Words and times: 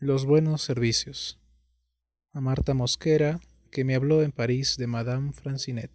Los 0.00 0.26
buenos 0.26 0.62
servicios. 0.62 1.40
A 2.32 2.40
Marta 2.40 2.72
Mosquera, 2.72 3.40
que 3.72 3.82
me 3.82 3.96
habló 3.96 4.22
en 4.22 4.30
París 4.30 4.76
de 4.76 4.86
Madame 4.86 5.32
Francinet. 5.32 5.90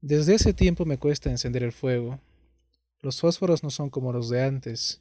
Desde 0.00 0.34
ese 0.34 0.52
tiempo 0.52 0.84
me 0.84 0.98
cuesta 0.98 1.30
encender 1.30 1.62
el 1.62 1.70
fuego. 1.70 2.18
Los 3.02 3.20
fósforos 3.20 3.62
no 3.62 3.70
son 3.70 3.88
como 3.88 4.12
los 4.12 4.28
de 4.30 4.42
antes. 4.42 5.00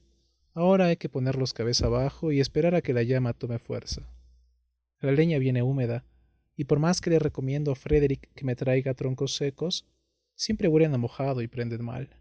Ahora 0.54 0.86
hay 0.86 0.98
que 0.98 1.10
ponerlos 1.10 1.56
cabeza 1.56 1.88
abajo 1.88 2.32
y 2.32 2.40
esperar 2.40 2.76
a 2.76 2.84
que 2.84 2.94
la 2.94 3.02
llama 3.02 3.34
tome 3.34 3.58
fuerza. 3.58 4.08
La 5.00 5.14
leña 5.14 5.40
viene 5.40 5.64
húmeda, 5.64 6.06
y 6.56 6.66
por 6.66 6.78
más 6.78 7.02
que 7.02 7.10
le 7.10 7.18
recomiendo 7.18 7.72
a 7.72 7.76
Frederick 7.76 8.32
que 8.36 8.46
me 8.46 8.56
traiga 8.56 8.94
troncos 8.94 9.34
secos, 9.34 9.88
siempre 10.36 10.68
huelen 10.68 10.94
a 10.94 11.00
mojado 11.00 11.42
y 11.42 11.48
prenden 11.48 11.84
mal. 11.84 12.16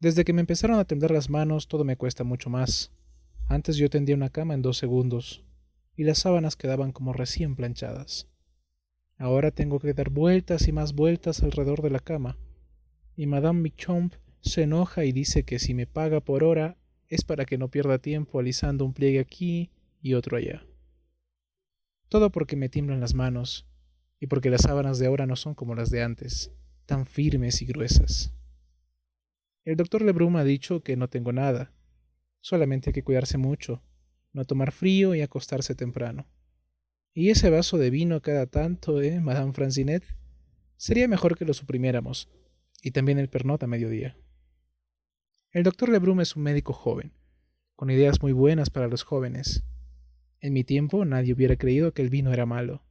Desde 0.00 0.24
que 0.24 0.32
me 0.32 0.40
empezaron 0.40 0.78
a 0.78 0.84
temblar 0.84 1.10
las 1.10 1.28
manos 1.28 1.66
todo 1.66 1.82
me 1.82 1.96
cuesta 1.96 2.22
mucho 2.22 2.50
más. 2.50 2.92
Antes 3.48 3.76
yo 3.76 3.90
tendía 3.90 4.14
una 4.14 4.30
cama 4.30 4.54
en 4.54 4.62
dos 4.62 4.78
segundos, 4.78 5.44
y 5.96 6.04
las 6.04 6.18
sábanas 6.18 6.54
quedaban 6.54 6.92
como 6.92 7.12
recién 7.12 7.56
planchadas. 7.56 8.28
Ahora 9.16 9.50
tengo 9.50 9.80
que 9.80 9.94
dar 9.94 10.10
vueltas 10.10 10.68
y 10.68 10.72
más 10.72 10.92
vueltas 10.94 11.42
alrededor 11.42 11.82
de 11.82 11.90
la 11.90 11.98
cama, 11.98 12.38
y 13.16 13.26
Madame 13.26 13.60
Michomp 13.60 14.14
se 14.40 14.62
enoja 14.62 15.04
y 15.04 15.10
dice 15.10 15.42
que 15.42 15.58
si 15.58 15.74
me 15.74 15.88
paga 15.88 16.20
por 16.20 16.44
hora 16.44 16.76
es 17.08 17.24
para 17.24 17.44
que 17.44 17.58
no 17.58 17.68
pierda 17.68 17.98
tiempo 17.98 18.38
alisando 18.38 18.84
un 18.84 18.92
pliegue 18.92 19.18
aquí 19.18 19.72
y 20.00 20.14
otro 20.14 20.36
allá. 20.36 20.64
Todo 22.08 22.30
porque 22.30 22.54
me 22.54 22.68
tiemblan 22.68 23.00
las 23.00 23.14
manos, 23.14 23.66
y 24.20 24.28
porque 24.28 24.50
las 24.50 24.62
sábanas 24.62 25.00
de 25.00 25.06
ahora 25.06 25.26
no 25.26 25.34
son 25.34 25.56
como 25.56 25.74
las 25.74 25.90
de 25.90 26.04
antes, 26.04 26.52
tan 26.86 27.04
firmes 27.04 27.60
y 27.62 27.66
gruesas. 27.66 28.32
El 29.64 29.76
doctor 29.76 30.02
Lebrun 30.02 30.36
ha 30.36 30.44
dicho 30.44 30.82
que 30.82 30.96
no 30.96 31.08
tengo 31.08 31.32
nada. 31.32 31.72
Solamente 32.40 32.90
hay 32.90 32.94
que 32.94 33.04
cuidarse 33.04 33.38
mucho, 33.38 33.82
no 34.32 34.44
tomar 34.44 34.72
frío 34.72 35.14
y 35.14 35.20
acostarse 35.20 35.74
temprano. 35.74 36.26
Y 37.12 37.30
ese 37.30 37.50
vaso 37.50 37.78
de 37.78 37.90
vino 37.90 38.22
cada 38.22 38.46
tanto, 38.46 39.02
¿eh, 39.02 39.20
Madame 39.20 39.52
Francinet? 39.52 40.04
Sería 40.76 41.08
mejor 41.08 41.36
que 41.36 41.44
lo 41.44 41.52
suprimiéramos. 41.52 42.28
Y 42.82 42.92
también 42.92 43.18
el 43.18 43.28
pernot 43.28 43.62
a 43.62 43.66
mediodía. 43.66 44.16
El 45.50 45.64
doctor 45.64 45.88
Lebrun 45.88 46.20
es 46.20 46.36
un 46.36 46.44
médico 46.44 46.72
joven, 46.72 47.12
con 47.74 47.90
ideas 47.90 48.22
muy 48.22 48.32
buenas 48.32 48.70
para 48.70 48.86
los 48.86 49.02
jóvenes. 49.02 49.64
En 50.40 50.52
mi 50.52 50.62
tiempo 50.62 51.04
nadie 51.04 51.32
hubiera 51.32 51.56
creído 51.56 51.92
que 51.92 52.02
el 52.02 52.10
vino 52.10 52.32
era 52.32 52.46
malo. 52.46 52.84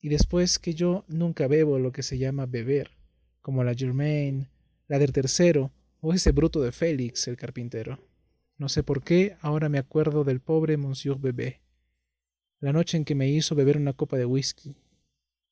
Y 0.00 0.08
después 0.08 0.58
que 0.58 0.74
yo 0.74 1.04
nunca 1.06 1.46
bebo 1.46 1.78
lo 1.78 1.92
que 1.92 2.02
se 2.02 2.18
llama 2.18 2.46
beber, 2.46 2.90
como 3.40 3.62
la 3.62 3.74
Germain, 3.74 4.48
la 4.88 4.98
del 4.98 5.12
tercero 5.12 5.70
o 6.08 6.14
ese 6.14 6.30
bruto 6.30 6.62
de 6.62 6.70
Félix, 6.70 7.26
el 7.26 7.36
carpintero. 7.36 7.98
No 8.58 8.68
sé 8.68 8.84
por 8.84 9.02
qué, 9.02 9.36
ahora 9.40 9.68
me 9.68 9.78
acuerdo 9.78 10.22
del 10.22 10.38
pobre 10.38 10.76
Monsieur 10.76 11.18
Bebé. 11.18 11.62
La 12.60 12.72
noche 12.72 12.96
en 12.96 13.04
que 13.04 13.16
me 13.16 13.28
hizo 13.28 13.56
beber 13.56 13.76
una 13.76 13.92
copa 13.92 14.16
de 14.16 14.24
whisky. 14.24 14.76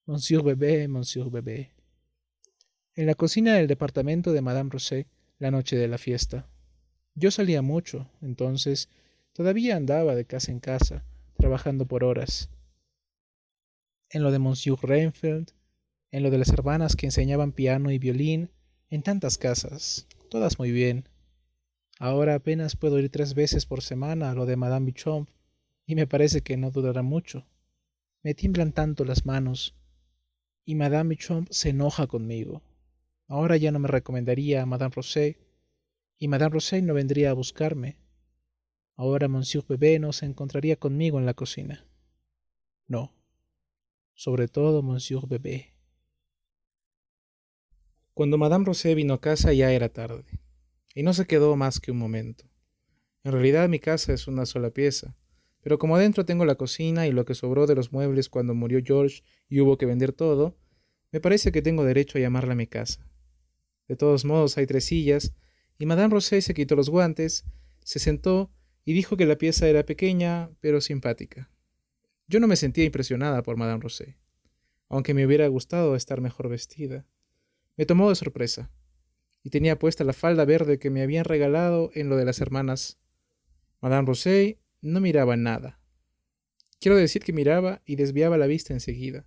Monsieur 0.07 0.45
Bebé, 0.45 0.87
Monsieur 0.87 1.29
Bebé. 1.29 1.73
En 2.95 3.07
la 3.07 3.17
cocina 3.17 3.55
del 3.55 3.67
departamento 3.67 4.33
de 4.33 4.43
Madame 4.43 4.71
Rosé, 4.71 5.09
la 5.41 5.51
noche 5.51 5.75
de 5.75 5.89
la 5.89 5.99
fiesta. 5.99 6.47
Yo 7.17 7.33
salía 7.33 7.61
mucho, 7.61 8.09
entonces 8.23 8.89
todavía 9.33 9.75
andaba 9.75 10.15
de 10.15 10.25
casa 10.25 10.53
en 10.53 10.61
casa, 10.61 11.05
trabajando 11.37 11.87
por 11.87 12.05
horas. 12.05 12.49
En 14.09 14.23
lo 14.23 14.31
de 14.31 14.39
Monsieur 14.39 14.79
Reinfeldt, 14.81 15.51
en 16.13 16.23
lo 16.23 16.31
de 16.31 16.39
las 16.39 16.51
hermanas 16.51 16.95
que 16.95 17.07
enseñaban 17.07 17.51
piano 17.51 17.91
y 17.91 17.99
violín, 17.99 18.53
en 18.89 19.03
tantas 19.03 19.37
casas, 19.37 20.07
todas 20.35 20.59
muy 20.59 20.73
bien. 20.73 21.09
Ahora 22.01 22.35
apenas 22.35 22.75
puedo 22.75 22.99
ir 22.99 23.09
tres 23.09 23.35
veces 23.35 23.67
por 23.67 23.83
semana 23.83 24.33
a 24.33 24.35
lo 24.35 24.47
de 24.47 24.57
Madame 24.57 24.87
Bichomp, 24.87 25.31
y 25.87 25.95
me 25.95 26.09
parece 26.09 26.41
que 26.41 26.57
no 26.57 26.73
durará 26.73 27.03
mucho. 27.03 27.47
Me 28.25 28.35
tiemblan 28.35 28.73
tanto 28.73 29.05
las 29.05 29.27
manos, 29.27 29.77
y 30.65 30.75
Madame 30.75 31.11
Bichomp 31.11 31.49
se 31.53 31.69
enoja 31.69 32.09
conmigo. 32.09 32.63
Ahora 33.29 33.57
ya 33.57 33.71
no 33.71 33.79
me 33.79 33.87
recomendaría 33.87 34.61
a 34.61 34.67
Madame 34.67 34.93
Rosé, 34.97 35.39
y 36.19 36.27
Madame 36.27 36.55
Rosé 36.55 36.83
no 36.83 36.95
vendría 36.95 37.31
a 37.31 37.35
buscarme. 37.35 37.97
Ahora 38.97 39.29
Monsieur 39.29 39.65
Bebé 39.65 40.01
no 40.01 40.13
se 40.13 40.27
encontraría 40.27 40.75
conmigo 40.75 41.21
en 41.21 41.27
la 41.27 41.35
cocina. 41.35 41.87
No, 42.89 43.15
sobre 44.15 44.49
todo 44.49 44.83
Monsieur 44.83 45.29
Bebé. 45.29 45.74
Cuando 48.15 48.39
Madame 48.39 48.65
Rosé 48.65 48.95
vino 48.95 49.15
a 49.15 49.21
casa 49.21 49.53
ya 49.53 49.73
era 49.73 49.89
tarde, 49.89 50.25
y 50.95 51.03
no 51.03 51.13
se 51.15 51.27
quedó 51.27 51.57
más 51.57 51.81
que 51.81 51.91
un 51.91 51.99
momento. 51.99 52.49
En 53.25 53.33
realidad 53.33 53.69
mi 53.69 53.81
casa 53.81 54.13
es 54.13 54.29
una 54.29 54.47
sola 54.47 54.71
pieza, 54.71 55.17
pero 55.63 55.81
como 55.81 55.97
adentro 55.97 56.25
tengo 56.25 56.45
la 56.45 56.55
cocina 56.55 57.09
y 57.09 57.11
lo 57.11 57.25
que 57.25 57.35
sobró 57.35 57.67
de 57.67 57.75
los 57.75 57.91
muebles 57.91 58.29
cuando 58.29 58.55
murió 58.55 58.81
George 58.85 59.25
y 59.49 59.61
hubo 59.61 59.79
que 59.79 59.87
vender 59.87 60.13
todo, 60.13 60.57
me 61.11 61.21
parece 61.21 61.51
que 61.51 61.61
tengo 61.61 61.85
derecho 61.85 62.17
a 62.17 62.21
llamarla 62.21 62.55
mi 62.55 62.69
casa. 62.69 63.05
De 63.89 63.97
todos 63.97 64.25
modos 64.25 64.59
hay 64.59 64.67
tres 64.67 64.85
sillas, 64.85 65.35
y 65.77 65.87
Madame 65.87 66.15
Rosé 66.15 66.41
se 66.41 66.55
quitó 66.55 66.77
los 66.77 66.91
guantes, 66.91 67.45
se 67.83 67.99
sentó 67.99 68.53
y 68.85 68.93
dijo 68.93 69.17
que 69.17 69.27
la 69.27 69.39
pieza 69.39 69.69
era 69.69 69.85
pequeña, 69.85 70.51
pero 70.61 70.81
simpática. 70.81 71.51
Yo 72.29 72.39
no 72.39 72.47
me 72.47 72.55
sentía 72.55 72.85
impresionada 72.85 73.43
por 73.43 73.57
Madame 73.57 73.83
Rosé, 73.83 74.19
aunque 74.89 75.15
me 75.15 75.27
hubiera 75.27 75.49
gustado 75.49 75.97
estar 75.97 76.21
mejor 76.21 76.49
vestida. 76.49 77.07
Me 77.77 77.87
tomó 77.87 78.09
de 78.09 78.15
sorpresa, 78.15 78.71
y 79.43 79.51
tenía 79.51 79.79
puesta 79.79 80.05
la 80.05 80.13
falda 80.13 80.45
verde 80.45 80.79
que 80.79 80.91
me 80.91 81.03
habían 81.03 81.25
regalado 81.25 81.91
en 81.95 82.09
lo 82.09 82.17
de 82.17 82.25
las 82.25 82.41
hermanas. 82.41 82.99
Madame 83.81 84.07
Rosé 84.07 84.61
no 84.81 85.01
miraba 85.01 85.37
nada. 85.37 85.81
Quiero 86.81 86.97
decir 86.97 87.23
que 87.23 87.33
miraba 87.33 87.83
y 87.85 87.97
desviaba 87.97 88.39
la 88.39 88.47
vista 88.47 88.73
enseguida, 88.73 89.27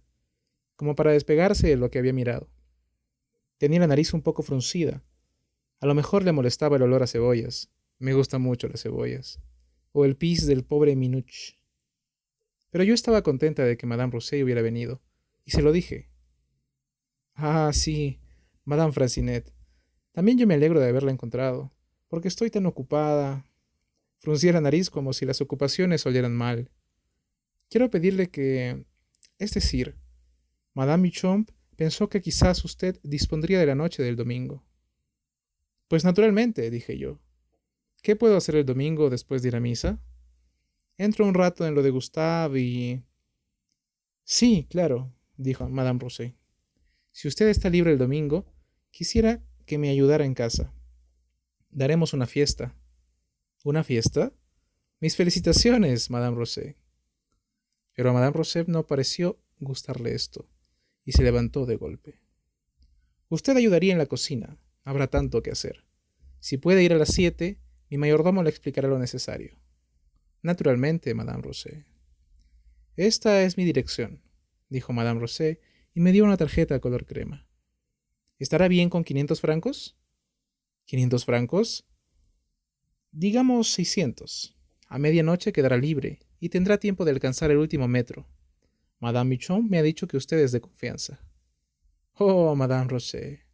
como 0.76 0.96
para 0.96 1.12
despegarse 1.12 1.68
de 1.68 1.76
lo 1.76 1.92
que 1.92 2.00
había 2.00 2.14
mirado. 2.14 2.50
Tenía 3.58 3.80
la 3.80 3.88
nariz 3.88 4.14
un 4.14 4.22
poco 4.22 4.44
fruncida. 4.44 5.04
A 5.80 5.86
lo 5.86 5.94
mejor 5.94 6.24
le 6.24 6.32
molestaba 6.32 6.78
el 6.78 6.84
olor 6.84 7.04
a 7.04 7.08
cebollas. 7.08 7.72
Me 8.00 8.14
gustan 8.14 8.42
mucho 8.42 8.68
las 8.68 8.84
cebollas. 8.84 9.40
O 9.92 10.06
el 10.06 10.16
pis 10.16 10.46
del 10.46 10.64
pobre 10.64 10.96
Minuch. 10.96 11.58
Pero 12.70 12.84
yo 12.84 12.94
estaba 12.94 13.24
contenta 13.24 13.64
de 13.64 13.78
que 13.78 13.88
Madame 13.88 14.12
Rosé 14.12 14.44
hubiera 14.44 14.62
venido, 14.62 15.02
y 15.46 15.52
se 15.52 15.62
lo 15.62 15.72
dije. 15.72 16.10
Ah, 17.34 17.72
sí, 17.74 18.20
Madame 18.68 18.92
Francinet. 18.92 19.54
También 20.12 20.38
yo 20.38 20.46
me 20.46 20.56
alegro 20.56 20.82
de 20.82 20.90
haberla 20.90 21.12
encontrado, 21.12 21.72
porque 22.10 22.28
estoy 22.28 22.50
tan 22.50 22.66
ocupada. 22.66 23.46
Fruncía 24.18 24.52
la 24.52 24.60
nariz 24.60 24.90
como 24.90 25.14
si 25.14 25.26
las 25.26 25.40
ocupaciones 25.40 26.06
olieran 26.06 26.36
mal. 26.36 26.70
Quiero 27.70 27.90
pedirle 27.90 28.30
que... 28.30 28.86
Es 29.40 29.54
decir, 29.54 29.96
Madame 30.74 31.04
Michomp 31.04 31.50
pensó 31.78 32.10
que 32.10 32.20
quizás 32.20 32.66
usted 32.66 33.00
dispondría 33.04 33.58
de 33.58 33.68
la 33.68 33.76
noche 33.76 34.04
del 34.04 34.18
domingo. 34.18 34.66
Pues 35.88 36.04
naturalmente, 36.04 36.70
dije 36.70 36.98
yo. 36.98 37.22
¿Qué 38.02 38.18
puedo 38.18 38.36
hacer 38.36 38.58
el 38.58 38.66
domingo 38.66 39.10
después 39.10 39.42
de 39.42 39.48
ir 39.48 39.56
a 39.56 39.62
misa? 39.62 40.02
Entro 40.98 41.26
un 41.26 41.34
rato 41.34 41.66
en 41.66 41.74
lo 41.74 41.84
de 41.84 41.92
Gustave 41.92 42.60
y... 42.60 43.04
Sí, 44.26 44.68
claro, 44.70 45.14
dijo 45.38 45.70
Madame 45.70 46.00
Rosé. 46.02 46.36
Si 47.14 47.30
usted 47.30 47.48
está 47.48 47.70
libre 47.70 47.94
el 47.94 47.98
domingo, 47.98 48.46
Quisiera 48.92 49.44
que 49.66 49.78
me 49.78 49.90
ayudara 49.90 50.26
en 50.26 50.34
casa. 50.34 50.74
Daremos 51.70 52.14
una 52.14 52.26
fiesta. 52.26 52.76
¿Una 53.64 53.84
fiesta? 53.84 54.34
Mis 55.00 55.16
felicitaciones, 55.16 56.10
Madame 56.10 56.38
Rosé. 56.38 56.78
Pero 57.94 58.10
a 58.10 58.14
Madame 58.14 58.34
Rosé 58.34 58.66
no 58.68 58.88
pareció 58.88 59.40
gustarle 59.60 60.14
esto, 60.14 60.50
y 61.04 61.12
se 61.12 61.24
levantó 61.24 61.66
de 61.66 61.76
golpe. 61.76 62.20
Usted 63.30 63.58
ayudaría 63.58 63.92
en 63.92 63.98
la 63.98 64.06
cocina. 64.06 64.58
Habrá 64.84 65.08
tanto 65.08 65.44
que 65.44 65.52
hacer. 65.52 65.84
Si 66.40 66.58
puede 66.58 66.84
ir 66.84 66.94
a 66.94 66.98
las 66.98 67.10
siete, 67.10 67.60
mi 67.90 67.98
mayordomo 67.98 68.44
le 68.44 68.50
explicará 68.50 68.88
lo 68.88 69.00
necesario. 69.00 69.60
Naturalmente, 70.42 71.14
Madame 71.14 71.42
Rosé. 71.42 71.86
Esta 72.96 73.44
es 73.44 73.58
mi 73.58 73.66
dirección, 73.66 74.24
dijo 74.70 74.94
Madame 74.94 75.20
Rosé, 75.20 75.60
y 75.94 76.00
me 76.00 76.12
dio 76.12 76.24
una 76.24 76.38
tarjeta 76.38 76.80
color 76.80 77.06
crema. 77.06 77.47
¿Estará 78.40 78.68
bien 78.68 78.90
con 78.90 79.04
500 79.04 79.42
francos? 79.42 79.98
¿500 80.88 81.26
francos? 81.26 81.86
Digamos 83.12 83.72
600. 83.72 84.56
A 84.88 85.00
medianoche 85.00 85.52
quedará 85.52 85.78
libre 85.78 86.20
y 86.40 86.50
tendrá 86.50 86.78
tiempo 86.78 87.04
de 87.04 87.12
alcanzar 87.12 87.50
el 87.50 87.58
último 87.58 87.88
metro. 87.88 88.28
Madame 89.00 89.32
Michon 89.32 89.68
me 89.70 89.80
ha 89.80 89.84
dicho 89.84 90.08
que 90.08 90.18
usted 90.18 90.38
es 90.38 90.52
de 90.52 90.62
confianza. 90.62 91.20
Oh, 92.14 92.56
Madame 92.56 92.88
Rocher. 92.90 93.48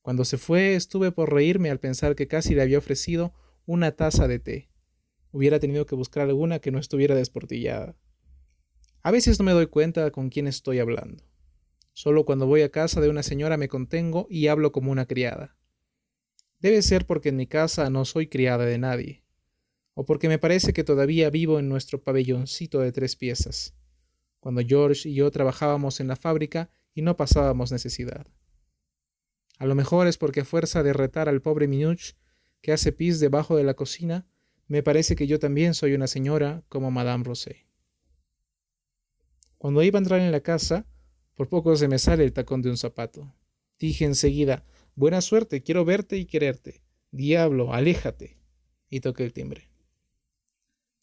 Cuando 0.00 0.24
se 0.24 0.38
fue 0.38 0.74
estuve 0.74 1.12
por 1.12 1.32
reírme 1.32 1.70
al 1.70 1.80
pensar 1.80 2.16
que 2.16 2.28
casi 2.28 2.54
le 2.54 2.62
había 2.62 2.78
ofrecido 2.78 3.34
una 3.66 3.92
taza 3.92 4.26
de 4.26 4.38
té. 4.38 4.70
Hubiera 5.32 5.60
tenido 5.60 5.84
que 5.84 5.94
buscar 5.94 6.22
alguna 6.22 6.60
que 6.60 6.70
no 6.70 6.78
estuviera 6.78 7.14
desportillada. 7.14 7.94
A 9.02 9.10
veces 9.10 9.38
no 9.38 9.44
me 9.44 9.52
doy 9.52 9.66
cuenta 9.66 10.10
con 10.10 10.30
quién 10.30 10.46
estoy 10.46 10.78
hablando. 10.78 11.27
Solo 11.98 12.24
cuando 12.24 12.46
voy 12.46 12.62
a 12.62 12.68
casa 12.70 13.00
de 13.00 13.08
una 13.08 13.24
señora 13.24 13.56
me 13.56 13.66
contengo 13.66 14.28
y 14.30 14.46
hablo 14.46 14.70
como 14.70 14.92
una 14.92 15.06
criada. 15.06 15.56
Debe 16.60 16.80
ser 16.82 17.06
porque 17.06 17.30
en 17.30 17.36
mi 17.36 17.48
casa 17.48 17.90
no 17.90 18.04
soy 18.04 18.28
criada 18.28 18.64
de 18.66 18.78
nadie. 18.78 19.24
o 19.94 20.04
porque 20.04 20.28
me 20.28 20.38
parece 20.38 20.72
que 20.72 20.84
todavía 20.84 21.28
vivo 21.28 21.58
en 21.58 21.68
nuestro 21.68 22.00
pabelloncito 22.00 22.78
de 22.78 22.92
tres 22.92 23.16
piezas, 23.16 23.74
cuando 24.38 24.62
George 24.64 25.08
y 25.08 25.14
yo 25.14 25.28
trabajábamos 25.32 25.98
en 25.98 26.06
la 26.06 26.14
fábrica 26.14 26.70
y 26.94 27.02
no 27.02 27.16
pasábamos 27.16 27.72
necesidad. 27.72 28.28
A 29.58 29.66
lo 29.66 29.74
mejor 29.74 30.06
es 30.06 30.18
porque 30.18 30.42
a 30.42 30.44
fuerza 30.44 30.84
de 30.84 30.92
retar 30.92 31.28
al 31.28 31.42
pobre 31.42 31.66
Minuch, 31.66 32.14
que 32.60 32.70
hace 32.70 32.92
pis 32.92 33.18
debajo 33.18 33.56
de 33.56 33.64
la 33.64 33.74
cocina, 33.74 34.28
me 34.68 34.84
parece 34.84 35.16
que 35.16 35.26
yo 35.26 35.40
también 35.40 35.74
soy 35.74 35.94
una 35.94 36.06
señora 36.06 36.62
como 36.68 36.92
Madame 36.92 37.24
Rosé. 37.24 37.66
Cuando 39.56 39.82
iba 39.82 39.98
a 39.98 40.02
entrar 40.02 40.20
en 40.20 40.30
la 40.30 40.42
casa, 40.42 40.86
por 41.38 41.48
poco 41.48 41.76
se 41.76 41.86
me 41.86 42.00
sale 42.00 42.24
el 42.24 42.32
tacón 42.32 42.62
de 42.62 42.68
un 42.68 42.76
zapato. 42.76 43.32
Dije 43.78 44.04
enseguida, 44.04 44.64
buena 44.96 45.20
suerte, 45.20 45.62
quiero 45.62 45.84
verte 45.84 46.16
y 46.16 46.24
quererte. 46.24 46.82
Diablo, 47.12 47.72
aléjate. 47.72 48.36
Y 48.90 48.98
toqué 48.98 49.22
el 49.22 49.32
timbre. 49.32 49.70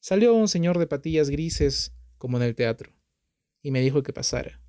Salió 0.02 0.34
un 0.34 0.50
señor 0.50 0.78
de 0.78 0.88
patillas 0.88 1.30
grises, 1.30 1.94
como 2.18 2.36
en 2.36 2.44
el 2.44 2.54
teatro, 2.54 2.92
y 3.62 3.72
me 3.72 3.80
dijo 3.80 4.04
que 4.04 4.12
pasara. 4.12 4.60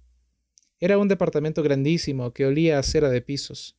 Era 0.79 0.99
un 0.99 1.09
departamento 1.09 1.65
grandísimo 1.65 2.33
que 2.33 2.47
olía 2.47 2.79
a 2.79 2.85
cera 2.85 3.11
de 3.11 3.21
pisos. 3.21 3.77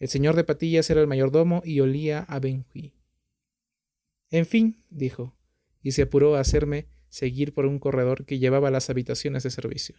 El 0.00 0.08
señor 0.08 0.34
de 0.34 0.42
patillas 0.42 0.90
era 0.90 1.00
el 1.00 1.06
mayordomo 1.06 1.62
y 1.64 1.78
olía 1.78 2.22
a 2.22 2.40
Benjuí. 2.40 2.92
En 4.30 4.46
fin, 4.46 4.82
dijo, 4.90 5.36
y 5.80 5.92
se 5.92 6.02
apuró 6.02 6.34
a 6.34 6.40
hacerme 6.40 6.88
seguir 7.08 7.54
por 7.54 7.66
un 7.66 7.78
corredor 7.78 8.24
que 8.24 8.40
llevaba 8.40 8.66
a 8.66 8.72
las 8.72 8.90
habitaciones 8.90 9.44
de 9.44 9.50
servicio. 9.50 9.94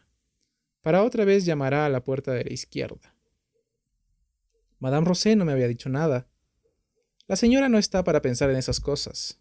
Para 0.81 1.03
otra 1.03 1.25
vez 1.25 1.45
llamará 1.45 1.85
a 1.85 1.89
la 1.89 2.03
puerta 2.03 2.33
de 2.33 2.43
la 2.43 2.53
izquierda. 2.53 3.15
Madame 4.79 5.07
Rosé 5.07 5.35
no 5.35 5.45
me 5.45 5.51
había 5.51 5.67
dicho 5.67 5.89
nada. 5.89 6.27
La 7.27 7.35
señora 7.35 7.69
no 7.69 7.77
está 7.77 8.03
para 8.03 8.21
pensar 8.21 8.49
en 8.49 8.57
esas 8.57 8.79
cosas. 8.79 9.39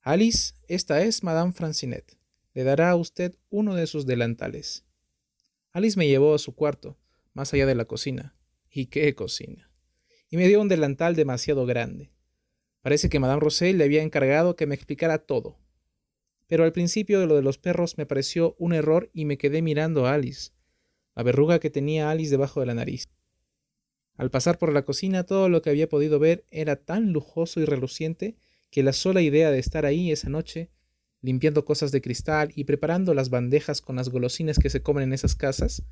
Alice, 0.00 0.54
esta 0.68 1.02
es 1.02 1.22
Madame 1.22 1.52
Francinet. 1.52 2.16
Le 2.54 2.64
dará 2.64 2.90
a 2.90 2.96
usted 2.96 3.36
uno 3.50 3.74
de 3.74 3.86
sus 3.86 4.06
delantales. 4.06 4.86
Alice 5.72 5.98
me 5.98 6.08
llevó 6.08 6.34
a 6.34 6.38
su 6.38 6.54
cuarto, 6.54 6.96
más 7.34 7.52
allá 7.52 7.66
de 7.66 7.74
la 7.74 7.84
cocina. 7.84 8.34
¿Y 8.70 8.86
qué 8.86 9.14
cocina? 9.14 9.70
Y 10.30 10.38
me 10.38 10.48
dio 10.48 10.62
un 10.62 10.68
delantal 10.68 11.14
demasiado 11.14 11.66
grande. 11.66 12.10
Parece 12.80 13.10
que 13.10 13.18
Madame 13.18 13.40
Rosé 13.40 13.74
le 13.74 13.84
había 13.84 14.02
encargado 14.02 14.56
que 14.56 14.66
me 14.66 14.74
explicara 14.74 15.18
todo. 15.18 15.58
Pero 16.46 16.64
al 16.64 16.72
principio 16.72 17.20
de 17.20 17.26
lo 17.26 17.34
de 17.34 17.42
los 17.42 17.58
perros 17.58 17.98
me 17.98 18.06
pareció 18.06 18.54
un 18.58 18.72
error 18.72 19.10
y 19.12 19.24
me 19.24 19.38
quedé 19.38 19.62
mirando 19.62 20.06
a 20.06 20.14
Alice, 20.14 20.52
la 21.14 21.22
verruga 21.22 21.58
que 21.58 21.70
tenía 21.70 22.10
Alice 22.10 22.30
debajo 22.30 22.60
de 22.60 22.66
la 22.66 22.74
nariz. 22.74 23.08
Al 24.16 24.30
pasar 24.30 24.58
por 24.58 24.72
la 24.72 24.84
cocina 24.84 25.24
todo 25.24 25.48
lo 25.48 25.60
que 25.62 25.70
había 25.70 25.88
podido 25.88 26.18
ver 26.18 26.44
era 26.50 26.76
tan 26.76 27.12
lujoso 27.12 27.60
y 27.60 27.64
reluciente 27.64 28.36
que 28.70 28.82
la 28.82 28.92
sola 28.92 29.20
idea 29.22 29.50
de 29.50 29.58
estar 29.58 29.86
ahí 29.86 30.10
esa 30.10 30.28
noche, 30.28 30.70
limpiando 31.20 31.64
cosas 31.64 31.92
de 31.92 32.00
cristal 32.00 32.52
y 32.54 32.64
preparando 32.64 33.14
las 33.14 33.30
bandejas 33.30 33.80
con 33.80 33.96
las 33.96 34.08
golosinas 34.08 34.58
que 34.58 34.70
se 34.70 34.82
comen 34.82 35.04
en 35.04 35.12
esas 35.12 35.34
casas, 35.34 35.82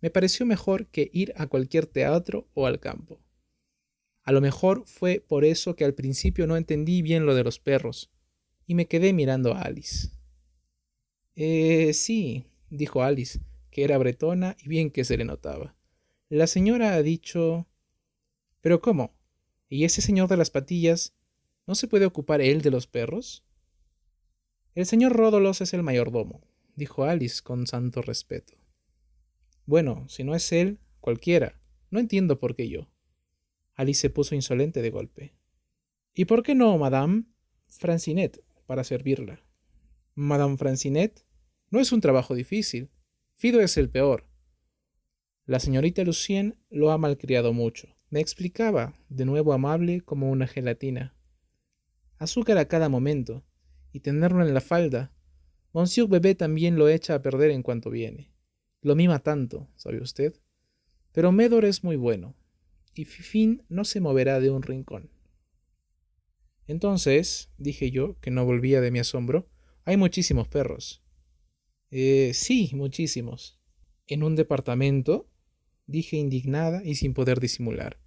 me 0.00 0.10
pareció 0.10 0.46
mejor 0.46 0.86
que 0.86 1.10
ir 1.12 1.32
a 1.36 1.46
cualquier 1.46 1.86
teatro 1.86 2.48
o 2.54 2.66
al 2.66 2.80
campo. 2.80 3.20
A 4.22 4.32
lo 4.32 4.40
mejor 4.40 4.84
fue 4.86 5.24
por 5.26 5.44
eso 5.44 5.74
que 5.74 5.84
al 5.84 5.94
principio 5.94 6.46
no 6.46 6.56
entendí 6.56 7.02
bien 7.02 7.26
lo 7.26 7.34
de 7.34 7.44
los 7.44 7.58
perros, 7.58 8.10
y 8.70 8.74
me 8.76 8.86
quedé 8.86 9.12
mirando 9.12 9.52
a 9.52 9.62
Alice. 9.62 10.10
Eh, 11.34 11.92
sí, 11.92 12.46
dijo 12.68 13.02
Alice, 13.02 13.40
que 13.72 13.82
era 13.82 13.98
bretona 13.98 14.56
y 14.62 14.68
bien 14.68 14.92
que 14.92 15.02
se 15.02 15.16
le 15.16 15.24
notaba. 15.24 15.74
La 16.28 16.46
señora 16.46 16.94
ha 16.94 17.02
dicho. 17.02 17.66
¿Pero 18.60 18.80
cómo? 18.80 19.12
¿Y 19.68 19.82
ese 19.82 20.02
señor 20.02 20.28
de 20.28 20.36
las 20.36 20.50
patillas 20.50 21.16
no 21.66 21.74
se 21.74 21.88
puede 21.88 22.06
ocupar 22.06 22.40
él 22.40 22.62
de 22.62 22.70
los 22.70 22.86
perros? 22.86 23.44
El 24.76 24.86
señor 24.86 25.14
Ródolos 25.14 25.60
es 25.60 25.74
el 25.74 25.82
mayordomo, 25.82 26.40
dijo 26.76 27.02
Alice 27.02 27.42
con 27.42 27.66
santo 27.66 28.02
respeto. 28.02 28.54
Bueno, 29.66 30.08
si 30.08 30.22
no 30.22 30.36
es 30.36 30.52
él, 30.52 30.78
cualquiera. 31.00 31.60
No 31.90 31.98
entiendo 31.98 32.38
por 32.38 32.54
qué 32.54 32.68
yo. 32.68 32.88
Alice 33.74 34.00
se 34.00 34.10
puso 34.10 34.36
insolente 34.36 34.80
de 34.80 34.90
golpe. 34.90 35.34
¿Y 36.14 36.26
por 36.26 36.44
qué 36.44 36.54
no, 36.54 36.78
madame? 36.78 37.24
Francinet, 37.66 38.44
para 38.70 38.84
servirla. 38.84 39.42
Madame 40.14 40.56
Francinet, 40.56 41.26
no 41.70 41.80
es 41.80 41.90
un 41.90 42.00
trabajo 42.00 42.36
difícil. 42.36 42.88
Fido 43.34 43.60
es 43.60 43.76
el 43.76 43.90
peor. 43.90 44.28
La 45.44 45.58
señorita 45.58 46.04
Lucien 46.04 46.56
lo 46.70 46.92
ha 46.92 46.96
malcriado 46.96 47.52
mucho. 47.52 47.88
Me 48.10 48.20
explicaba, 48.20 48.94
de 49.08 49.24
nuevo 49.24 49.54
amable 49.54 50.02
como 50.02 50.30
una 50.30 50.46
gelatina. 50.46 51.16
Azúcar 52.18 52.58
a 52.58 52.68
cada 52.68 52.88
momento, 52.88 53.44
y 53.90 53.98
tenerlo 53.98 54.46
en 54.46 54.54
la 54.54 54.60
falda. 54.60 55.12
Monsieur 55.72 56.08
Bebé 56.08 56.36
también 56.36 56.76
lo 56.76 56.88
echa 56.88 57.16
a 57.16 57.22
perder 57.22 57.50
en 57.50 57.64
cuanto 57.64 57.90
viene. 57.90 58.32
Lo 58.82 58.94
mima 58.94 59.18
tanto, 59.18 59.68
¿sabe 59.74 60.00
usted? 60.00 60.36
Pero 61.10 61.32
Médor 61.32 61.64
es 61.64 61.82
muy 61.82 61.96
bueno, 61.96 62.36
y 62.94 63.04
Fifín 63.04 63.64
no 63.68 63.82
se 63.82 64.00
moverá 64.00 64.38
de 64.38 64.50
un 64.50 64.62
rincón. 64.62 65.10
Entonces, 66.70 67.50
dije 67.58 67.90
yo, 67.90 68.16
que 68.20 68.30
no 68.30 68.44
volvía 68.44 68.80
de 68.80 68.92
mi 68.92 69.00
asombro, 69.00 69.48
hay 69.84 69.96
muchísimos 69.96 70.46
perros. 70.46 71.02
Eh, 71.90 72.30
sí, 72.32 72.70
muchísimos. 72.74 73.58
¿En 74.06 74.22
un 74.22 74.36
departamento? 74.36 75.28
dije 75.88 76.16
indignada 76.16 76.84
y 76.84 76.94
sin 76.94 77.12
poder 77.12 77.40
disimular. 77.40 77.98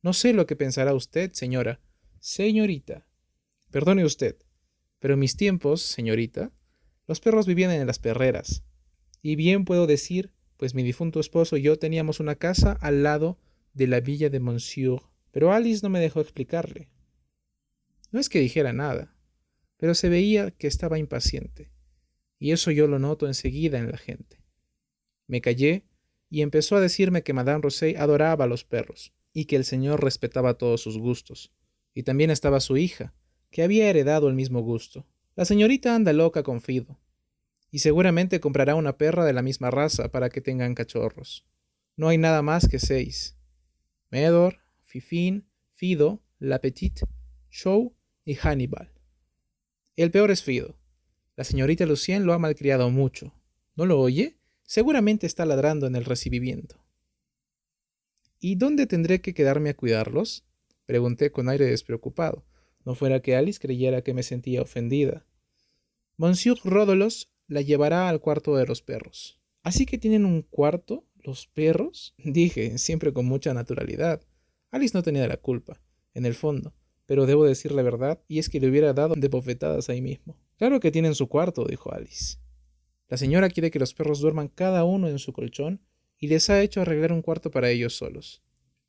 No 0.00 0.14
sé 0.14 0.32
lo 0.32 0.46
que 0.46 0.56
pensará 0.56 0.94
usted, 0.94 1.32
señora. 1.32 1.82
Señorita. 2.18 3.06
Perdone 3.70 4.06
usted, 4.06 4.38
pero 5.00 5.12
en 5.12 5.20
mis 5.20 5.36
tiempos, 5.36 5.82
señorita, 5.82 6.50
los 7.06 7.20
perros 7.20 7.46
vivían 7.46 7.72
en 7.72 7.86
las 7.86 7.98
perreras. 7.98 8.64
Y 9.20 9.36
bien 9.36 9.66
puedo 9.66 9.86
decir, 9.86 10.32
pues 10.56 10.74
mi 10.74 10.82
difunto 10.82 11.20
esposo 11.20 11.58
y 11.58 11.62
yo 11.62 11.78
teníamos 11.78 12.20
una 12.20 12.36
casa 12.36 12.72
al 12.80 13.02
lado 13.02 13.38
de 13.74 13.86
la 13.86 14.00
villa 14.00 14.30
de 14.30 14.40
Monsieur, 14.40 15.02
pero 15.30 15.52
Alice 15.52 15.80
no 15.82 15.90
me 15.90 16.00
dejó 16.00 16.22
explicarle. 16.22 16.88
No 18.10 18.20
es 18.20 18.28
que 18.28 18.40
dijera 18.40 18.72
nada, 18.72 19.14
pero 19.76 19.94
se 19.94 20.08
veía 20.08 20.50
que 20.50 20.66
estaba 20.66 20.98
impaciente, 20.98 21.70
y 22.38 22.52
eso 22.52 22.70
yo 22.70 22.86
lo 22.86 22.98
noto 22.98 23.26
enseguida 23.26 23.78
en 23.78 23.90
la 23.90 23.98
gente. 23.98 24.42
Me 25.26 25.40
callé 25.40 25.84
y 26.30 26.42
empezó 26.42 26.76
a 26.76 26.80
decirme 26.80 27.22
que 27.22 27.32
Madame 27.32 27.62
Rosé 27.62 27.96
adoraba 27.98 28.44
a 28.44 28.48
los 28.48 28.64
perros 28.64 29.14
y 29.32 29.44
que 29.44 29.56
el 29.56 29.64
señor 29.64 30.02
respetaba 30.02 30.54
todos 30.54 30.80
sus 30.80 30.98
gustos, 30.98 31.52
y 31.94 32.02
también 32.02 32.30
estaba 32.30 32.60
su 32.60 32.76
hija, 32.76 33.14
que 33.50 33.62
había 33.62 33.88
heredado 33.88 34.28
el 34.28 34.34
mismo 34.34 34.60
gusto. 34.60 35.06
La 35.36 35.44
señorita 35.44 35.94
anda 35.94 36.12
loca 36.12 36.42
con 36.42 36.60
Fido, 36.60 36.98
y 37.70 37.80
seguramente 37.80 38.40
comprará 38.40 38.74
una 38.74 38.96
perra 38.96 39.24
de 39.24 39.34
la 39.34 39.42
misma 39.42 39.70
raza 39.70 40.10
para 40.10 40.30
que 40.30 40.40
tengan 40.40 40.74
cachorros. 40.74 41.46
No 41.96 42.08
hay 42.08 42.16
nada 42.16 42.40
más 42.42 42.68
que 42.68 42.78
seis. 42.78 43.36
Medor, 44.10 44.60
Fifín, 44.82 45.50
Fido, 45.74 46.22
La 46.38 46.60
Petite, 46.60 47.02
Show 47.50 47.97
y 48.28 48.34
Hannibal. 48.34 48.90
El 49.96 50.10
peor 50.10 50.30
es 50.30 50.42
Fido. 50.42 50.76
La 51.34 51.44
señorita 51.44 51.86
Lucien 51.86 52.26
lo 52.26 52.34
ha 52.34 52.38
malcriado 52.38 52.90
mucho. 52.90 53.32
¿No 53.74 53.86
lo 53.86 53.98
oye? 53.98 54.36
Seguramente 54.64 55.26
está 55.26 55.46
ladrando 55.46 55.86
en 55.86 55.96
el 55.96 56.04
recibimiento. 56.04 56.76
¿Y 58.38 58.56
dónde 58.56 58.86
tendré 58.86 59.22
que 59.22 59.32
quedarme 59.32 59.70
a 59.70 59.74
cuidarlos? 59.74 60.44
pregunté 60.84 61.32
con 61.32 61.48
aire 61.48 61.64
despreocupado, 61.64 62.44
no 62.84 62.94
fuera 62.94 63.20
que 63.20 63.34
Alice 63.34 63.58
creyera 63.58 64.02
que 64.02 64.12
me 64.12 64.22
sentía 64.22 64.60
ofendida. 64.60 65.24
Monsieur 66.18 66.58
Rodolos 66.64 67.32
la 67.46 67.62
llevará 67.62 68.10
al 68.10 68.20
cuarto 68.20 68.56
de 68.56 68.66
los 68.66 68.82
perros. 68.82 69.40
¿Así 69.62 69.86
que 69.86 69.96
tienen 69.96 70.26
un 70.26 70.42
cuarto, 70.42 71.06
los 71.22 71.46
perros? 71.46 72.14
Dije, 72.18 72.76
siempre 72.76 73.14
con 73.14 73.24
mucha 73.24 73.54
naturalidad. 73.54 74.20
Alice 74.70 74.96
no 74.96 75.02
tenía 75.02 75.26
la 75.26 75.38
culpa, 75.38 75.80
en 76.12 76.26
el 76.26 76.34
fondo 76.34 76.74
pero 77.08 77.24
debo 77.24 77.46
decir 77.46 77.72
la 77.72 77.80
verdad, 77.80 78.22
y 78.28 78.38
es 78.38 78.50
que 78.50 78.60
le 78.60 78.68
hubiera 78.68 78.92
dado 78.92 79.14
de 79.16 79.28
bofetadas 79.28 79.88
ahí 79.88 80.02
mismo. 80.02 80.36
Claro 80.58 80.78
que 80.78 80.90
tienen 80.90 81.14
su 81.14 81.26
cuarto, 81.26 81.64
dijo 81.64 81.90
Alice. 81.90 82.36
La 83.08 83.16
señora 83.16 83.48
quiere 83.48 83.70
que 83.70 83.78
los 83.78 83.94
perros 83.94 84.20
duerman 84.20 84.48
cada 84.48 84.84
uno 84.84 85.08
en 85.08 85.18
su 85.18 85.32
colchón 85.32 85.80
y 86.18 86.28
les 86.28 86.50
ha 86.50 86.60
hecho 86.60 86.82
arreglar 86.82 87.14
un 87.14 87.22
cuarto 87.22 87.50
para 87.50 87.70
ellos 87.70 87.96
solos. 87.96 88.42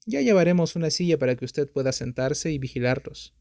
Ya 0.06 0.20
llevaremos 0.20 0.76
una 0.76 0.90
silla 0.90 1.18
para 1.18 1.38
que 1.38 1.46
usted 1.46 1.72
pueda 1.72 1.94
sentarse 1.94 2.52
y 2.52 2.58
vigilarlos. 2.58 3.34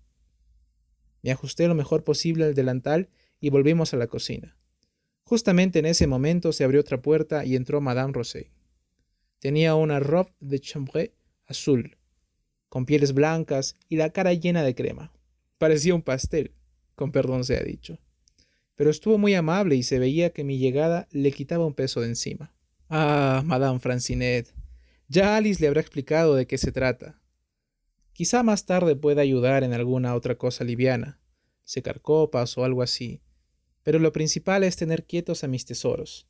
Me 1.23 1.33
ajusté 1.33 1.67
lo 1.67 1.75
mejor 1.75 2.05
posible 2.05 2.45
al 2.45 2.55
delantal 2.55 3.09
y 3.41 3.51
volvimos 3.51 3.95
a 3.95 3.97
la 3.97 4.07
cocina. 4.07 4.57
Justamente 5.23 5.81
en 5.81 5.87
ese 5.87 6.07
momento 6.07 6.53
se 6.53 6.63
abrió 6.63 6.81
otra 6.81 7.03
puerta 7.03 7.45
y 7.45 7.57
entró 7.57 7.81
Madame 7.81 8.13
Rosé. 8.13 8.53
Tenía 9.41 9.75
una 9.75 9.99
robe 9.99 10.31
de 10.39 10.61
chambre 10.61 11.17
azul, 11.47 11.98
con 12.69 12.87
pieles 12.87 13.15
blancas 13.15 13.77
y 13.89 13.97
la 13.97 14.11
cara 14.11 14.33
llena 14.35 14.63
de 14.63 14.75
crema. 14.75 15.13
Parecía 15.59 15.95
un 15.95 16.03
pastel, 16.03 16.55
con 16.95 17.13
perdón 17.13 17.45
se 17.45 17.57
ha 17.57 17.63
dicho. 17.63 17.99
Pero 18.75 18.91
estuvo 18.91 19.19
muy 19.19 19.35
amable 19.35 19.75
y 19.77 19.83
se 19.83 19.99
veía 19.99 20.31
que 20.31 20.45
mi 20.45 20.59
llegada 20.59 21.09
le 21.11 21.33
quitaba 21.33 21.67
un 21.67 21.75
peso 21.75 22.01
de 22.01 22.09
encima. 22.09 22.55
Ah, 22.89 23.43
Madame 23.45 23.81
Francinet. 23.81 24.55
Ya 25.09 25.37
Alice 25.37 25.61
le 25.61 25.69
habrá 25.69 25.81
explicado 25.81 26.35
de 26.35 26.47
qué 26.47 26.59
se 26.59 26.71
trata. 26.71 27.21
Quizá 28.13 28.43
más 28.43 28.67
tarde 28.67 28.97
pueda 28.97 29.23
ayudar 29.23 29.65
en 29.65 29.73
alguna 29.73 30.15
otra 30.15 30.37
cosa 30.37 30.65
liviana. 30.65 31.21
secar 31.65 32.01
copas 32.01 32.57
o 32.57 32.65
algo 32.65 32.83
así, 32.83 33.21
pero 33.83 33.99
lo 33.99 34.11
principal 34.11 34.65
es 34.65 34.77
tener 34.77 35.05
quietos 35.05 35.45
a 35.45 35.49
mis 35.49 35.67
tesoros. 35.67 36.27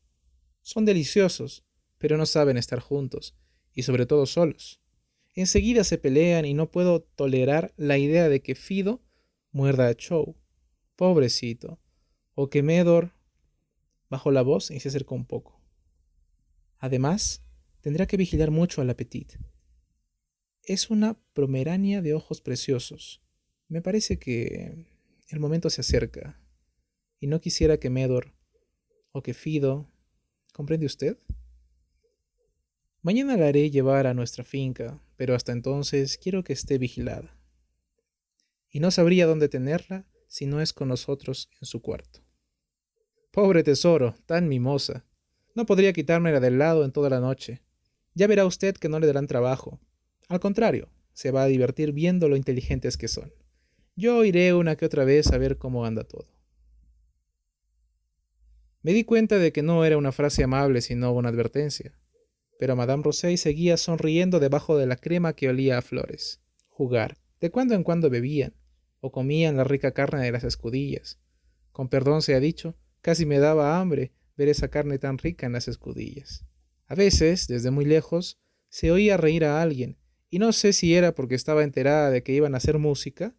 Son 0.62 0.85
deliciosos, 0.85 1.64
pero 1.97 2.16
no 2.16 2.26
saben 2.26 2.57
estar 2.57 2.80
juntos, 2.80 3.37
y 3.73 3.85
sobre 3.85 4.04
todo 4.04 4.26
solos. 4.26 4.80
Enseguida 5.38 5.85
se 5.85 5.99
pelean 5.99 6.47
y 6.47 6.52
no 6.52 6.68
puedo 6.68 7.00
tolerar 7.00 7.73
la 7.76 7.97
idea 7.97 8.28
de 8.28 8.42
que 8.42 8.57
Fido 8.57 9.04
muerda 9.52 9.87
a 9.87 9.95
Chow. 9.95 10.35
Pobrecito. 10.97 11.78
O 12.35 12.50
que 12.50 12.64
Medor 12.64 13.12
bajó 14.11 14.33
la 14.33 14.42
voz 14.42 14.73
y 14.73 14.80
se 14.80 14.88
acercó 14.88 15.14
un 15.14 15.26
poco. 15.26 15.62
Además, 16.78 17.45
tendrá 17.83 18.09
que 18.09 18.16
vigilar 18.16 18.50
mucho 18.50 18.80
al 18.80 18.90
apetit. 18.90 19.35
Es 20.64 20.90
una 20.90 21.16
promerania 21.35 22.02
de 22.02 22.14
ojos 22.14 22.40
preciosos. 22.40 23.23
Me 23.68 23.80
parece 23.80 24.18
que 24.18 24.87
el 25.28 25.38
momento 25.38 25.71
se 25.71 25.83
acerca. 25.83 26.42
Y 27.21 27.28
no 27.28 27.40
quisiera 27.40 27.78
que 27.78 27.90
Medor 27.90 28.35
o 29.12 29.23
que 29.23 29.35
Fido. 29.35 29.88
¿Comprende 30.52 30.87
usted? 30.87 31.16
Mañana 33.02 33.37
la 33.37 33.47
haré 33.47 33.71
llevar 33.71 34.09
a 34.09 34.14
nuestra 34.14 34.42
finca, 34.42 35.00
pero 35.19 35.35
hasta 35.35 35.51
entonces 35.51 36.17
quiero 36.17 36.45
que 36.45 36.53
esté 36.53 36.79
vigilada. 36.79 37.37
Y 38.71 38.79
no 38.79 38.93
sabría 38.93 39.27
dónde 39.27 39.49
tenerla 39.49 40.07
si 40.29 40.47
no 40.47 40.61
es 40.61 40.73
con 40.73 40.89
nosotros 40.89 41.51
en 41.61 41.67
su 41.67 41.83
cuarto. 41.83 42.21
Pobre 43.33 43.65
tesoro, 43.65 44.15
tan 44.27 44.47
mimosa. 44.47 45.05
No 45.57 45.67
podría 45.67 45.93
quitármela 45.93 46.39
del 46.39 46.59
lado 46.59 46.85
en 46.85 46.93
toda 46.93 47.11
la 47.11 47.19
noche. 47.19 47.63
Ya 48.15 48.29
verá 48.29 48.47
usted 48.47 48.77
que 48.77 48.89
no 48.89 49.01
le 49.01 49.09
darán 49.09 49.27
trabajo. 49.27 49.81
Al 50.29 50.39
contrario, 50.39 50.89
se 51.15 51.33
va 51.33 51.43
a 51.43 51.49
divertir 51.49 51.93
viendo 51.93 52.29
lo 52.29 52.37
inteligentes 52.37 52.97
que 52.97 53.09
son. 53.09 53.33
Yo 53.97 54.25
iré 54.25 54.55
una 54.55 54.77
que 54.77 54.87
otra 54.87 55.05
vez 55.05 55.33
a 55.33 55.39
ver 55.39 55.59
cómo 55.59 55.85
anda 55.85 56.05
todo. 56.05 56.29
Me 58.83 58.93
di 58.93 59.03
cuenta 59.03 59.39
de 59.39 59.51
que 59.51 59.63
no 59.63 59.85
era 59.85 59.99
una 59.99 60.13
frase 60.13 60.45
amable 60.45 60.81
sino 60.81 61.13
una 61.13 61.31
advertencia, 61.31 61.98
pero 62.59 62.77
Madame 62.77 63.05
Rosé 63.05 63.37
seguía 63.37 63.77
sonriendo 63.77 64.41
debajo 64.41 64.77
de 64.77 64.87
la 64.87 64.97
crema 64.97 65.33
que 65.33 65.49
olía 65.49 65.79
a 65.79 65.83
flores. 65.83 66.41
Jugar. 66.69 67.17
De 67.41 67.50
cuando 67.50 67.75
en 67.75 67.85
cuando 67.85 68.11
bebían, 68.11 68.55
o 69.00 69.12
comían 69.12 69.57
la 69.57 69.65
rica 69.65 69.93
carne 69.93 70.25
de 70.25 70.33
las 70.33 70.45
escudillas. 70.45 71.21
Con 71.71 71.88
perdón 71.88 72.21
se 72.21 72.35
ha 72.35 72.41
dicho, 72.41 72.77
casi 73.00 73.27
me 73.27 73.38
daba 73.38 73.79
hambre 73.81 74.12
ver 74.37 74.49
esa 74.49 74.69
carne 74.69 74.99
tan 74.99 75.19
rica 75.19 75.47
en 75.47 75.53
las 75.53 75.69
escudillas. 75.69 76.45
A 76.87 76.97
veces, 76.97 77.47
desde 77.47 77.71
muy 77.71 77.85
lejos, 77.85 78.41
se 78.69 78.91
oía 78.91 79.17
reír 79.17 79.45
a 79.45 79.62
alguien, 79.62 79.97
y 80.31 80.41
no 80.41 80.53
sé 80.53 80.73
si 80.73 80.95
era 80.95 81.15
porque 81.15 81.37
estaba 81.37 81.62
enterada 81.62 82.11
de 82.11 82.23
que 82.23 82.33
iban 82.33 82.55
a 82.55 82.59
hacer 82.59 82.79
música, 82.79 83.35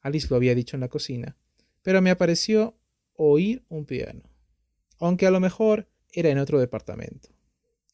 Alice 0.00 0.28
lo 0.30 0.36
había 0.36 0.54
dicho 0.54 0.76
en 0.76 0.80
la 0.80 0.88
cocina, 0.88 1.36
pero 1.82 2.00
me 2.00 2.10
apareció 2.10 2.78
oír 3.14 3.64
un 3.68 3.84
piano, 3.84 4.22
aunque 4.98 5.26
a 5.26 5.30
lo 5.30 5.40
mejor 5.40 5.88
era 6.12 6.30
en 6.30 6.38
otro 6.38 6.58
departamento. 6.58 7.28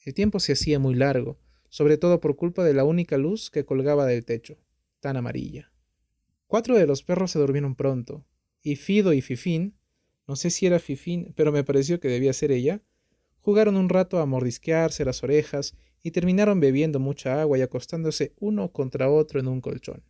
El 0.07 0.15
tiempo 0.15 0.39
se 0.39 0.53
hacía 0.53 0.79
muy 0.79 0.95
largo, 0.95 1.37
sobre 1.69 1.99
todo 1.99 2.21
por 2.21 2.37
culpa 2.37 2.63
de 2.63 2.73
la 2.73 2.85
única 2.85 3.19
luz 3.19 3.51
que 3.51 3.65
colgaba 3.65 4.07
del 4.07 4.25
techo, 4.25 4.57
tan 5.01 5.17
amarilla. 5.17 5.73
Cuatro 6.47 6.79
de 6.79 6.87
los 6.87 7.03
perros 7.03 7.33
se 7.33 7.41
durmieron 7.41 7.75
pronto, 7.75 8.25
y 8.63 8.77
Fido 8.77 9.13
y 9.13 9.21
Fifín, 9.21 9.77
no 10.29 10.37
sé 10.37 10.51
si 10.51 10.65
era 10.65 10.79
Fifín, 10.79 11.33
pero 11.35 11.51
me 11.51 11.65
pareció 11.65 11.99
que 11.99 12.07
debía 12.07 12.33
ser 12.35 12.53
ella, 12.53 12.85
jugaron 13.41 13.77
un 13.77 13.89
rato 13.89 14.21
a 14.21 14.27
mordisquearse 14.27 15.05
las 15.05 15.25
orejas 15.25 15.77
y 16.05 16.13
terminaron 16.13 16.61
bebiendo 16.61 17.01
mucha 17.01 17.41
agua 17.41 17.59
y 17.59 17.63
acostándose 17.63 18.33
uno 18.39 18.71
contra 18.71 19.11
otro 19.11 19.41
en 19.41 19.49
un 19.49 19.61
colchón. 19.61 20.05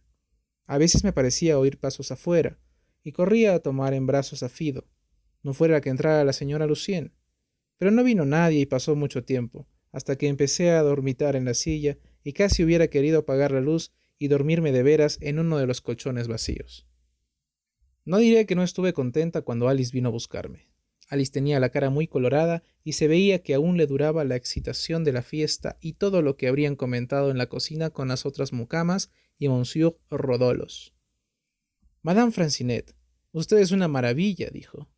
A 0.67 0.77
veces 0.77 1.05
me 1.05 1.15
parecía 1.15 1.59
oír 1.59 1.79
pasos 1.79 2.13
afuera, 2.13 2.59
y 3.03 3.13
corría 3.13 3.55
a 3.55 3.61
tomar 3.61 3.95
en 3.95 4.07
brazos 4.07 4.43
a 4.43 4.51
Fido, 4.51 4.85
no 5.43 5.55
fuera 5.55 5.81
que 5.81 5.89
entrara 5.89 6.23
la 6.23 6.35
señora 6.35 6.67
Lucien. 6.67 7.15
Pero 7.79 7.91
no 7.91 8.05
vino 8.05 8.27
nadie 8.27 8.61
y 8.61 8.67
pasó 8.67 8.95
mucho 8.95 9.25
tiempo, 9.25 9.67
hasta 9.97 10.17
que 10.17 10.29
empecé 10.29 10.73
a 10.73 10.83
dormitar 10.83 11.37
en 11.37 11.47
la 11.47 11.55
silla 11.55 11.97
y 12.23 12.35
casi 12.35 12.63
hubiera 12.63 12.89
querido 12.89 13.21
apagar 13.21 13.53
la 13.53 13.63
luz 13.63 13.93
y 14.19 14.29
dormirme 14.29 14.71
de 14.71 14.83
veras 14.83 15.17
en 15.23 15.39
uno 15.39 15.57
de 15.57 15.67
los 15.67 15.81
colchones 15.81 16.29
vacíos. 16.29 16.87
No 18.05 18.19
diré 18.19 18.45
que 18.45 18.55
no 18.55 18.63
estuve 18.63 18.93
contenta 18.93 19.41
cuando 19.41 19.71
Alice 19.71 19.93
vino 19.95 20.11
a 20.11 20.13
buscarme. 20.13 20.69
Alice 21.09 21.33
tenía 21.33 21.61
la 21.61 21.71
cara 21.71 21.89
muy 21.89 22.09
colorada 22.09 22.63
y 22.85 22.93
se 22.93 23.09
veía 23.09 23.43
que 23.43 23.55
aún 23.55 23.79
le 23.79 23.87
duraba 23.87 24.23
la 24.25 24.37
excitación 24.37 25.03
de 25.03 25.13
la 25.13 25.23
fiesta 25.23 25.79
y 25.81 25.95
todo 25.95 26.21
lo 26.21 26.37
que 26.37 26.49
habrían 26.49 26.77
comentado 26.77 27.31
en 27.31 27.39
la 27.39 27.47
cocina 27.47 27.89
con 27.89 28.09
las 28.09 28.27
otras 28.27 28.53
mucamas 28.53 29.11
y 29.39 29.49
Monsieur 29.49 29.97
Rodolos. 30.11 30.93
Madame 32.03 32.33
Francinet, 32.33 32.95
usted 33.33 33.57
es 33.61 33.71
una 33.71 33.89
maravilla, 33.89 34.51
dijo. 34.51 34.91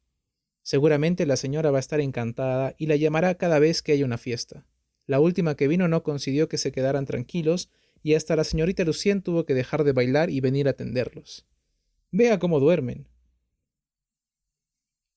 Seguramente 0.63 1.25
la 1.25 1.37
señora 1.37 1.71
va 1.71 1.77
a 1.77 1.87
estar 1.87 2.01
encantada 2.01 2.75
y 2.79 2.87
la 2.87 2.97
llamará 2.97 3.37
cada 3.37 3.61
vez 3.61 3.81
que 3.81 3.93
haya 3.93 4.05
una 4.05 4.19
fiesta. 4.19 4.67
La 5.09 5.21
última 5.21 5.57
que 5.57 5.69
vino 5.69 5.89
no 5.89 6.03
consiguió 6.03 6.51
que 6.51 6.59
se 6.59 6.71
quedaran 6.71 7.07
tranquilos 7.07 7.71
y 8.03 8.13
hasta 8.13 8.37
la 8.37 8.45
señorita 8.45 8.85
Lucien 8.85 9.23
tuvo 9.23 9.47
que 9.47 9.55
dejar 9.55 9.83
de 9.83 9.93
bailar 9.93 10.29
y 10.29 10.41
venir 10.41 10.69
a 10.69 10.73
atenderlos. 10.73 11.47
Vea 12.13 12.39
cómo 12.39 12.61
duermen. 12.61 13.09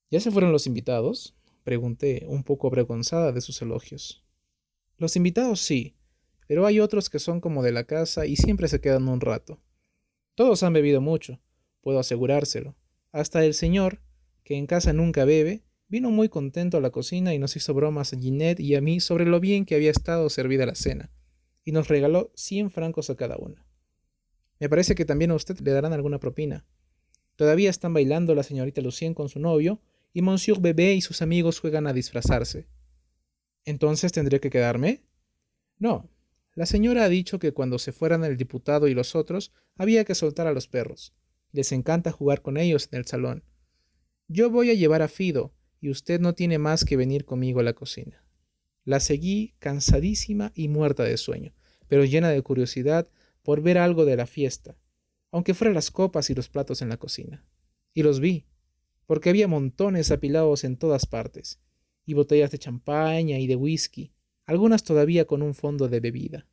¿Ya 0.10 0.22
se 0.22 0.32
fueron 0.32 0.54
los 0.54 0.66
invitados? 0.66 1.36
pregunté, 1.66 2.26
un 2.28 2.44
poco 2.44 2.68
avergonzada 2.68 3.34
de 3.34 3.42
sus 3.42 3.62
elogios. 3.62 4.26
Los 4.98 5.18
invitados 5.18 5.60
sí, 5.60 5.98
pero 6.48 6.66
hay 6.66 6.80
otros 6.80 7.10
que 7.10 7.20
son 7.20 7.42
como 7.42 7.62
de 7.62 7.74
la 7.74 7.84
casa 7.84 8.26
y 8.26 8.38
siempre 8.38 8.70
se 8.70 8.80
quedan 8.80 9.10
un 9.10 9.20
rato. 9.20 9.60
Todos 10.36 10.64
han 10.64 10.72
bebido 10.72 11.02
mucho, 11.02 11.42
puedo 11.82 12.00
asegurárselo. 12.00 12.78
Hasta 13.12 13.44
el 13.44 13.54
señor, 13.54 14.02
que 14.46 14.56
en 14.56 14.68
casa 14.68 14.94
nunca 14.94 15.26
bebe, 15.26 15.66
vino 15.92 16.10
muy 16.10 16.30
contento 16.30 16.78
a 16.78 16.82
la 16.82 16.90
cocina 16.90 17.34
y 17.34 17.38
nos 17.38 17.58
hizo 17.58 17.74
bromas 17.74 18.14
a 18.14 18.18
Ginette 18.18 18.62
y 18.62 18.76
a 18.76 18.82
mí 18.82 19.02
sobre 19.02 19.26
lo 19.26 19.42
bien 19.42 19.66
que 19.66 19.76
había 19.76 19.92
estado 19.92 20.30
servida 20.30 20.66
la 20.66 20.74
cena 20.74 21.12
y 21.66 21.74
nos 21.74 21.90
regaló 21.90 22.32
100 22.34 22.72
francos 22.72 23.10
a 23.10 23.18
cada 23.18 23.36
uno. 23.38 23.66
Me 24.62 24.70
parece 24.70 24.96
que 24.96 25.04
también 25.04 25.32
a 25.32 25.36
usted 25.36 25.60
le 25.60 25.72
darán 25.72 25.92
alguna 25.92 26.18
propina. 26.18 26.66
Todavía 27.36 27.70
están 27.70 27.94
bailando 27.94 28.34
la 28.36 28.44
señorita 28.44 28.80
Lucien 28.80 29.14
con 29.14 29.28
su 29.28 29.40
novio 29.40 29.82
y 30.14 30.22
Monsieur 30.22 30.62
Bebé 30.62 30.94
y 30.94 31.02
sus 31.02 31.22
amigos 31.22 31.60
juegan 31.60 31.86
a 31.88 31.94
disfrazarse. 31.94 32.70
¿Entonces 33.66 34.14
tendré 34.14 34.40
que 34.40 34.50
quedarme? 34.50 35.04
No. 35.78 36.10
La 36.56 36.68
señora 36.68 37.04
ha 37.04 37.10
dicho 37.10 37.38
que 37.38 37.52
cuando 37.52 37.80
se 37.80 37.92
fueran 37.92 38.24
el 38.24 38.38
diputado 38.38 38.88
y 38.88 38.94
los 38.94 39.14
otros, 39.14 39.52
había 39.76 40.06
que 40.06 40.16
soltar 40.16 40.48
a 40.48 40.54
los 40.54 40.70
perros. 40.70 41.14
Les 41.52 41.74
encanta 41.74 42.14
jugar 42.14 42.42
con 42.42 42.56
ellos 42.56 42.88
en 42.94 43.00
el 43.00 43.06
salón. 43.06 43.44
Yo 44.30 44.50
voy 44.50 44.70
a 44.70 44.74
llevar 44.74 45.02
a 45.02 45.10
Fido, 45.10 45.54
y 45.82 45.90
usted 45.90 46.22
no 46.22 46.34
tiene 46.34 46.60
más 46.60 46.86
que 46.86 46.96
venir 46.96 47.26
conmigo 47.26 47.60
a 47.60 47.64
la 47.64 47.74
cocina. 47.74 48.24
La 48.86 49.00
seguí 49.00 49.56
cansadísima 49.60 50.52
y 50.56 50.68
muerta 50.70 51.04
de 51.04 51.18
sueño, 51.18 51.54
pero 51.88 52.06
llena 52.06 52.30
de 52.30 52.42
curiosidad 52.42 53.10
por 53.42 53.62
ver 53.62 53.78
algo 53.80 54.06
de 54.06 54.16
la 54.16 54.28
fiesta, 54.28 54.78
aunque 55.32 55.54
fueran 55.54 55.74
las 55.74 55.92
copas 55.92 56.30
y 56.30 56.36
los 56.36 56.50
platos 56.50 56.82
en 56.82 56.90
la 56.90 56.98
cocina. 56.98 57.44
Y 57.94 58.04
los 58.04 58.20
vi, 58.20 58.46
porque 59.08 59.30
había 59.30 59.48
montones 59.48 60.12
apilados 60.12 60.64
en 60.64 60.78
todas 60.78 61.06
partes, 61.06 61.60
y 62.06 62.14
botellas 62.14 62.52
de 62.52 62.60
champaña 62.60 63.40
y 63.40 63.48
de 63.48 63.56
whisky, 63.56 64.14
algunas 64.46 64.84
todavía 64.84 65.26
con 65.26 65.42
un 65.42 65.54
fondo 65.54 65.88
de 65.88 66.00
bebida. 66.00 66.48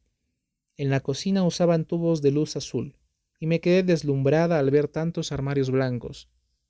En 0.77 0.91
la 0.91 1.01
cocina 1.01 1.45
usaban 1.45 1.85
tubos 1.85 2.23
de 2.23 2.31
luz 2.31 2.57
azul, 2.57 2.97
y 3.39 3.47
me 3.47 3.61
quedé 3.61 3.83
deslumbrada 3.83 4.59
al 4.59 4.71
ver 4.71 4.89
tantos 4.89 5.33
armarios 5.33 5.71
blancos, 5.71 6.29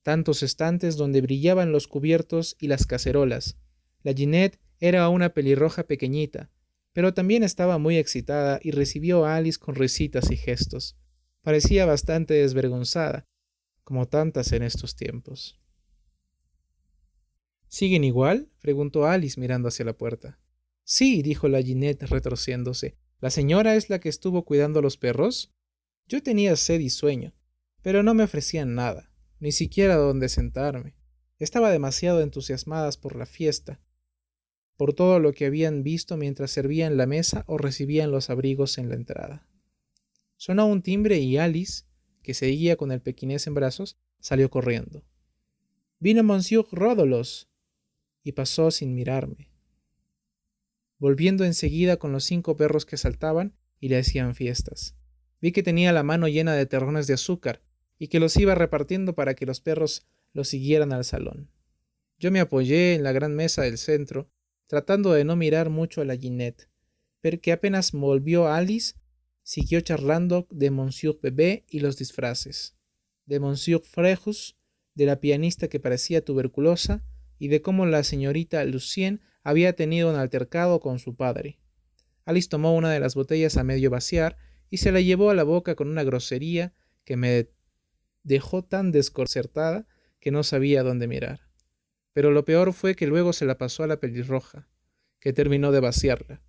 tantos 0.08 0.42
estantes 0.42 0.96
donde 0.96 1.20
brillaban 1.20 1.70
los 1.70 1.86
cubiertos 1.86 2.56
y 2.58 2.68
las 2.68 2.86
cacerolas. 2.86 3.58
La 4.02 4.14
Ginette 4.14 4.58
era 4.80 5.06
una 5.10 5.34
pelirroja 5.34 5.82
pequeñita, 5.82 6.50
pero 6.94 7.12
también 7.12 7.42
estaba 7.42 7.76
muy 7.76 7.98
excitada 7.98 8.58
y 8.62 8.70
recibió 8.70 9.26
a 9.26 9.36
Alice 9.36 9.58
con 9.58 9.74
risitas 9.74 10.30
y 10.30 10.38
gestos. 10.38 10.96
Parecía 11.42 11.84
bastante 11.84 12.32
desvergonzada, 12.32 13.26
como 13.84 14.08
tantas 14.08 14.52
en 14.52 14.62
estos 14.62 14.96
tiempos. 14.96 15.60
¿Siguen 17.68 18.02
igual? 18.02 18.48
preguntó 18.62 19.04
Alice 19.04 19.38
mirando 19.38 19.68
hacia 19.68 19.84
la 19.84 19.98
puerta. 19.98 20.40
Sí, 20.84 21.20
dijo 21.20 21.48
la 21.48 21.60
Ginette 21.60 22.04
retorciéndose. 22.04 22.96
¿La 23.20 23.28
señora 23.28 23.74
es 23.74 23.90
la 23.90 24.00
que 24.00 24.08
estuvo 24.08 24.46
cuidando 24.46 24.78
a 24.78 24.82
los 24.82 24.96
perros? 24.96 25.52
Yo 26.06 26.22
tenía 26.22 26.56
sed 26.56 26.80
y 26.80 26.88
sueño, 26.88 27.34
pero 27.82 28.02
no 28.02 28.14
me 28.14 28.24
ofrecían 28.24 28.74
nada, 28.74 29.12
ni 29.40 29.52
siquiera 29.52 29.97
donde 29.97 30.28
sentarme. 30.28 30.95
Estaba 31.38 31.71
demasiado 31.71 32.21
entusiasmadas 32.21 32.97
por 32.97 33.14
la 33.16 33.26
fiesta, 33.26 33.80
por 34.76 34.95
todo 34.95 35.18
lo 35.18 35.33
que 35.33 35.47
habían 35.47 35.83
visto 35.83 36.16
mientras 36.16 36.50
servían 36.50 36.97
la 36.97 37.07
mesa 37.07 37.45
o 37.47 37.59
recibían 37.59 38.11
los 38.11 38.30
abrigos 38.30 38.78
en 38.78 38.88
la 38.88 38.95
entrada. 38.95 39.47
Sonó 40.37 40.66
un 40.66 40.83
timbre 40.83 41.18
y 41.18 41.37
Alice, 41.37 41.85
que 42.23 42.35
seguía 42.35 42.76
con 42.76 42.92
el 42.92 43.00
pequinés 43.00 43.47
en 43.47 43.54
brazos, 43.54 43.99
salió 44.21 44.50
corriendo. 44.50 45.04
Vino 46.00 46.23
Monsieur 46.23 46.64
Ródolos 46.71 47.49
y 48.23 48.33
pasó 48.33 48.71
sin 48.71 48.95
mirarme, 48.95 49.50
volviendo 50.99 51.45
enseguida 51.45 51.97
con 51.97 52.12
los 52.12 52.25
cinco 52.25 52.57
perros 52.57 52.87
que 52.87 52.97
saltaban 52.97 53.57
y 53.80 53.88
le 53.88 53.99
hacían 53.99 54.35
fiestas. 54.35 54.97
Vi 55.40 55.52
que 55.52 55.62
tenía 55.62 55.92
la 55.92 56.02
mano 56.02 56.28
llena 56.28 56.54
de 56.54 56.66
terrones 56.66 57.07
de 57.07 57.14
azúcar 57.14 57.62
y 57.98 58.08
que 58.08 58.20
los 58.20 58.36
iba 58.36 58.54
repartiendo 58.54 59.14
para 59.14 59.34
que 59.34 59.46
los 59.46 59.60
perros 59.60 60.06
los 60.32 60.48
siguieran 60.48 60.92
al 60.92 61.04
salón. 61.04 61.50
Yo 62.18 62.30
me 62.30 62.40
apoyé 62.40 62.94
en 62.94 63.02
la 63.02 63.12
gran 63.12 63.34
mesa 63.34 63.62
del 63.62 63.78
centro, 63.78 64.30
tratando 64.66 65.12
de 65.12 65.24
no 65.24 65.36
mirar 65.36 65.70
mucho 65.70 66.00
a 66.00 66.04
la 66.04 66.16
Ginette, 66.16 66.68
pero 67.20 67.40
que 67.40 67.52
apenas 67.52 67.92
volvió 67.92 68.48
Alice, 68.48 68.94
siguió 69.42 69.80
charlando 69.80 70.46
de 70.50 70.70
Monsieur 70.70 71.18
Bebé 71.20 71.64
y 71.68 71.80
los 71.80 71.96
disfraces, 71.96 72.76
de 73.26 73.40
Monsieur 73.40 73.80
Frejus, 73.82 74.56
de 74.94 75.06
la 75.06 75.20
pianista 75.20 75.68
que 75.68 75.80
parecía 75.80 76.24
tuberculosa, 76.24 77.04
y 77.38 77.48
de 77.48 77.62
cómo 77.62 77.86
la 77.86 78.02
señorita 78.02 78.64
Lucien 78.64 79.20
había 79.42 79.74
tenido 79.74 80.10
un 80.10 80.16
altercado 80.16 80.80
con 80.80 80.98
su 80.98 81.14
padre. 81.14 81.58
Alice 82.24 82.48
tomó 82.48 82.74
una 82.74 82.90
de 82.90 83.00
las 83.00 83.14
botellas 83.14 83.56
a 83.56 83.64
medio 83.64 83.90
vaciar 83.90 84.36
y 84.70 84.78
se 84.78 84.92
la 84.92 85.00
llevó 85.00 85.30
a 85.30 85.34
la 85.34 85.44
boca 85.44 85.76
con 85.76 85.88
una 85.88 86.02
grosería 86.02 86.74
que 87.04 87.16
me 87.16 87.48
dejó 88.28 88.62
tan 88.62 88.92
desconcertada 88.92 89.87
que 90.20 90.30
no 90.30 90.42
sabía 90.42 90.82
dónde 90.82 91.08
mirar. 91.08 91.40
Pero 92.12 92.30
lo 92.30 92.44
peor 92.44 92.73
fue 92.73 92.94
que 92.94 93.06
luego 93.06 93.32
se 93.32 93.47
la 93.47 93.58
pasó 93.58 93.82
a 93.82 93.87
la 93.87 94.00
pelirroja, 94.00 94.68
que 95.18 95.32
terminó 95.32 95.73
de 95.73 95.80
vaciarla. 95.80 96.42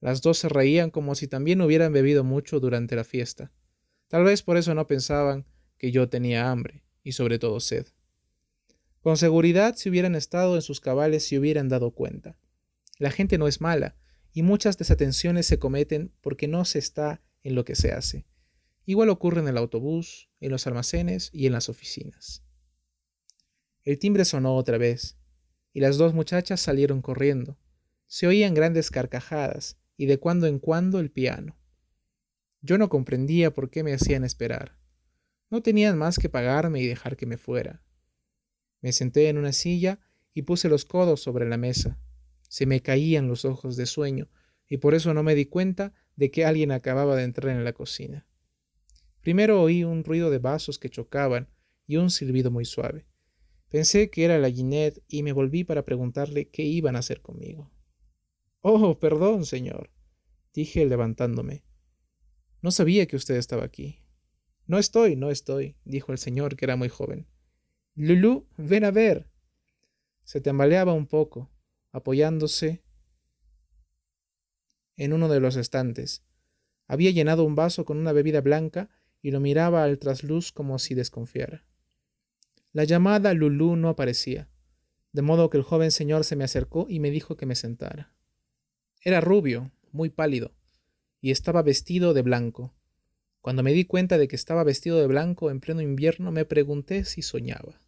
Las 0.00 0.22
dos 0.22 0.38
se 0.38 0.48
reían 0.48 0.90
como 0.90 1.14
si 1.14 1.28
también 1.28 1.60
hubieran 1.60 1.92
bebido 1.92 2.24
mucho 2.24 2.60
durante 2.60 2.96
la 2.96 3.04
fiesta. 3.04 3.52
Tal 4.08 4.24
vez 4.24 4.42
por 4.42 4.56
eso 4.56 4.74
no 4.74 4.86
pensaban 4.86 5.46
que 5.76 5.92
yo 5.92 6.08
tenía 6.08 6.50
hambre, 6.50 6.82
y 7.04 7.12
sobre 7.12 7.38
todo 7.38 7.60
sed. 7.60 7.86
Con 9.00 9.16
seguridad 9.16 9.74
si 9.76 9.90
hubieran 9.90 10.14
estado 10.14 10.54
en 10.54 10.62
sus 10.62 10.80
cabales 10.80 11.26
se 11.26 11.38
hubieran 11.38 11.68
dado 11.68 11.90
cuenta. 11.90 12.38
La 12.98 13.10
gente 13.10 13.36
no 13.36 13.48
es 13.48 13.60
mala, 13.60 13.96
y 14.32 14.42
muchas 14.42 14.78
desatenciones 14.78 15.46
se 15.46 15.58
cometen 15.58 16.12
porque 16.20 16.48
no 16.48 16.64
se 16.64 16.78
está 16.78 17.20
en 17.42 17.54
lo 17.54 17.64
que 17.64 17.74
se 17.74 17.92
hace. 17.92 18.24
Igual 18.84 19.10
ocurre 19.10 19.40
en 19.40 19.48
el 19.48 19.56
autobús, 19.56 20.28
en 20.40 20.50
los 20.50 20.66
almacenes 20.66 21.30
y 21.32 21.46
en 21.46 21.52
las 21.52 21.68
oficinas. 21.68 22.42
El 23.84 23.98
timbre 23.98 24.24
sonó 24.24 24.56
otra 24.56 24.78
vez, 24.78 25.18
y 25.72 25.80
las 25.80 25.98
dos 25.98 26.14
muchachas 26.14 26.60
salieron 26.60 27.02
corriendo. 27.02 27.58
Se 28.06 28.26
oían 28.26 28.54
grandes 28.54 28.90
carcajadas, 28.90 29.78
y 29.96 30.06
de 30.06 30.18
cuando 30.18 30.46
en 30.46 30.58
cuando 30.58 30.98
el 31.00 31.10
piano. 31.10 31.56
Yo 32.60 32.78
no 32.78 32.88
comprendía 32.88 33.52
por 33.52 33.70
qué 33.70 33.82
me 33.82 33.92
hacían 33.92 34.24
esperar. 34.24 34.78
No 35.50 35.62
tenían 35.62 35.98
más 35.98 36.18
que 36.18 36.28
pagarme 36.28 36.80
y 36.80 36.86
dejar 36.86 37.16
que 37.16 37.26
me 37.26 37.36
fuera. 37.36 37.82
Me 38.80 38.92
senté 38.92 39.28
en 39.28 39.38
una 39.38 39.52
silla 39.52 40.00
y 40.34 40.42
puse 40.42 40.68
los 40.68 40.84
codos 40.84 41.20
sobre 41.20 41.48
la 41.48 41.56
mesa. 41.56 41.98
Se 42.48 42.66
me 42.66 42.82
caían 42.82 43.28
los 43.28 43.44
ojos 43.44 43.76
de 43.76 43.86
sueño, 43.86 44.28
y 44.68 44.78
por 44.78 44.94
eso 44.94 45.12
no 45.14 45.22
me 45.22 45.34
di 45.34 45.46
cuenta 45.46 45.92
de 46.16 46.30
que 46.30 46.44
alguien 46.44 46.72
acababa 46.72 47.16
de 47.16 47.24
entrar 47.24 47.54
en 47.54 47.64
la 47.64 47.72
cocina. 47.72 48.26
Primero 49.22 49.62
oí 49.62 49.84
un 49.84 50.02
ruido 50.02 50.30
de 50.30 50.38
vasos 50.38 50.78
que 50.78 50.90
chocaban 50.90 51.48
y 51.86 51.96
un 51.96 52.10
silbido 52.10 52.50
muy 52.50 52.64
suave. 52.64 53.06
Pensé 53.68 54.10
que 54.10 54.24
era 54.24 54.38
la 54.38 54.50
Ginette 54.50 55.02
y 55.08 55.22
me 55.22 55.32
volví 55.32 55.64
para 55.64 55.84
preguntarle 55.84 56.50
qué 56.50 56.62
iban 56.62 56.96
a 56.96 56.98
hacer 56.98 57.22
conmigo. 57.22 57.70
Oh, 58.60 58.98
perdón, 58.98 59.46
señor, 59.46 59.90
dije 60.52 60.84
levantándome. 60.84 61.64
No 62.60 62.70
sabía 62.70 63.06
que 63.06 63.16
usted 63.16 63.36
estaba 63.36 63.64
aquí. 63.64 64.00
No 64.66 64.78
estoy, 64.78 65.16
no 65.16 65.30
estoy, 65.30 65.76
dijo 65.84 66.12
el 66.12 66.18
señor, 66.18 66.56
que 66.56 66.64
era 66.64 66.76
muy 66.76 66.88
joven. 66.88 67.26
Lulú, 67.94 68.48
ven 68.56 68.84
a 68.84 68.90
ver. 68.90 69.28
Se 70.24 70.40
tambaleaba 70.40 70.92
un 70.92 71.06
poco, 71.06 71.50
apoyándose 71.92 72.82
en 74.96 75.12
uno 75.12 75.28
de 75.28 75.40
los 75.40 75.56
estantes. 75.56 76.24
Había 76.86 77.10
llenado 77.10 77.44
un 77.44 77.54
vaso 77.54 77.84
con 77.84 77.98
una 77.98 78.12
bebida 78.12 78.40
blanca 78.40 78.90
y 79.22 79.30
lo 79.30 79.40
miraba 79.40 79.84
al 79.84 79.98
trasluz 79.98 80.52
como 80.52 80.78
si 80.78 80.94
desconfiara. 80.94 81.64
La 82.72 82.84
llamada 82.84 83.32
Lulú 83.32 83.76
no 83.76 83.88
aparecía, 83.88 84.48
de 85.12 85.22
modo 85.22 85.48
que 85.48 85.58
el 85.58 85.62
joven 85.62 85.90
señor 85.90 86.24
se 86.24 86.36
me 86.36 86.44
acercó 86.44 86.86
y 86.88 87.00
me 87.00 87.10
dijo 87.10 87.36
que 87.36 87.46
me 87.46 87.54
sentara. 87.54 88.14
Era 89.00 89.20
rubio, 89.20 89.70
muy 89.92 90.10
pálido, 90.10 90.54
y 91.20 91.30
estaba 91.30 91.62
vestido 91.62 92.14
de 92.14 92.22
blanco. 92.22 92.74
Cuando 93.40 93.62
me 93.62 93.72
di 93.72 93.84
cuenta 93.84 94.18
de 94.18 94.28
que 94.28 94.36
estaba 94.36 94.64
vestido 94.64 94.98
de 94.98 95.06
blanco 95.06 95.50
en 95.50 95.60
pleno 95.60 95.82
invierno, 95.82 96.32
me 96.32 96.44
pregunté 96.44 97.04
si 97.04 97.22
soñaba. 97.22 97.80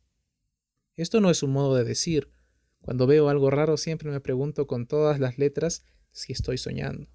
Esto 0.97 1.21
no 1.21 1.31
es 1.31 1.43
un 1.43 1.51
modo 1.51 1.75
de 1.75 1.85
decir. 1.85 2.31
Cuando 2.81 3.07
veo 3.07 3.29
algo 3.29 3.51
raro 3.51 3.77
siempre 3.77 4.11
me 4.11 4.21
pregunto 4.21 4.67
con 4.67 4.87
todas 4.87 5.19
las 5.19 5.39
letras 5.39 5.85
si 6.13 6.33
estoy 6.33 6.59
soñando. 6.59 7.09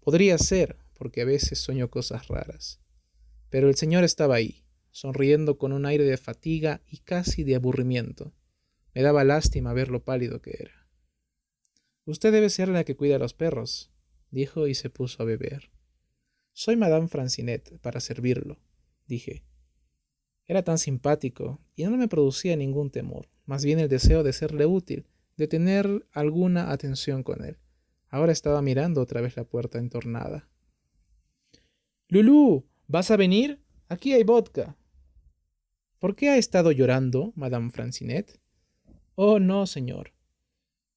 Podría 0.00 0.38
ser, 0.38 0.78
porque 0.94 1.20
a 1.20 1.24
veces 1.24 1.58
sueño 1.58 1.90
cosas 1.90 2.28
raras. 2.28 2.80
Pero 3.56 3.70
el 3.70 3.74
señor 3.74 4.04
estaba 4.04 4.34
ahí, 4.34 4.66
sonriendo 4.90 5.56
con 5.56 5.72
un 5.72 5.86
aire 5.86 6.04
de 6.04 6.18
fatiga 6.18 6.82
y 6.90 6.98
casi 6.98 7.42
de 7.42 7.54
aburrimiento. 7.54 8.34
Me 8.92 9.00
daba 9.00 9.24
lástima 9.24 9.72
ver 9.72 9.88
lo 9.88 10.04
pálido 10.04 10.42
que 10.42 10.58
era. 10.58 10.86
Usted 12.04 12.32
debe 12.32 12.50
ser 12.50 12.68
la 12.68 12.84
que 12.84 12.96
cuida 12.96 13.16
a 13.16 13.18
los 13.18 13.32
perros, 13.32 13.90
dijo 14.30 14.66
y 14.66 14.74
se 14.74 14.90
puso 14.90 15.22
a 15.22 15.24
beber. 15.24 15.70
Soy 16.52 16.76
Madame 16.76 17.08
Francinet, 17.08 17.78
para 17.78 18.00
servirlo, 18.00 18.60
dije. 19.06 19.42
Era 20.44 20.62
tan 20.62 20.76
simpático 20.76 21.58
y 21.74 21.84
no 21.84 21.96
me 21.96 22.08
producía 22.08 22.56
ningún 22.56 22.90
temor, 22.90 23.30
más 23.46 23.64
bien 23.64 23.78
el 23.78 23.88
deseo 23.88 24.22
de 24.22 24.34
serle 24.34 24.66
útil, 24.66 25.06
de 25.38 25.48
tener 25.48 26.06
alguna 26.12 26.72
atención 26.72 27.22
con 27.22 27.42
él. 27.42 27.56
Ahora 28.10 28.32
estaba 28.32 28.60
mirando 28.60 29.00
otra 29.00 29.22
vez 29.22 29.34
la 29.34 29.44
puerta 29.44 29.78
entornada. 29.78 30.46
Lulú, 32.08 32.66
¿vas 32.88 33.10
a 33.10 33.16
venir? 33.16 33.60
Aquí 33.88 34.12
hay 34.12 34.24
vodka. 34.24 34.76
¿Por 35.98 36.14
qué 36.14 36.30
ha 36.30 36.36
estado 36.36 36.72
llorando, 36.72 37.32
Madame 37.36 37.70
Francinet? 37.70 38.40
Oh, 39.14 39.38
no, 39.38 39.66
señor. 39.66 40.12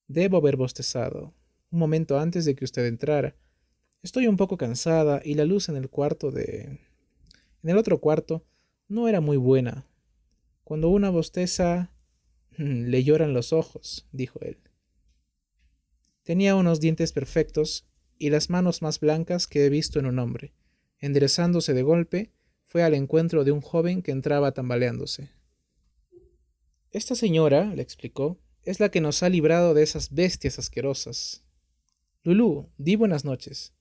Debo 0.07 0.37
haber 0.37 0.57
bostezado, 0.57 1.33
un 1.71 1.79
momento 1.79 2.19
antes 2.19 2.45
de 2.45 2.55
que 2.55 2.65
usted 2.65 2.85
entrara. 2.85 3.35
Estoy 4.01 4.27
un 4.27 4.37
poco 4.37 4.57
cansada 4.57 5.21
y 5.23 5.35
la 5.35 5.45
luz 5.45 5.69
en 5.69 5.77
el 5.77 5.89
cuarto 5.89 6.31
de... 6.31 6.79
en 7.63 7.69
el 7.69 7.77
otro 7.77 7.99
cuarto 7.99 8.45
no 8.87 9.07
era 9.07 9.21
muy 9.21 9.37
buena. 9.37 9.85
Cuando 10.63 10.89
una 10.89 11.09
bosteza... 11.09 11.93
le 12.57 13.03
lloran 13.03 13.33
los 13.33 13.53
ojos, 13.53 14.07
dijo 14.11 14.39
él. 14.41 14.57
Tenía 16.23 16.55
unos 16.55 16.79
dientes 16.79 17.13
perfectos 17.13 17.87
y 18.17 18.29
las 18.29 18.49
manos 18.49 18.81
más 18.81 18.99
blancas 18.99 19.47
que 19.47 19.65
he 19.65 19.69
visto 19.69 19.99
en 19.99 20.05
un 20.05 20.19
hombre. 20.19 20.53
Enderezándose 20.99 21.73
de 21.73 21.81
golpe, 21.81 22.33
fue 22.65 22.83
al 22.83 22.93
encuentro 22.93 23.43
de 23.43 23.51
un 23.51 23.61
joven 23.61 24.01
que 24.01 24.11
entraba 24.11 24.51
tambaleándose. 24.51 25.29
Esta 26.91 27.15
señora, 27.15 27.73
le 27.73 27.81
explicó, 27.81 28.39
es 28.63 28.79
la 28.79 28.89
que 28.89 29.01
nos 29.01 29.23
ha 29.23 29.29
librado 29.29 29.73
de 29.73 29.83
esas 29.83 30.13
bestias 30.13 30.59
asquerosas. 30.59 31.43
Lulú, 32.23 32.69
di 32.77 32.95
buenas 32.95 33.25
noches. 33.25 33.73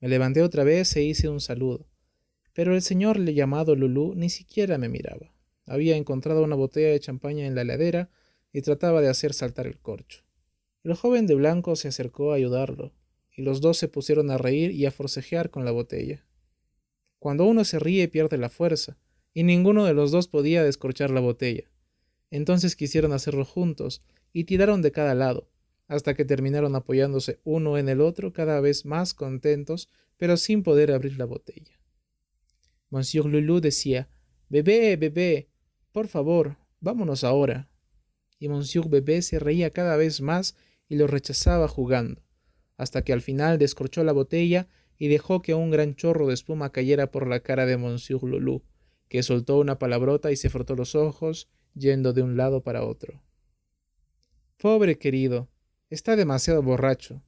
Me 0.00 0.08
levanté 0.08 0.42
otra 0.42 0.64
vez 0.64 0.96
e 0.96 1.02
hice 1.02 1.28
un 1.28 1.40
saludo, 1.40 1.86
pero 2.54 2.74
el 2.74 2.82
señor 2.82 3.18
le 3.18 3.34
llamado 3.34 3.76
Lulú 3.76 4.14
ni 4.14 4.30
siquiera 4.30 4.78
me 4.78 4.88
miraba. 4.88 5.34
Había 5.66 5.96
encontrado 5.96 6.42
una 6.42 6.56
botella 6.56 6.88
de 6.88 7.00
champaña 7.00 7.46
en 7.46 7.54
la 7.54 7.62
heladera 7.62 8.10
y 8.52 8.62
trataba 8.62 9.00
de 9.00 9.08
hacer 9.08 9.34
saltar 9.34 9.66
el 9.66 9.78
corcho. 9.78 10.24
El 10.82 10.94
joven 10.94 11.26
de 11.26 11.34
blanco 11.34 11.76
se 11.76 11.88
acercó 11.88 12.32
a 12.32 12.36
ayudarlo, 12.36 12.94
y 13.36 13.42
los 13.42 13.60
dos 13.60 13.76
se 13.76 13.88
pusieron 13.88 14.30
a 14.30 14.38
reír 14.38 14.70
y 14.70 14.86
a 14.86 14.90
forcejear 14.90 15.50
con 15.50 15.64
la 15.64 15.70
botella. 15.70 16.24
Cuando 17.18 17.44
uno 17.44 17.64
se 17.64 17.78
ríe 17.78 18.08
pierde 18.08 18.38
la 18.38 18.48
fuerza, 18.48 18.96
y 19.34 19.42
ninguno 19.42 19.84
de 19.84 19.94
los 19.94 20.10
dos 20.10 20.28
podía 20.28 20.62
descorchar 20.62 21.10
la 21.10 21.20
botella. 21.20 21.70
Entonces 22.30 22.76
quisieron 22.76 23.12
hacerlo 23.12 23.44
juntos, 23.44 24.02
y 24.32 24.44
tiraron 24.44 24.82
de 24.82 24.92
cada 24.92 25.14
lado, 25.14 25.48
hasta 25.86 26.14
que 26.14 26.24
terminaron 26.24 26.76
apoyándose 26.76 27.40
uno 27.44 27.78
en 27.78 27.88
el 27.88 28.00
otro 28.00 28.32
cada 28.32 28.60
vez 28.60 28.84
más 28.84 29.14
contentos, 29.14 29.88
pero 30.16 30.36
sin 30.36 30.62
poder 30.62 30.92
abrir 30.92 31.18
la 31.18 31.24
botella. 31.24 31.78
Monsieur 32.90 33.26
Lulu 33.26 33.60
decía 33.60 34.08
Bebé, 34.48 34.96
bebé, 34.96 35.48
por 35.92 36.08
favor, 36.08 36.56
vámonos 36.80 37.24
ahora. 37.24 37.68
Y 38.38 38.48
Monsieur 38.48 38.88
Bebé 38.88 39.22
se 39.22 39.38
reía 39.38 39.70
cada 39.70 39.96
vez 39.96 40.20
más 40.20 40.56
y 40.88 40.96
lo 40.96 41.06
rechazaba 41.06 41.68
jugando, 41.68 42.22
hasta 42.76 43.02
que 43.02 43.12
al 43.12 43.20
final 43.20 43.58
descorchó 43.58 44.04
la 44.04 44.12
botella 44.12 44.68
y 44.98 45.08
dejó 45.08 45.42
que 45.42 45.54
un 45.54 45.70
gran 45.70 45.94
chorro 45.94 46.26
de 46.26 46.34
espuma 46.34 46.72
cayera 46.72 47.10
por 47.10 47.26
la 47.26 47.40
cara 47.40 47.66
de 47.66 47.76
Monsieur 47.76 48.22
Lulu, 48.22 48.62
que 49.08 49.22
soltó 49.22 49.58
una 49.58 49.78
palabrota 49.78 50.32
y 50.32 50.36
se 50.36 50.50
frotó 50.50 50.74
los 50.74 50.94
ojos, 50.94 51.48
yendo 51.74 52.12
de 52.12 52.22
un 52.22 52.36
lado 52.36 52.62
para 52.62 52.84
otro. 52.84 53.22
Pobre 54.58 54.98
querido, 54.98 55.48
está 55.88 56.16
demasiado 56.16 56.62
borracho, 56.62 57.22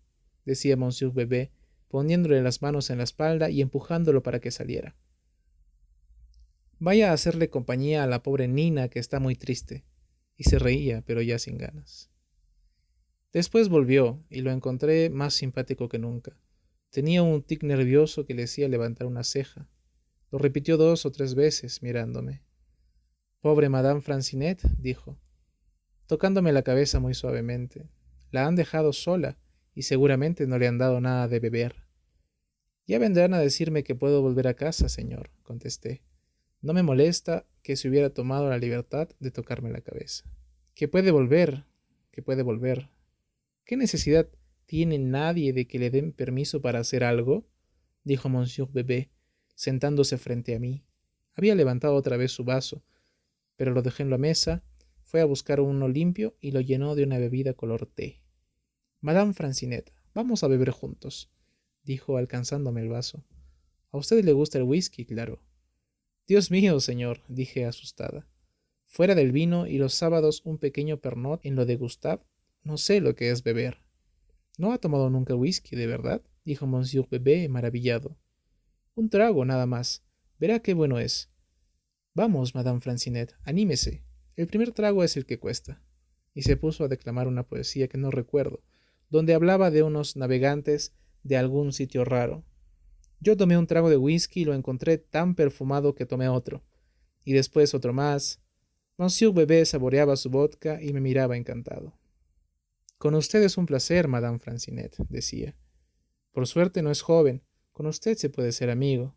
decía 0.45 0.77
Monsieur 0.77 1.13
Bebé, 1.13 1.53
poniéndole 1.89 2.43
las 2.43 2.61
manos 2.63 2.91
en 2.91 2.99
la 2.99 3.05
espalda 3.05 3.51
y 3.51 3.63
empujándolo 3.63 4.23
para 4.23 4.41
que 4.41 4.51
saliera. 4.51 4.97
Vaya 6.79 7.11
a 7.11 7.13
hacerle 7.13 7.51
compañía 7.51 8.03
a 8.03 8.07
la 8.07 8.23
pobre 8.23 8.49
Nina 8.49 8.89
que 8.89 9.01
está 9.01 9.21
muy 9.21 9.37
triste. 9.37 9.85
Y 10.39 10.45
se 10.45 10.59
reía, 10.59 11.03
pero 11.03 11.21
ya 11.21 11.39
sin 11.39 11.59
ganas. 11.59 12.11
Después 13.35 13.69
volvió, 13.69 14.25
y 14.31 14.41
lo 14.41 14.51
encontré 14.51 15.11
más 15.11 15.35
simpático 15.35 15.91
que 15.91 15.99
nunca. 15.99 16.39
Tenía 16.91 17.23
un 17.23 17.43
tic 17.43 17.63
nervioso 17.63 18.27
que 18.27 18.35
le 18.35 18.45
hacía 18.45 18.69
levantar 18.69 19.07
una 19.07 19.23
ceja. 19.23 19.69
Lo 20.31 20.39
repitió 20.39 20.77
dos 20.77 21.07
o 21.07 21.13
tres 21.13 21.35
veces, 21.35 21.83
mirándome. 21.83 22.43
Pobre 23.41 23.69
Madame 23.69 24.01
Francinet, 24.01 24.61
dijo, 24.77 25.19
tocándome 26.07 26.53
la 26.53 26.63
cabeza 26.63 26.99
muy 26.99 27.15
suavemente. 27.15 27.89
La 28.33 28.47
han 28.47 28.57
dejado 28.57 28.93
sola 28.93 29.39
y 29.75 29.83
seguramente 29.83 30.47
no 30.49 30.59
le 30.59 30.67
han 30.67 30.79
dado 30.79 31.01
nada 31.01 31.29
de 31.29 31.39
beber. 31.39 31.77
Ya 32.87 32.99
vendrán 32.99 33.35
a 33.35 33.39
decirme 33.39 33.85
que 33.85 33.95
puedo 33.95 34.21
volver 34.21 34.49
a 34.49 34.55
casa, 34.55 34.89
señor, 34.89 35.31
contesté. 35.45 36.03
No 36.61 36.75
me 36.75 36.83
molesta 36.83 37.47
que 37.63 37.77
se 37.77 37.89
hubiera 37.89 38.11
tomado 38.11 38.51
la 38.51 38.59
libertad 38.59 39.09
de 39.21 39.31
tocarme 39.31 39.71
la 39.71 39.81
cabeza. 39.81 40.25
Que 40.75 40.89
puede 40.89 41.13
volver, 41.13 41.67
que 42.11 42.21
puede 42.21 42.43
volver. 42.43 42.91
¿Qué 43.65 43.77
necesidad 43.77 44.29
tiene 44.71 45.01
nadie 45.01 45.53
de 45.53 45.67
que 45.67 45.81
le 45.81 45.91
den 45.91 46.13
permiso 46.13 46.61
para 46.61 46.79
hacer 46.79 47.03
algo? 47.03 47.45
dijo 48.05 48.29
Monsieur 48.29 48.71
Bebé, 48.71 49.11
sentándose 49.57 50.17
frente 50.17 50.55
a 50.55 50.61
mí. 50.61 50.85
Había 51.35 51.57
levantado 51.57 51.97
otra 51.97 52.17
vez 52.17 52.31
su 52.31 52.45
vaso, 52.45 52.85
pero 53.57 53.73
lo 53.73 53.83
dejé 53.83 54.05
en 54.05 54.11
la 54.11 54.17
mesa, 54.17 54.63
fue 55.03 55.23
a 55.23 55.25
buscar 55.25 55.59
uno 55.59 55.89
limpio 55.89 56.37
y 56.39 56.53
lo 56.53 56.61
llenó 56.61 56.95
de 56.95 57.03
una 57.03 57.19
bebida 57.19 57.55
color 57.55 57.87
té. 57.87 58.23
Madame 59.01 59.33
Francinet, 59.33 59.93
vamos 60.15 60.45
a 60.45 60.47
beber 60.47 60.71
juntos, 60.71 61.33
dijo 61.83 62.17
alcanzándome 62.17 62.81
el 62.81 62.91
vaso. 62.91 63.25
A 63.91 63.99
usted 63.99 64.25
le 64.25 64.35
gusta 64.35 64.59
el 64.59 64.63
whisky, 64.63 65.05
claro. 65.05 65.43
Dios 66.29 66.53
mío, 66.53 66.79
señor, 66.79 67.25
dije 67.27 67.65
asustada. 67.65 68.29
Fuera 68.87 69.17
del 69.17 69.33
vino 69.33 69.67
y 69.67 69.79
los 69.79 69.95
sábados 69.95 70.43
un 70.45 70.59
pequeño 70.59 71.01
pernot 71.01 71.45
en 71.45 71.57
lo 71.57 71.67
de 71.67 71.75
Gustave, 71.75 72.23
no 72.63 72.79
sé 72.79 73.01
lo 73.01 73.17
que 73.17 73.31
es 73.31 73.43
beber. 73.43 73.90
¿No 74.61 74.75
ha 74.75 74.79
tomado 74.79 75.09
nunca 75.09 75.35
whisky, 75.35 75.75
de 75.75 75.87
verdad? 75.87 76.21
dijo 76.45 76.67
Monsieur 76.67 77.09
Bebé 77.09 77.49
maravillado. 77.49 78.19
Un 78.95 79.09
trago 79.09 79.47
nada 79.47 79.65
más. 79.65 80.05
Verá 80.39 80.61
qué 80.61 80.75
bueno 80.75 80.99
es. 80.99 81.31
Vamos, 82.13 82.55
Madame 82.55 82.79
Francinet, 82.81 83.35
anímese. 83.43 84.05
El 84.37 84.49
primer 84.49 84.73
trago 84.73 85.03
es 85.03 85.17
el 85.17 85.25
que 85.25 85.39
cuesta. 85.39 85.83
Y 86.35 86.43
se 86.43 86.59
puso 86.59 86.85
a 86.85 86.89
declamar 86.89 87.27
una 87.27 87.49
poesía 87.49 87.89
que 87.89 87.97
no 87.97 88.11
recuerdo, 88.11 88.63
donde 89.09 89.33
hablaba 89.33 89.71
de 89.71 89.83
unos 89.83 90.17
navegantes 90.17 90.95
de 91.23 91.39
algún 91.39 91.73
sitio 91.73 92.05
raro. 92.05 92.45
Yo 93.19 93.39
tomé 93.39 93.57
un 93.57 93.67
trago 93.67 93.89
de 93.89 93.97
whisky 93.97 94.43
y 94.43 94.45
lo 94.45 94.53
encontré 94.53 94.99
tan 94.99 95.37
perfumado 95.37 95.95
que 95.95 96.05
tomé 96.05 96.29
otro, 96.29 96.63
y 97.25 97.33
después 97.33 97.73
otro 97.73 97.95
más. 97.95 98.43
Monsieur 98.99 99.33
Bebé 99.33 99.65
saboreaba 99.65 100.17
su 100.17 100.29
vodka 100.29 100.83
y 100.83 100.93
me 100.93 101.01
miraba 101.01 101.39
encantado. 101.39 101.99
Con 103.01 103.15
usted 103.15 103.43
es 103.43 103.57
un 103.57 103.65
placer, 103.65 104.09
Madame 104.09 104.39
Francinet, 104.39 104.95
decía. 105.09 105.57
Por 106.33 106.47
suerte 106.47 106.83
no 106.83 106.91
es 106.91 107.01
joven, 107.01 107.43
con 107.73 107.87
usted 107.87 108.19
se 108.19 108.29
puede 108.29 108.53
ser 108.53 108.69
amigo. 108.69 109.17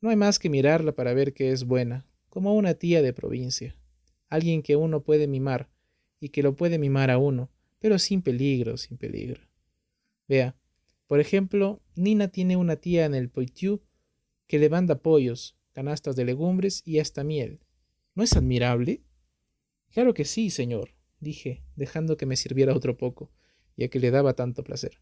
No 0.00 0.08
hay 0.08 0.16
más 0.16 0.38
que 0.38 0.48
mirarla 0.48 0.92
para 0.92 1.12
ver 1.12 1.34
que 1.34 1.52
es 1.52 1.64
buena, 1.64 2.06
como 2.30 2.54
una 2.54 2.72
tía 2.72 3.02
de 3.02 3.12
provincia, 3.12 3.76
alguien 4.30 4.62
que 4.62 4.74
uno 4.74 5.02
puede 5.02 5.26
mimar, 5.26 5.68
y 6.18 6.30
que 6.30 6.42
lo 6.42 6.56
puede 6.56 6.78
mimar 6.78 7.10
a 7.10 7.18
uno, 7.18 7.50
pero 7.78 7.98
sin 7.98 8.22
peligro, 8.22 8.78
sin 8.78 8.96
peligro. 8.96 9.42
Vea, 10.26 10.56
por 11.06 11.20
ejemplo, 11.20 11.82
Nina 11.96 12.28
tiene 12.28 12.56
una 12.56 12.76
tía 12.76 13.04
en 13.04 13.14
el 13.14 13.28
Poitou 13.28 13.82
que 14.46 14.58
le 14.58 14.70
manda 14.70 15.02
pollos, 15.02 15.58
canastas 15.72 16.16
de 16.16 16.24
legumbres 16.24 16.80
y 16.86 17.00
hasta 17.00 17.22
miel. 17.22 17.60
¿No 18.14 18.22
es 18.22 18.34
admirable? 18.34 19.02
Claro 19.90 20.14
que 20.14 20.24
sí, 20.24 20.48
señor, 20.48 20.94
dije, 21.20 21.62
dejando 21.76 22.16
que 22.16 22.26
me 22.26 22.36
sirviera 22.36 22.74
otro 22.74 22.96
poco, 22.96 23.30
ya 23.76 23.88
que 23.88 24.00
le 24.00 24.10
daba 24.10 24.34
tanto 24.34 24.64
placer. 24.64 25.00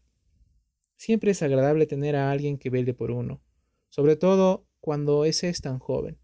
Siempre 0.95 1.31
es 1.31 1.41
agradable 1.41 1.85
tener 1.85 2.15
a 2.15 2.29
alguien 2.29 2.57
que 2.57 2.69
vele 2.69 2.93
por 2.93 3.11
uno, 3.11 3.41
sobre 3.89 4.15
todo 4.15 4.67
cuando 4.79 5.25
ese 5.25 5.49
es 5.49 5.61
tan 5.61 5.79
joven. 5.79 6.17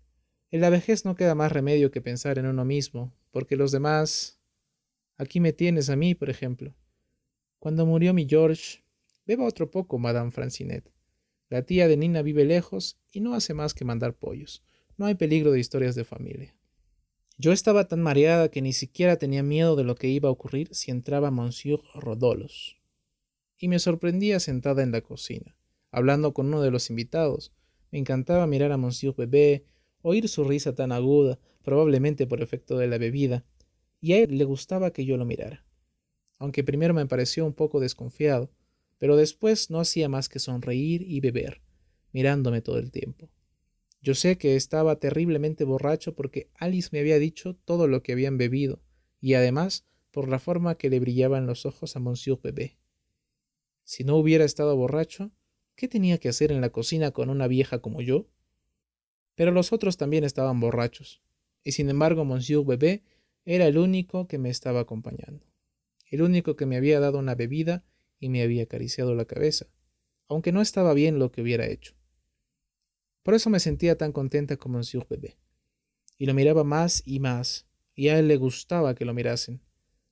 En 0.52 0.62
la 0.62 0.70
vejez 0.70 1.06
no 1.06 1.16
queda 1.16 1.36
más 1.36 1.52
remedio 1.52 1.92
que 1.92 2.02
pensar 2.02 2.38
en 2.38 2.46
uno 2.46 2.66
mismo, 2.66 3.14
porque 3.32 3.56
los 3.56 3.72
demás 3.72 4.36
Aquí 5.18 5.40
me 5.40 5.54
tienes 5.54 5.90
a 5.90 5.96
mí, 5.96 6.14
por 6.14 6.30
ejemplo. 6.30 6.76
Cuando 7.60 7.86
murió 7.86 8.14
mi 8.14 8.28
George, 8.28 8.84
beba 9.26 9.46
otro 9.46 9.72
poco, 9.72 9.98
Madame 9.98 10.32
Francinet. 10.32 10.92
La 11.50 11.62
tía 11.62 11.88
de 11.88 11.96
Nina 11.96 12.22
vive 12.22 12.44
lejos 12.44 13.00
y 13.12 13.22
no 13.22 13.34
hace 13.34 13.54
más 13.54 13.74
que 13.74 13.86
mandar 13.86 14.14
pollos. 14.14 14.62
No 14.98 15.06
hay 15.06 15.16
peligro 15.16 15.52
de 15.52 15.60
historias 15.60 15.96
de 15.96 16.04
familia. 16.04 16.54
Yo 17.38 17.52
estaba 17.52 17.88
tan 17.90 18.02
mareada 18.02 18.50
que 18.50 18.62
ni 18.62 18.72
siquiera 18.72 19.18
tenía 19.18 19.44
miedo 19.44 19.76
de 19.76 19.84
lo 19.84 19.96
que 19.96 20.08
iba 20.08 20.30
a 20.30 20.32
ocurrir 20.32 20.74
si 20.74 20.92
entraba 20.92 21.32
Monsieur 21.32 21.82
Rodolos. 21.94 22.78
Y 23.58 23.68
me 23.68 23.80
sorprendía 23.80 24.40
sentada 24.40 24.84
en 24.84 24.94
la 24.94 25.02
cocina, 25.02 25.58
hablando 25.92 26.34
con 26.34 26.48
uno 26.48 26.62
de 26.62 26.72
los 26.72 26.90
invitados. 26.90 27.52
Me 27.92 28.00
encantaba 28.00 28.48
mirar 28.48 28.72
a 28.72 28.78
Monsieur 28.78 29.14
Bebé, 29.16 29.66
oír 30.02 30.30
su 30.30 30.46
risa 30.46 30.76
tan 30.76 30.94
aguda, 30.94 31.38
probablemente 31.62 32.26
por 32.26 32.42
efecto 32.42 32.78
de 32.78 32.88
la 32.88 32.98
bebida, 32.98 33.44
y 34.00 34.14
a 34.14 34.20
él 34.20 34.38
le 34.38 34.46
gustaba 34.46 34.92
que 34.92 35.06
yo 35.06 35.18
lo 35.18 35.26
mirara. 35.26 35.66
Aunque 36.38 36.64
primero 36.64 36.94
me 36.94 37.06
pareció 37.06 37.46
un 37.46 37.54
poco 37.54 37.82
desconfiado, 37.82 38.50
pero 38.98 39.18
después 39.18 39.70
no 39.70 39.82
hacía 39.82 40.08
más 40.08 40.30
que 40.30 40.40
sonreír 40.40 41.02
y 41.02 41.20
beber, 41.20 41.62
mirándome 42.14 42.62
todo 42.62 42.78
el 42.78 42.92
tiempo. 42.92 43.30
Yo 44.06 44.14
sé 44.14 44.38
que 44.38 44.56
estaba 44.56 45.00
terriblemente 45.00 45.64
borracho 45.64 46.14
porque 46.14 46.52
Alice 46.54 46.90
me 46.92 47.00
había 47.00 47.18
dicho 47.18 47.56
todo 47.66 47.88
lo 47.88 48.04
que 48.04 48.12
habían 48.12 48.38
bebido, 48.38 48.84
y 49.20 49.34
además 49.34 49.84
por 50.12 50.30
la 50.30 50.38
forma 50.38 50.76
que 50.76 50.92
le 50.92 51.00
brillaban 51.00 51.48
los 51.48 51.66
ojos 51.66 51.96
a 51.96 52.00
Monsieur 52.00 52.40
Bebé. 52.40 52.78
Si 53.84 54.04
no 54.04 54.16
hubiera 54.18 54.46
estado 54.46 54.76
borracho, 54.76 55.32
¿qué 55.76 55.88
tenía 55.88 56.20
que 56.20 56.30
hacer 56.30 56.52
en 56.52 56.62
la 56.62 56.70
cocina 56.70 57.10
con 57.10 57.32
una 57.32 57.48
vieja 57.48 57.80
como 57.80 58.00
yo? 58.00 58.28
Pero 59.34 59.50
los 59.50 59.74
otros 59.74 59.98
también 59.98 60.24
estaban 60.24 60.60
borrachos, 60.60 61.24
y 61.64 61.72
sin 61.72 61.90
embargo 61.90 62.26
Monsieur 62.26 62.64
Bebé 62.64 63.02
era 63.44 63.66
el 63.66 63.80
único 63.80 64.28
que 64.28 64.38
me 64.38 64.52
estaba 64.52 64.82
acompañando, 64.82 65.48
el 66.12 66.22
único 66.22 66.56
que 66.56 66.68
me 66.68 66.78
había 66.78 67.00
dado 67.00 67.18
una 67.18 67.34
bebida 67.34 67.84
y 68.20 68.30
me 68.30 68.44
había 68.44 68.62
acariciado 68.62 69.16
la 69.16 69.26
cabeza, 69.26 69.66
aunque 70.28 70.52
no 70.52 70.62
estaba 70.62 70.94
bien 70.94 71.18
lo 71.18 71.32
que 71.32 71.42
hubiera 71.42 71.66
hecho. 71.66 71.96
Por 73.26 73.34
eso 73.34 73.50
me 73.50 73.60
sentía 73.60 73.98
tan 73.98 74.12
contenta 74.12 74.56
como 74.56 74.78
Monsieur 74.78 75.08
Bebé. 75.10 75.40
Y 76.20 76.28
lo 76.28 76.36
miraba 76.36 76.64
más 76.64 77.02
y 77.08 77.20
más, 77.20 77.66
y 77.96 78.10
a 78.10 78.20
él 78.20 78.28
le 78.28 78.38
gustaba 78.38 78.94
que 78.94 79.04
lo 79.04 79.16
mirasen, 79.16 79.64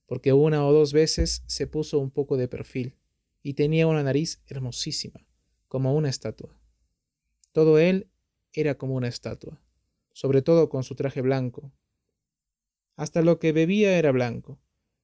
porque 0.07 0.33
una 0.33 0.65
o 0.65 0.73
dos 0.73 0.93
veces 0.93 1.43
se 1.45 1.67
puso 1.67 1.99
un 1.99 2.09
poco 2.09 2.37
de 2.37 2.47
perfil, 2.47 2.97
y 3.43 3.53
tenía 3.53 3.85
una 3.85 4.01
nariz 4.01 4.41
hermosísima, 4.47 5.27
como 5.67 5.93
una 5.93 6.09
estatua. 6.09 6.57
Todo 7.51 7.77
él 7.77 8.09
era 8.51 8.79
como 8.79 8.95
una 8.95 9.09
estatua, 9.09 9.61
sobre 10.11 10.41
todo 10.41 10.67
con 10.67 10.83
su 10.83 10.95
traje 10.95 11.21
blanco, 11.21 11.71
hasta 12.95 13.21
lo 13.21 13.37
que 13.37 13.51
bebía 13.51 13.95
era 13.99 14.11
blanco, 14.11 14.59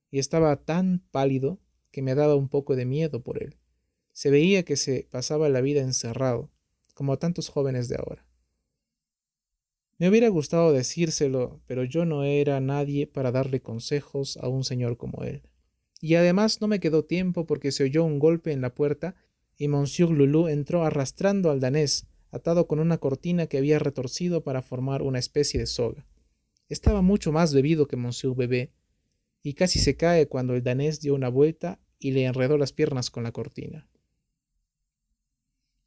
y 0.10 0.18
estaba 0.18 0.56
tan 0.64 1.06
pálido 1.12 1.60
que 1.92 2.02
me 2.02 2.16
daba 2.16 2.34
un 2.34 2.50
poco 2.50 2.76
de 2.76 2.86
miedo 2.86 3.22
por 3.22 3.44
él. 3.44 3.60
Se 4.14 4.32
veía 4.32 4.66
que 4.66 4.78
se 4.78 5.08
pasaba 5.12 5.48
la 5.48 5.62
vida 5.62 5.82
encerrado, 5.82 6.50
como 7.00 7.14
a 7.14 7.18
tantos 7.18 7.48
jóvenes 7.48 7.88
de 7.88 7.96
ahora. 7.96 8.26
Me 10.00 10.10
hubiera 10.10 10.28
gustado 10.28 10.74
decírselo, 10.74 11.62
pero 11.66 11.86
yo 11.86 12.04
no 12.04 12.26
era 12.26 12.60
nadie 12.60 13.08
para 13.08 13.32
darle 13.32 13.62
consejos 13.62 14.36
a 14.36 14.50
un 14.50 14.66
señor 14.66 14.98
como 14.98 15.24
él. 15.24 15.44
Y 16.02 16.16
además 16.16 16.60
no 16.60 16.68
me 16.68 16.82
quedó 16.82 17.06
tiempo 17.06 17.46
porque 17.46 17.72
se 17.72 17.86
oyó 17.86 18.04
un 18.04 18.20
golpe 18.20 18.52
en 18.52 18.60
la 18.60 18.76
puerta 18.76 19.16
y 19.58 19.70
Monsieur 19.70 20.12
Loulou 20.12 20.50
entró 20.50 20.84
arrastrando 20.84 21.52
al 21.52 21.62
danés, 21.62 22.06
atado 22.32 22.68
con 22.68 22.82
una 22.82 22.98
cortina 22.98 23.48
que 23.48 23.58
había 23.58 23.80
retorcido 23.80 24.44
para 24.44 24.62
formar 24.62 25.02
una 25.02 25.20
especie 25.20 25.58
de 25.58 25.68
soga. 25.68 26.06
Estaba 26.68 27.02
mucho 27.02 27.32
más 27.32 27.54
bebido 27.54 27.88
que 27.88 27.96
Monsieur 27.96 28.36
Bebé, 28.36 28.74
y 29.42 29.54
casi 29.54 29.80
se 29.80 29.96
cae 29.96 30.28
cuando 30.28 30.54
el 30.54 30.64
danés 30.64 31.00
dio 31.00 31.16
una 31.16 31.30
vuelta 31.30 31.80
y 31.98 32.12
le 32.12 32.26
enredó 32.26 32.58
las 32.58 32.74
piernas 32.74 33.10
con 33.10 33.24
la 33.24 33.32
cortina. 33.32 33.88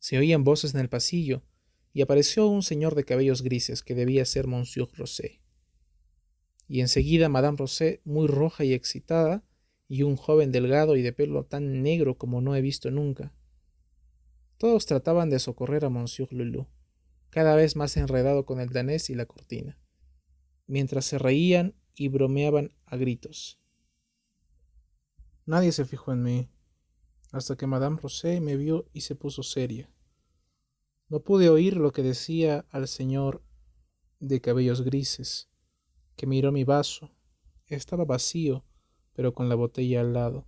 Se 0.03 0.19
oían 0.19 0.43
voces 0.43 0.75
en 0.75 0.81
el 0.81 0.89
pasillo, 0.89 1.45
y 1.93 2.03
apareció 2.03 2.49
un 2.49 2.63
señor 2.63 2.97
de 2.97 3.05
cabellos 3.05 3.43
grises 3.43 3.85
que 3.85 3.95
debía 3.95 4.25
ser 4.25 4.49
Monsieur 4.49 4.89
Rosé. 4.95 5.41
Y 6.67 6.81
enseguida 6.81 7.29
Madame 7.29 7.59
Rosé, 7.59 8.01
muy 8.05 8.27
roja 8.27 8.65
y 8.65 8.73
excitada, 8.73 9.45
y 9.87 10.03
un 10.03 10.17
joven 10.17 10.51
delgado 10.51 10.97
y 10.97 11.03
de 11.03 11.13
pelo 11.13 11.45
tan 11.45 11.83
negro 11.83 12.19
como 12.19 12.41
no 12.41 12.57
he 12.57 12.63
visto 12.63 12.91
nunca. 12.91 13.33
Todos 14.59 14.87
trataban 14.87 15.31
de 15.31 15.39
socorrer 15.39 15.85
a 15.85 15.91
Monsieur 15.91 16.33
Lulu, 16.33 16.67
cada 17.31 17.55
vez 17.55 17.77
más 17.77 17.97
enredado 17.97 18.47
con 18.47 18.59
el 18.59 18.71
danés 18.71 19.09
y 19.11 19.15
la 19.15 19.27
cortina 19.27 19.79
mientras 20.73 21.05
se 21.05 21.19
reían 21.19 21.75
y 21.95 22.09
bromeaban 22.09 22.73
a 22.87 22.97
gritos. 22.97 23.61
Nadie 25.45 25.71
se 25.71 25.85
fijó 25.85 26.13
en 26.13 26.23
mí, 26.23 26.49
hasta 27.31 27.57
que 27.57 27.67
Madame 27.67 27.99
Rosé 28.01 28.41
me 28.41 28.57
vio 28.57 28.89
y 28.95 29.03
se 29.03 29.15
puso 29.15 29.43
seria. 29.43 29.92
No 31.13 31.21
pude 31.21 31.51
oír 31.51 31.77
lo 31.77 31.93
que 31.93 32.03
decía 32.03 32.65
al 32.71 32.89
señor 32.89 33.43
de 34.19 34.41
cabellos 34.41 34.81
grises, 34.81 35.51
que 36.17 36.27
miró 36.27 36.53
mi 36.53 36.65
vaso. 36.65 37.11
Estaba 37.67 38.07
vacío, 38.07 38.65
pero 39.13 39.35
con 39.35 39.51
la 39.51 39.55
botella 39.55 40.01
al 40.01 40.15
lado. 40.15 40.47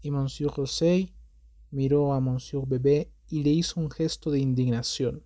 Y 0.00 0.10
Monsieur 0.10 0.50
Rosé 0.50 1.14
miró 1.70 2.14
a 2.14 2.18
Monsieur 2.18 2.66
Bebé 2.66 3.12
y 3.28 3.44
le 3.44 3.50
hizo 3.50 3.78
un 3.80 3.92
gesto 3.92 4.32
de 4.32 4.40
indignación. 4.40 5.24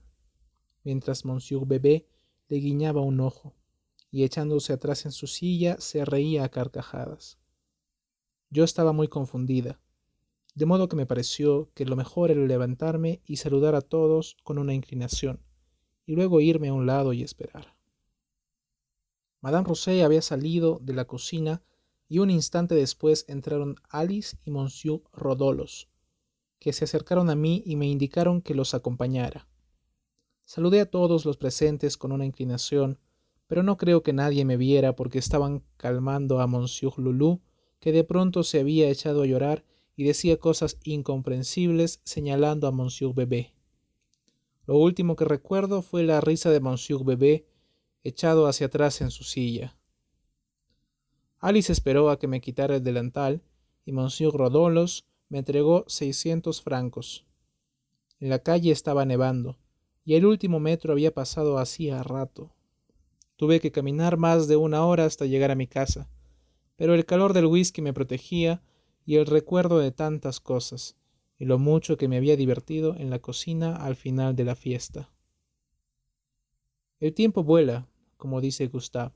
mientras 0.85 1.25
Monsieur 1.25 1.65
Bebé 1.67 2.07
le 2.49 2.59
guiñaba 2.59 3.01
un 3.01 3.21
ojo, 3.21 3.55
y 4.11 4.25
echándose 4.25 4.75
atrás 4.75 5.07
en 5.07 5.13
su 5.13 5.27
silla 5.27 5.81
se 5.81 6.05
reía 6.05 6.45
a 6.45 6.51
carcajadas. 6.51 7.39
Yo 8.51 8.65
estaba 8.65 8.93
muy 8.93 9.09
confundida, 9.09 9.81
de 10.59 10.67
modo 10.67 10.89
que 10.89 10.97
me 10.97 11.07
pareció 11.07 11.71
que 11.73 11.87
lo 11.87 11.95
mejor 11.95 12.33
era 12.33 12.45
levantarme 12.45 13.23
y 13.25 13.37
saludar 13.37 13.77
a 13.77 13.81
todos 13.81 14.37
con 14.43 14.59
una 14.59 14.75
inclinación, 14.75 15.41
y 16.05 16.17
luego 16.17 16.41
irme 16.41 16.67
a 16.67 16.75
un 16.75 16.85
lado 16.85 17.13
y 17.13 17.23
esperar. 17.23 17.77
Madame 19.41 19.69
Rosé 19.69 20.03
había 20.03 20.21
salido 20.21 20.81
de 20.83 20.95
la 20.95 21.05
cocina 21.05 21.63
y 22.09 22.19
un 22.19 22.29
instante 22.29 22.75
después 22.75 23.25
entraron 23.29 23.77
Alice 23.89 24.37
y 24.45 24.51
Monsieur 24.51 25.03
Rodolos, 25.13 25.89
que 26.59 26.73
se 26.73 26.87
acercaron 26.87 27.31
a 27.31 27.37
mí 27.37 27.63
y 27.65 27.77
me 27.77 27.87
indicaron 27.87 28.43
que 28.43 28.55
los 28.55 28.75
acompañara. 28.75 29.47
Saludé 30.45 30.81
a 30.81 30.91
todos 30.91 31.25
los 31.25 31.37
presentes 31.37 31.97
con 31.97 32.11
una 32.11 32.27
inclinación, 32.27 32.99
pero 33.47 33.63
no 33.63 33.77
creo 33.77 34.03
que 34.03 34.13
nadie 34.13 34.45
me 34.45 34.57
viera 34.57 34.97
porque 34.97 35.21
estaban 35.21 35.63
calmando 35.77 36.41
a 36.41 36.49
Monsieur 36.49 36.99
Loulou, 36.99 37.43
que 37.79 37.93
de 37.93 38.03
pronto 38.03 38.43
se 38.43 38.59
había 38.59 38.91
echado 38.91 39.23
a 39.23 39.27
llorar 39.27 39.65
y 39.99 40.05
decía 40.05 40.37
cosas 40.37 40.79
incomprensibles 40.85 42.01
señalando 42.05 42.69
a 42.69 42.71
Monsieur 42.71 43.13
Bebé. 43.13 43.53
Lo 44.65 44.77
último 44.77 45.17
que 45.17 45.25
recuerdo 45.25 45.83
fue 45.83 46.05
la 46.05 46.21
risa 46.21 46.51
de 46.51 46.61
Monsieur 46.61 47.03
Bebé 47.03 47.49
echado 48.05 48.47
hacia 48.47 48.69
atrás 48.69 49.01
en 49.01 49.11
su 49.11 49.25
silla. 49.25 49.77
Alice 51.41 51.73
esperó 51.73 52.11
a 52.11 52.19
que 52.21 52.29
me 52.29 52.41
quitara 52.41 52.77
el 52.77 52.85
delantal 52.85 53.43
y 53.85 53.91
Monsieur 53.91 54.33
Rodolos 54.33 55.05
me 55.31 55.39
entregó 55.39 55.85
seiscientos 55.89 56.63
francos. 56.63 57.27
En 58.21 58.31
la 58.31 58.39
calle 58.39 58.71
estaba 58.71 59.05
nevando, 59.05 59.59
y 60.05 60.15
el 60.15 60.27
último 60.27 60.61
metro 60.61 60.93
había 60.93 61.13
pasado 61.13 61.59
hacía 61.59 62.05
rato. 62.05 62.55
Tuve 63.35 63.59
que 63.59 63.73
caminar 63.73 64.17
más 64.17 64.47
de 64.47 64.55
una 64.55 64.87
hora 64.87 65.07
hasta 65.07 65.27
llegar 65.27 65.51
a 65.51 65.57
mi 65.57 65.67
casa, 65.67 66.09
pero 66.77 66.95
el 66.95 67.05
calor 67.05 67.33
del 67.33 67.47
whisky 67.47 67.83
me 67.83 67.93
protegía 67.93 68.63
y 69.09 69.17
el 69.17 69.25
recuerdo 69.25 69.79
de 69.79 69.91
tantas 69.91 70.39
cosas, 70.39 70.95
y 71.39 71.47
lo 71.47 71.59
mucho 71.59 71.97
que 71.97 72.09
me 72.09 72.19
había 72.19 72.37
divertido 72.37 72.95
en 72.95 73.09
la 73.09 73.21
cocina 73.21 73.75
al 73.75 73.97
final 73.97 74.37
de 74.37 74.45
la 74.45 74.55
fiesta. 74.55 75.11
El 77.01 77.15
tiempo 77.15 77.43
vuela, 77.43 77.89
como 78.19 78.43
dice 78.43 78.67
Gustave. 78.67 79.15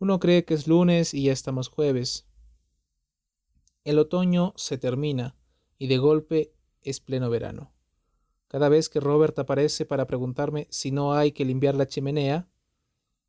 Uno 0.00 0.18
cree 0.18 0.44
que 0.44 0.54
es 0.54 0.66
lunes 0.66 1.14
y 1.14 1.22
ya 1.22 1.32
estamos 1.32 1.68
jueves. 1.68 2.26
El 3.84 4.00
otoño 4.00 4.52
se 4.56 4.78
termina 4.78 5.36
y 5.78 5.86
de 5.86 5.98
golpe 5.98 6.52
es 6.80 6.98
pleno 6.98 7.30
verano. 7.30 7.72
Cada 8.48 8.68
vez 8.68 8.88
que 8.88 8.98
Robert 8.98 9.38
aparece 9.38 9.86
para 9.86 10.08
preguntarme 10.08 10.66
si 10.70 10.90
no 10.90 11.14
hay 11.14 11.30
que 11.30 11.44
limpiar 11.44 11.76
la 11.76 11.86
chimenea, 11.86 12.48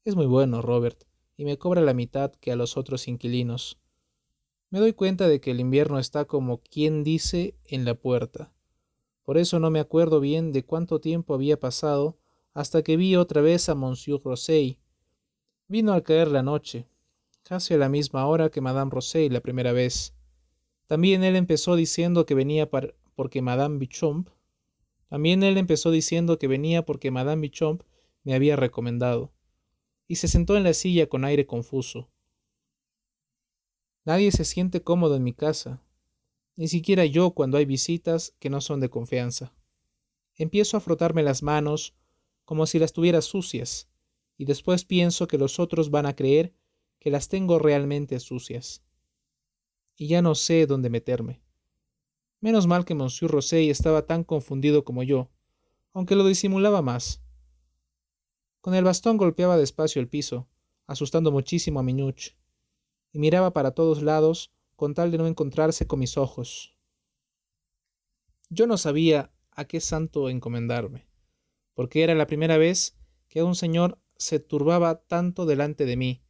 es 0.03 0.15
muy 0.15 0.25
bueno, 0.25 0.63
Robert, 0.63 1.03
y 1.37 1.45
me 1.45 1.59
cobra 1.59 1.81
la 1.81 1.93
mitad 1.93 2.31
que 2.31 2.51
a 2.51 2.55
los 2.55 2.75
otros 2.75 3.07
inquilinos. 3.07 3.82
Me 4.73 4.79
doy 4.79 4.93
cuenta 4.93 5.27
de 5.27 5.39
que 5.39 5.51
el 5.51 5.59
invierno 5.59 5.99
está 5.99 6.25
como 6.25 6.57
quien 6.57 7.03
dice 7.03 7.55
en 7.63 7.85
la 7.85 7.93
puerta. 7.93 8.51
Por 9.21 9.37
eso 9.37 9.59
no 9.59 9.69
me 9.69 9.79
acuerdo 9.79 10.19
bien 10.19 10.51
de 10.51 10.65
cuánto 10.65 10.99
tiempo 10.99 11.35
había 11.35 11.59
pasado 11.59 12.17
hasta 12.55 12.81
que 12.81 12.97
vi 12.97 13.15
otra 13.15 13.41
vez 13.43 13.69
a 13.69 13.75
Monsieur 13.75 14.19
Rosey. 14.23 14.79
Vino 15.67 15.93
al 15.93 16.01
caer 16.01 16.29
la 16.29 16.41
noche, 16.41 16.87
casi 17.43 17.75
a 17.75 17.77
la 17.77 17.87
misma 17.87 18.25
hora 18.25 18.49
que 18.49 18.61
Madame 18.61 18.89
Rosey 18.89 19.29
la 19.29 19.41
primera 19.41 19.73
vez. 19.73 20.15
También 20.87 21.23
él 21.23 21.35
empezó 21.35 21.75
diciendo 21.75 22.25
que 22.25 22.33
venía 22.33 22.67
porque 23.13 23.43
Madame 23.43 23.77
Bichomp. 23.77 24.29
También 25.07 25.43
él 25.43 25.59
empezó 25.59 25.91
diciendo 25.91 26.39
que 26.39 26.47
venía 26.47 26.83
porque 26.83 27.11
Madame 27.11 27.43
Bichomp 27.43 27.83
me 28.23 28.33
había 28.33 28.55
recomendado. 28.55 29.33
Y 30.07 30.15
se 30.15 30.27
sentó 30.27 30.57
en 30.57 30.63
la 30.63 30.73
silla 30.73 31.05
con 31.05 31.25
aire 31.25 31.45
confuso. 31.45 32.09
Nadie 34.05 34.31
se 34.31 34.45
siente 34.45 34.81
cómodo 34.81 35.15
en 35.15 35.23
mi 35.23 35.33
casa, 35.33 35.81
ni 36.55 36.67
siquiera 36.67 37.05
yo 37.05 37.31
cuando 37.31 37.57
hay 37.57 37.65
visitas 37.65 38.35
que 38.39 38.49
no 38.49 38.61
son 38.61 38.79
de 38.79 38.89
confianza. 38.89 39.53
Empiezo 40.35 40.77
a 40.77 40.81
frotarme 40.81 41.23
las 41.23 41.43
manos 41.43 41.95
como 42.45 42.65
si 42.65 42.79
las 42.79 42.93
tuviera 42.93 43.21
sucias, 43.21 43.89
y 44.37 44.45
después 44.45 44.85
pienso 44.85 45.27
que 45.27 45.37
los 45.37 45.59
otros 45.59 45.89
van 45.89 46.05
a 46.05 46.15
creer 46.15 46.53
que 46.99 47.11
las 47.11 47.27
tengo 47.29 47.59
realmente 47.59 48.19
sucias 48.19 48.83
y 49.95 50.07
ya 50.07 50.21
no 50.21 50.35
sé 50.35 50.65
dónde 50.65 50.89
meterme. 50.89 51.41
Menos 52.39 52.67
mal 52.67 52.85
que 52.85 52.95
Monsieur 52.95 53.31
Rosey 53.31 53.69
estaba 53.69 54.05
tan 54.05 54.23
confundido 54.23 54.83
como 54.83 55.03
yo, 55.03 55.29
aunque 55.93 56.15
lo 56.15 56.25
disimulaba 56.25 56.81
más. 56.81 57.21
Con 58.61 58.75
el 58.75 58.83
bastón 58.83 59.17
golpeaba 59.17 59.57
despacio 59.57 60.01
el 60.01 60.09
piso, 60.09 60.49
asustando 60.87 61.31
muchísimo 61.31 61.79
a 61.79 61.83
Minuch, 61.83 62.35
y 63.13 63.19
miraba 63.19 63.53
para 63.53 63.71
todos 63.71 64.01
lados 64.01 64.51
con 64.75 64.93
tal 64.93 65.11
de 65.11 65.19
no 65.19 65.27
encontrarse 65.27 65.87
con 65.87 65.99
mis 65.99 66.17
ojos. 66.17 66.75
Yo 68.49 68.67
no 68.67 68.77
sabía 68.77 69.31
a 69.51 69.65
qué 69.65 69.79
santo 69.79 70.29
encomendarme, 70.29 71.07
porque 71.73 72.03
era 72.03 72.15
la 72.15 72.27
primera 72.27 72.57
vez 72.57 72.97
que 73.29 73.43
un 73.43 73.55
señor 73.55 73.99
se 74.17 74.39
turbaba 74.39 75.05
tanto 75.05 75.45
delante 75.45 75.85
de 75.85 75.95
mí, 75.95 76.23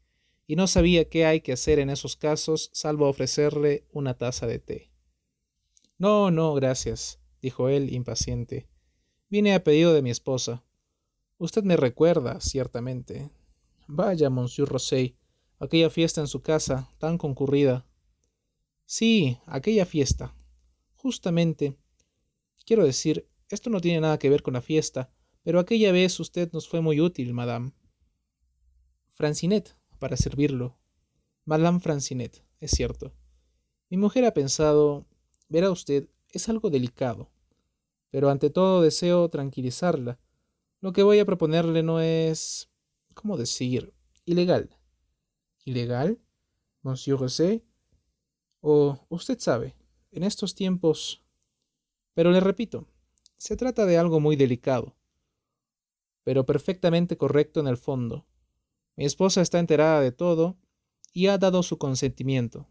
y 0.46 0.56
no 0.56 0.68
sabía 0.68 1.10
qué 1.10 1.26
hay 1.26 1.42
que 1.42 1.54
hacer 1.54 1.80
en 1.80 1.90
esos 1.90 2.18
casos 2.18 2.70
salvo 2.74 3.08
ofrecerle 3.08 3.88
una 3.92 4.18
taza 4.18 4.46
de 4.46 4.60
té. 4.60 4.92
No, 5.98 6.32
no, 6.32 6.54
gracias, 6.54 7.20
dijo 7.42 7.70
él 7.70 7.94
impaciente. 7.94 8.68
Vine 9.30 9.54
a 9.56 9.64
pedido 9.64 9.94
de 9.94 10.02
mi 10.02 10.12
esposa. 10.12 10.64
Usted 11.38 11.64
me 11.64 11.78
recuerda, 11.78 12.40
ciertamente. 12.42 13.32
Vaya, 13.88 14.30
monsieur 14.30 14.68
Rosey, 14.68 15.18
aquella 15.60 15.90
fiesta 15.90 16.22
en 16.22 16.28
su 16.28 16.42
casa, 16.42 16.90
tan 17.00 17.18
concurrida. 17.18 17.86
Sí, 18.86 19.38
aquella 19.46 19.86
fiesta. 19.86 20.36
Justamente. 20.96 21.78
Quiero 22.66 22.86
decir, 22.86 23.30
esto 23.50 23.70
no 23.70 23.82
tiene 23.82 24.02
nada 24.02 24.20
que 24.20 24.30
ver 24.30 24.42
con 24.42 24.54
la 24.54 24.62
fiesta, 24.62 25.12
pero 25.44 25.60
aquella 25.60 25.92
vez 25.92 26.20
usted 26.20 26.52
nos 26.54 26.68
fue 26.68 26.82
muy 26.82 27.02
útil, 27.02 27.34
madame. 27.34 27.74
Francinet, 29.10 29.78
para 30.00 30.18
servirlo. 30.18 30.80
Madame 31.46 31.80
Francinet, 31.80 32.44
es 32.60 32.72
cierto. 32.72 33.14
Mi 33.90 33.98
mujer 33.98 34.26
ha 34.26 34.34
pensado, 34.34 35.06
verá 35.50 35.70
usted, 35.70 36.10
es 36.32 36.50
algo 36.50 36.70
delicado. 36.70 37.30
Pero 38.10 38.30
ante 38.30 38.50
todo 38.50 38.82
deseo 38.82 39.30
tranquilizarla. 39.30 40.20
Lo 40.80 40.94
que 40.94 41.04
voy 41.04 41.20
a 41.20 41.26
proponerle 41.26 41.84
no 41.84 42.00
es, 42.00 42.70
¿cómo 43.14 43.38
decir?, 43.38 43.94
ilegal. 44.26 44.76
¿Ilegal? 45.66 46.20
Monsieur 46.82 47.18
José? 47.18 47.64
O 48.62 49.00
usted 49.10 49.40
sabe, 49.40 49.76
en 50.12 50.24
estos 50.24 50.56
tiempos... 50.56 51.24
Pero 52.14 52.32
le 52.32 52.40
repito, 52.40 52.88
se 53.38 53.58
trata 53.58 53.86
de 53.86 53.98
algo 53.98 54.20
muy 54.20 54.36
delicado, 54.36 54.96
pero 56.24 56.46
perfectamente 56.46 57.18
correcto 57.18 57.60
en 57.60 57.68
el 57.68 57.78
fondo. 57.78 58.26
Mi 58.96 59.06
esposa 59.06 59.42
está 59.42 59.60
enterada 59.60 60.00
de 60.00 60.12
todo 60.12 60.58
y 61.12 61.28
ha 61.28 61.38
dado 61.38 61.64
su 61.64 61.78
consentimiento. 61.78 62.68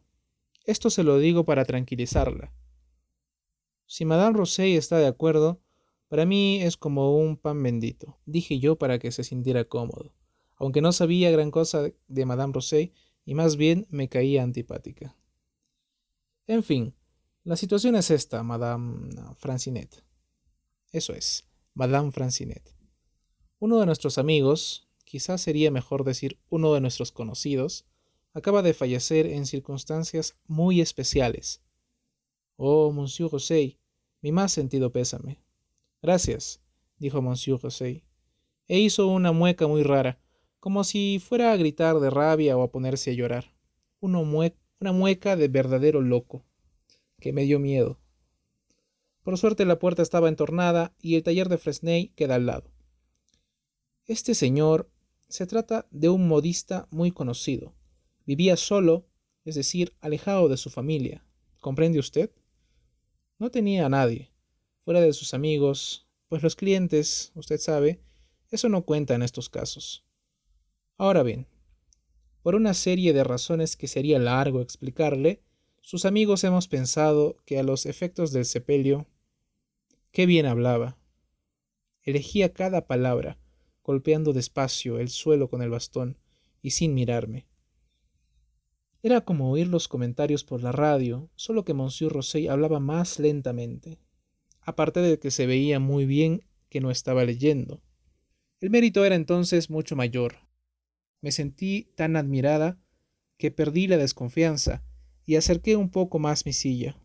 Esto 0.64 0.90
se 0.90 1.02
lo 1.02 1.18
digo 1.18 1.44
para 1.44 1.64
tranquilizarla. 1.64 2.54
Si 3.86 4.04
Madame 4.04 4.38
Rosey 4.38 4.76
está 4.76 4.98
de 4.98 5.08
acuerdo, 5.08 5.60
para 6.08 6.24
mí 6.24 6.62
es 6.62 6.76
como 6.76 7.16
un 7.18 7.36
pan 7.36 7.62
bendito, 7.62 8.18
dije 8.26 8.58
yo 8.58 8.76
para 8.76 8.98
que 8.98 9.10
se 9.10 9.24
sintiera 9.24 9.64
cómodo, 9.64 10.14
aunque 10.62 10.80
no 10.80 10.92
sabía 10.92 11.32
gran 11.32 11.50
cosa 11.50 11.90
de 12.06 12.24
Madame 12.24 12.52
Rosey 12.52 12.92
y 13.24 13.34
más 13.34 13.56
bien 13.56 13.84
me 13.90 14.08
caía 14.08 14.44
antipática. 14.44 15.16
En 16.46 16.62
fin, 16.62 16.94
la 17.42 17.56
situación 17.56 17.96
es 17.96 18.12
esta, 18.12 18.44
Madame 18.44 19.10
Francinet. 19.34 20.04
Eso 20.92 21.14
es, 21.14 21.48
Madame 21.74 22.12
Francinet. 22.12 22.76
Uno 23.58 23.80
de 23.80 23.86
nuestros 23.86 24.18
amigos, 24.18 24.88
quizás 25.04 25.40
sería 25.40 25.72
mejor 25.72 26.04
decir 26.04 26.38
uno 26.48 26.72
de 26.74 26.80
nuestros 26.80 27.10
conocidos, 27.10 27.84
acaba 28.32 28.62
de 28.62 28.72
fallecer 28.72 29.26
en 29.26 29.46
circunstancias 29.46 30.38
muy 30.46 30.80
especiales. 30.80 31.60
Oh, 32.54 32.92
monsieur 32.92 33.32
Rosey, 33.32 33.80
mi 34.20 34.30
más 34.30 34.52
sentido 34.52 34.92
pésame. 34.92 35.42
Gracias, 36.00 36.62
dijo 36.98 37.20
monsieur 37.20 37.60
Rosey, 37.60 38.04
e 38.68 38.78
hizo 38.78 39.08
una 39.08 39.32
mueca 39.32 39.66
muy 39.66 39.82
rara, 39.82 40.21
como 40.62 40.84
si 40.84 41.18
fuera 41.18 41.50
a 41.50 41.56
gritar 41.56 41.98
de 41.98 42.08
rabia 42.08 42.56
o 42.56 42.62
a 42.62 42.70
ponerse 42.70 43.10
a 43.10 43.14
llorar. 43.14 43.52
una 43.98 44.92
mueca 44.92 45.34
de 45.34 45.48
verdadero 45.48 46.00
loco, 46.00 46.44
que 47.18 47.32
me 47.32 47.42
dio 47.42 47.58
miedo. 47.58 47.98
Por 49.24 49.36
suerte 49.38 49.64
la 49.64 49.80
puerta 49.80 50.02
estaba 50.02 50.28
entornada 50.28 50.94
y 51.00 51.16
el 51.16 51.24
taller 51.24 51.48
de 51.48 51.58
Fresney 51.58 52.10
queda 52.14 52.36
al 52.36 52.46
lado. 52.46 52.70
Este 54.06 54.36
señor 54.36 54.88
se 55.28 55.48
trata 55.48 55.88
de 55.90 56.10
un 56.10 56.28
modista 56.28 56.86
muy 56.92 57.10
conocido. 57.10 57.74
Vivía 58.24 58.56
solo, 58.56 59.08
es 59.44 59.56
decir, 59.56 59.96
alejado 60.00 60.48
de 60.48 60.58
su 60.58 60.70
familia. 60.70 61.26
¿Comprende 61.58 61.98
usted? 61.98 62.30
No 63.40 63.50
tenía 63.50 63.86
a 63.86 63.88
nadie, 63.88 64.30
fuera 64.84 65.00
de 65.00 65.12
sus 65.12 65.34
amigos, 65.34 66.06
pues 66.28 66.40
los 66.44 66.54
clientes, 66.54 67.32
usted 67.34 67.58
sabe, 67.58 68.00
Eso 68.48 68.68
no 68.68 68.84
cuenta 68.84 69.16
en 69.16 69.22
estos 69.22 69.48
casos. 69.48 70.06
Ahora 71.02 71.24
bien, 71.24 71.48
por 72.44 72.54
una 72.54 72.74
serie 72.74 73.12
de 73.12 73.24
razones 73.24 73.76
que 73.76 73.88
sería 73.88 74.20
largo 74.20 74.60
explicarle, 74.60 75.42
sus 75.80 76.04
amigos 76.04 76.44
hemos 76.44 76.68
pensado 76.68 77.38
que 77.44 77.58
a 77.58 77.64
los 77.64 77.86
efectos 77.86 78.30
del 78.30 78.44
sepelio, 78.44 79.08
qué 80.12 80.26
bien 80.26 80.46
hablaba. 80.46 80.96
Elegía 82.04 82.52
cada 82.52 82.86
palabra, 82.86 83.36
golpeando 83.82 84.32
despacio 84.32 85.00
el 85.00 85.08
suelo 85.08 85.50
con 85.50 85.60
el 85.60 85.70
bastón 85.70 86.18
y 86.62 86.70
sin 86.70 86.94
mirarme. 86.94 87.48
Era 89.02 89.22
como 89.22 89.50
oír 89.50 89.66
los 89.66 89.88
comentarios 89.88 90.44
por 90.44 90.62
la 90.62 90.70
radio, 90.70 91.32
solo 91.34 91.64
que 91.64 91.74
Monsieur 91.74 92.12
Rosey 92.12 92.46
hablaba 92.46 92.78
más 92.78 93.18
lentamente, 93.18 93.98
aparte 94.60 95.00
de 95.00 95.18
que 95.18 95.32
se 95.32 95.46
veía 95.46 95.80
muy 95.80 96.06
bien 96.06 96.44
que 96.68 96.80
no 96.80 96.92
estaba 96.92 97.24
leyendo. 97.24 97.82
El 98.60 98.70
mérito 98.70 99.04
era 99.04 99.16
entonces 99.16 99.68
mucho 99.68 99.96
mayor, 99.96 100.36
me 101.22 101.32
sentí 101.32 101.90
tan 101.96 102.16
admirada 102.16 102.78
que 103.38 103.50
perdí 103.50 103.86
la 103.86 103.96
desconfianza 103.96 104.84
y 105.24 105.36
acerqué 105.36 105.76
un 105.76 105.90
poco 105.90 106.18
más 106.18 106.44
mi 106.44 106.52
silla. 106.52 106.98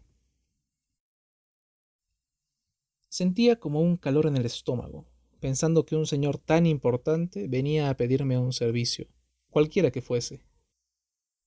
Sentía 3.08 3.60
como 3.60 3.80
un 3.80 3.95
calor 3.95 4.25
en 4.25 4.36
el 4.36 4.45
estómago, 4.45 5.08
pensando 5.39 5.86
que 5.86 5.95
un 5.95 6.06
señor 6.06 6.38
tan 6.38 6.65
importante 6.65 7.47
venía 7.47 7.89
a 7.89 7.95
pedirme 7.95 8.38
un 8.38 8.53
servicio, 8.53 9.08
cualquiera 9.49 9.91
que 9.91 10.01
fuese. 10.01 10.43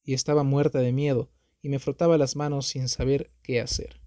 Y 0.02 0.14
estaba 0.14 0.42
muerta 0.42 0.78
de 0.78 0.92
miedo 0.92 1.30
y 1.62 1.68
me 1.68 1.78
frotaba 1.78 2.16
las 2.16 2.36
manos 2.36 2.66
sin 2.66 2.88
saber 2.88 3.30
qué 3.42 3.60
hacer. 3.60 4.00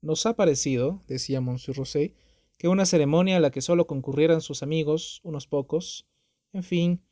Nos 0.00 0.26
ha 0.26 0.36
parecido, 0.36 1.02
decía 1.06 1.40
Monsieur 1.40 1.76
Rosé, 1.76 2.14
que 2.56 2.68
una 2.68 2.86
ceremonia 2.86 3.36
a 3.36 3.40
la 3.40 3.50
que 3.50 3.60
solo 3.60 3.86
concurrieran 3.86 4.40
sus 4.40 4.62
amigos, 4.62 5.20
unos 5.24 5.46
pocos, 5.46 6.08
en 6.52 6.62
fin, 6.62 7.04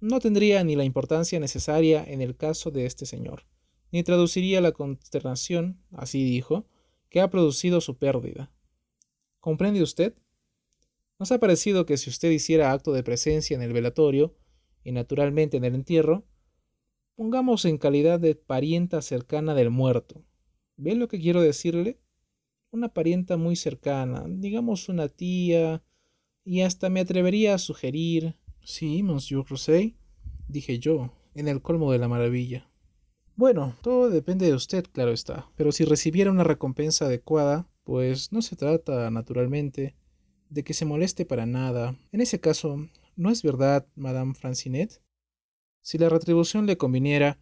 no 0.00 0.18
tendría 0.18 0.64
ni 0.64 0.76
la 0.76 0.84
importancia 0.84 1.38
necesaria 1.38 2.04
en 2.04 2.22
el 2.22 2.36
caso 2.36 2.70
de 2.70 2.86
este 2.86 3.06
señor, 3.06 3.44
ni 3.92 4.02
traduciría 4.02 4.60
la 4.60 4.72
consternación, 4.72 5.82
así 5.92 6.24
dijo, 6.24 6.66
que 7.08 7.20
ha 7.20 7.30
producido 7.30 7.80
su 7.80 7.98
pérdida. 7.98 8.50
¿Comprende 9.40 9.82
usted? 9.82 10.14
Nos 11.18 11.32
ha 11.32 11.38
parecido 11.38 11.84
que 11.84 11.98
si 11.98 12.08
usted 12.08 12.30
hiciera 12.30 12.72
acto 12.72 12.92
de 12.92 13.02
presencia 13.02 13.54
en 13.54 13.62
el 13.62 13.72
velatorio, 13.72 14.34
y 14.82 14.92
naturalmente 14.92 15.58
en 15.58 15.64
el 15.64 15.74
entierro, 15.74 16.24
pongamos 17.14 17.66
en 17.66 17.76
calidad 17.76 18.18
de 18.18 18.34
parienta 18.34 19.02
cercana 19.02 19.54
del 19.54 19.70
muerto. 19.70 20.24
¿Ve 20.76 20.94
lo 20.94 21.08
que 21.08 21.20
quiero 21.20 21.42
decirle? 21.42 22.00
Una 22.70 22.94
parienta 22.94 23.36
muy 23.36 23.56
cercana, 23.56 24.24
digamos 24.26 24.88
una 24.88 25.08
tía, 25.08 25.82
y 26.44 26.62
hasta 26.62 26.88
me 26.88 27.00
atrevería 27.00 27.54
a 27.54 27.58
sugerir 27.58 28.36
Sí, 28.62 29.02
monsieur 29.02 29.44
Rosey, 29.48 29.96
dije 30.48 30.78
yo, 30.78 31.12
en 31.34 31.48
el 31.48 31.62
colmo 31.62 31.92
de 31.92 31.98
la 31.98 32.08
maravilla. 32.08 32.70
Bueno, 33.36 33.74
todo 33.82 34.10
depende 34.10 34.46
de 34.46 34.54
usted, 34.54 34.84
claro 34.92 35.12
está, 35.12 35.50
pero 35.56 35.72
si 35.72 35.84
recibiera 35.84 36.30
una 36.30 36.44
recompensa 36.44 37.06
adecuada, 37.06 37.68
pues 37.84 38.32
no 38.32 38.42
se 38.42 38.56
trata, 38.56 39.10
naturalmente, 39.10 39.96
de 40.50 40.62
que 40.62 40.74
se 40.74 40.84
moleste 40.84 41.24
para 41.24 41.46
nada. 41.46 41.96
En 42.12 42.20
ese 42.20 42.38
caso, 42.38 42.86
¿no 43.16 43.30
es 43.30 43.42
verdad, 43.42 43.86
Madame 43.94 44.34
Francinet? 44.34 45.02
Si 45.80 45.96
la 45.96 46.10
retribución 46.10 46.66
le 46.66 46.76
conviniera, 46.76 47.38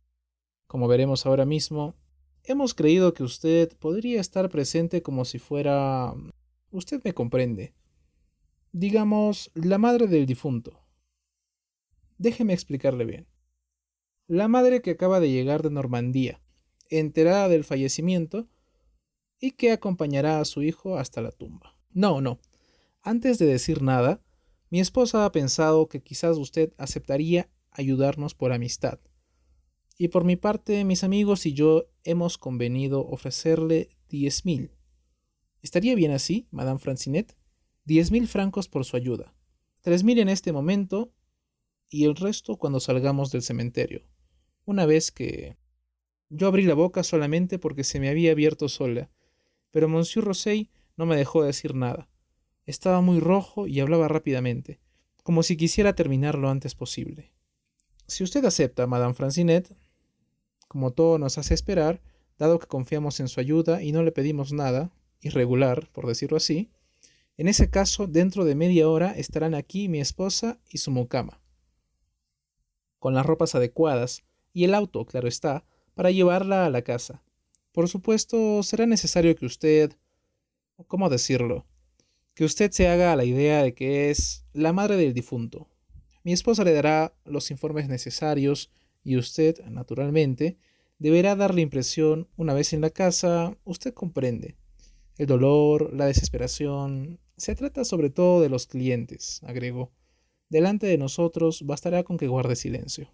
como 0.66 0.86
veremos 0.86 1.26
ahora 1.26 1.44
mismo, 1.44 1.96
hemos 2.44 2.74
creído 2.74 3.12
que 3.12 3.24
usted 3.24 3.76
podría 3.78 4.20
estar 4.20 4.48
presente 4.48 5.02
como 5.02 5.24
si 5.24 5.38
fuera... 5.38 6.14
Usted 6.70 7.00
me 7.02 7.14
comprende. 7.14 7.74
Digamos, 8.72 9.50
la 9.54 9.78
madre 9.78 10.06
del 10.06 10.26
difunto. 10.26 10.78
Déjeme 12.18 12.52
explicarle 12.52 13.04
bien. 13.04 13.26
La 14.26 14.48
madre 14.48 14.82
que 14.82 14.90
acaba 14.90 15.20
de 15.20 15.30
llegar 15.30 15.62
de 15.62 15.70
Normandía, 15.70 16.42
enterada 16.90 17.48
del 17.48 17.64
fallecimiento, 17.64 18.48
y 19.40 19.52
que 19.52 19.70
acompañará 19.70 20.40
a 20.40 20.44
su 20.44 20.62
hijo 20.62 20.98
hasta 20.98 21.22
la 21.22 21.30
tumba. 21.30 21.76
No, 21.92 22.20
no. 22.20 22.40
Antes 23.02 23.38
de 23.38 23.46
decir 23.46 23.82
nada, 23.82 24.20
mi 24.68 24.80
esposa 24.80 25.24
ha 25.24 25.32
pensado 25.32 25.88
que 25.88 26.02
quizás 26.02 26.36
usted 26.36 26.74
aceptaría 26.76 27.48
ayudarnos 27.70 28.34
por 28.34 28.52
amistad. 28.52 28.98
Y 29.96 30.08
por 30.08 30.24
mi 30.24 30.36
parte, 30.36 30.84
mis 30.84 31.04
amigos 31.04 31.46
y 31.46 31.54
yo 31.54 31.86
hemos 32.04 32.36
convenido 32.36 33.06
ofrecerle 33.06 33.90
diez 34.08 34.44
mil. 34.44 34.72
¿Estaría 35.62 35.94
bien 35.94 36.12
así, 36.12 36.46
Madame 36.50 36.78
Francinet? 36.78 37.36
Diez 37.84 38.10
mil 38.10 38.28
francos 38.28 38.68
por 38.68 38.84
su 38.84 38.96
ayuda. 38.96 39.34
Tres 39.80 40.04
mil 40.04 40.18
en 40.18 40.28
este 40.28 40.52
momento 40.52 41.12
y 41.90 42.04
el 42.04 42.16
resto 42.16 42.56
cuando 42.56 42.80
salgamos 42.80 43.30
del 43.30 43.42
cementerio. 43.42 44.02
Una 44.64 44.86
vez 44.86 45.10
que... 45.10 45.56
Yo 46.30 46.46
abrí 46.46 46.64
la 46.64 46.74
boca 46.74 47.02
solamente 47.02 47.58
porque 47.58 47.84
se 47.84 48.00
me 48.00 48.10
había 48.10 48.32
abierto 48.32 48.68
sola, 48.68 49.10
pero 49.70 49.88
Monsieur 49.88 50.26
Rosey 50.26 50.70
no 50.96 51.06
me 51.06 51.16
dejó 51.16 51.42
decir 51.42 51.74
nada. 51.74 52.10
Estaba 52.66 53.00
muy 53.00 53.18
rojo 53.18 53.66
y 53.66 53.80
hablaba 53.80 54.08
rápidamente, 54.08 54.78
como 55.22 55.42
si 55.42 55.56
quisiera 55.56 55.94
terminar 55.94 56.36
lo 56.36 56.50
antes 56.50 56.74
posible. 56.74 57.32
Si 58.06 58.24
usted 58.24 58.44
acepta, 58.44 58.86
Madame 58.86 59.14
Francinet, 59.14 59.74
como 60.68 60.92
todo 60.92 61.18
nos 61.18 61.38
hace 61.38 61.54
esperar, 61.54 62.02
dado 62.38 62.58
que 62.58 62.66
confiamos 62.66 63.20
en 63.20 63.28
su 63.28 63.40
ayuda 63.40 63.82
y 63.82 63.92
no 63.92 64.02
le 64.02 64.12
pedimos 64.12 64.52
nada, 64.52 64.90
irregular, 65.22 65.88
por 65.92 66.06
decirlo 66.06 66.36
así, 66.36 66.68
en 67.38 67.48
ese 67.48 67.70
caso, 67.70 68.06
dentro 68.06 68.44
de 68.44 68.54
media 68.54 68.86
hora 68.88 69.12
estarán 69.12 69.54
aquí 69.54 69.88
mi 69.88 70.00
esposa 70.00 70.60
y 70.68 70.78
su 70.78 70.90
mucama 70.90 71.40
con 72.98 73.14
las 73.14 73.26
ropas 73.26 73.54
adecuadas 73.54 74.24
y 74.52 74.64
el 74.64 74.74
auto, 74.74 75.04
claro 75.04 75.28
está, 75.28 75.64
para 75.94 76.10
llevarla 76.10 76.66
a 76.66 76.70
la 76.70 76.82
casa. 76.82 77.22
Por 77.72 77.88
supuesto, 77.88 78.62
será 78.62 78.86
necesario 78.86 79.34
que 79.36 79.46
usted... 79.46 79.92
¿Cómo 80.86 81.08
decirlo? 81.08 81.66
Que 82.34 82.44
usted 82.44 82.70
se 82.70 82.88
haga 82.88 83.16
la 83.16 83.24
idea 83.24 83.62
de 83.62 83.74
que 83.74 84.10
es 84.10 84.44
la 84.52 84.72
madre 84.72 84.96
del 84.96 85.12
difunto. 85.12 85.68
Mi 86.22 86.32
esposa 86.32 86.62
le 86.62 86.72
dará 86.72 87.14
los 87.24 87.50
informes 87.50 87.88
necesarios 87.88 88.70
y 89.02 89.16
usted, 89.16 89.64
naturalmente, 89.66 90.56
deberá 90.98 91.34
dar 91.36 91.54
la 91.54 91.62
impresión, 91.62 92.28
una 92.36 92.54
vez 92.54 92.72
en 92.72 92.80
la 92.80 92.90
casa, 92.90 93.56
usted 93.64 93.94
comprende. 93.94 94.56
El 95.16 95.26
dolor, 95.26 95.92
la 95.94 96.06
desesperación. 96.06 97.18
Se 97.36 97.54
trata 97.54 97.84
sobre 97.84 98.10
todo 98.10 98.40
de 98.40 98.48
los 98.48 98.66
clientes, 98.66 99.40
agregó. 99.44 99.92
Delante 100.48 100.86
de 100.86 100.98
nosotros 100.98 101.62
bastará 101.66 102.04
con 102.04 102.16
que 102.16 102.26
guarde 102.26 102.56
silencio. 102.56 103.10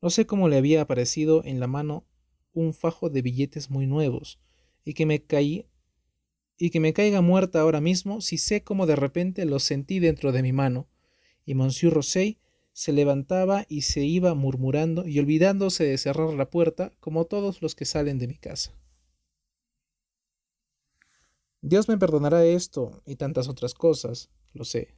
No 0.00 0.10
sé 0.10 0.26
cómo 0.26 0.48
le 0.48 0.56
había 0.56 0.82
aparecido 0.82 1.42
en 1.44 1.60
la 1.60 1.66
mano 1.66 2.06
un 2.52 2.72
fajo 2.72 3.10
de 3.10 3.22
billetes 3.22 3.70
muy 3.70 3.86
nuevos, 3.86 4.40
y 4.84 4.94
que 4.94 5.04
me 5.04 5.22
caí 5.22 5.66
y 6.58 6.70
que 6.70 6.80
me 6.80 6.94
caiga 6.94 7.20
muerta 7.20 7.60
ahora 7.60 7.82
mismo 7.82 8.22
si 8.22 8.38
sé 8.38 8.62
cómo 8.62 8.86
de 8.86 8.96
repente 8.96 9.44
los 9.44 9.62
sentí 9.62 9.98
dentro 9.98 10.32
de 10.32 10.42
mi 10.42 10.52
mano, 10.52 10.88
y 11.44 11.54
Monsieur 11.54 11.92
Rosey 11.92 12.38
se 12.72 12.92
levantaba 12.92 13.66
y 13.68 13.82
se 13.82 14.04
iba 14.04 14.34
murmurando 14.34 15.06
y 15.06 15.18
olvidándose 15.18 15.84
de 15.84 15.98
cerrar 15.98 16.32
la 16.34 16.50
puerta 16.50 16.92
como 17.00 17.26
todos 17.26 17.62
los 17.62 17.74
que 17.74 17.84
salen 17.84 18.18
de 18.18 18.28
mi 18.28 18.36
casa. 18.36 18.72
Dios 21.62 21.88
me 21.88 21.98
perdonará 21.98 22.44
esto 22.44 23.02
y 23.06 23.16
tantas 23.16 23.48
otras 23.48 23.74
cosas, 23.74 24.30
lo 24.52 24.64
sé, 24.64 24.94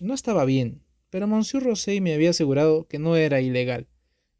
no 0.00 0.14
estaba 0.14 0.44
bien, 0.44 0.82
pero 1.10 1.26
Monsieur 1.26 1.62
Rosey 1.62 2.00
me 2.00 2.14
había 2.14 2.30
asegurado 2.30 2.88
que 2.88 2.98
no 2.98 3.16
era 3.16 3.40
ilegal, 3.40 3.88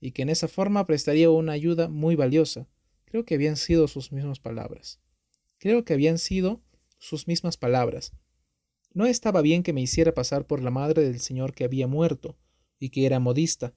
y 0.00 0.12
que 0.12 0.22
en 0.22 0.28
esa 0.28 0.48
forma 0.48 0.86
prestaría 0.86 1.30
una 1.30 1.52
ayuda 1.52 1.88
muy 1.88 2.16
valiosa. 2.16 2.68
Creo 3.04 3.24
que 3.24 3.34
habían 3.34 3.56
sido 3.56 3.86
sus 3.86 4.12
mismas 4.12 4.40
palabras. 4.40 5.00
Creo 5.58 5.84
que 5.84 5.94
habían 5.94 6.18
sido 6.18 6.62
sus 6.98 7.28
mismas 7.28 7.56
palabras. 7.56 8.12
No 8.92 9.06
estaba 9.06 9.40
bien 9.40 9.62
que 9.62 9.72
me 9.72 9.80
hiciera 9.80 10.12
pasar 10.12 10.46
por 10.46 10.62
la 10.62 10.70
madre 10.70 11.02
del 11.02 11.20
señor 11.20 11.54
que 11.54 11.64
había 11.64 11.86
muerto, 11.86 12.36
y 12.78 12.90
que 12.90 13.06
era 13.06 13.20
modista, 13.20 13.72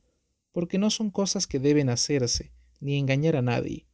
porque 0.51 0.79
no 0.79 0.89
son 0.89 1.11
cosas 1.11 1.45
que 1.45 1.59
deben 1.59 1.89
hacerse, 1.89 2.51
ni 2.79 2.97
engañar 2.97 3.35
a 3.35 3.41
nadie. 3.41 3.87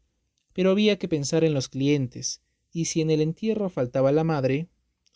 Pero 0.53 0.72
había 0.72 0.97
que 0.97 1.08
pensar 1.08 1.43
en 1.43 1.53
los 1.53 1.68
clientes, 1.68 2.41
y 2.72 2.86
si 2.86 3.01
en 3.01 3.10
el 3.10 3.22
entierro 3.22 3.70
faltaba 3.70 4.12
la 4.12 4.24
madre, 4.24 4.70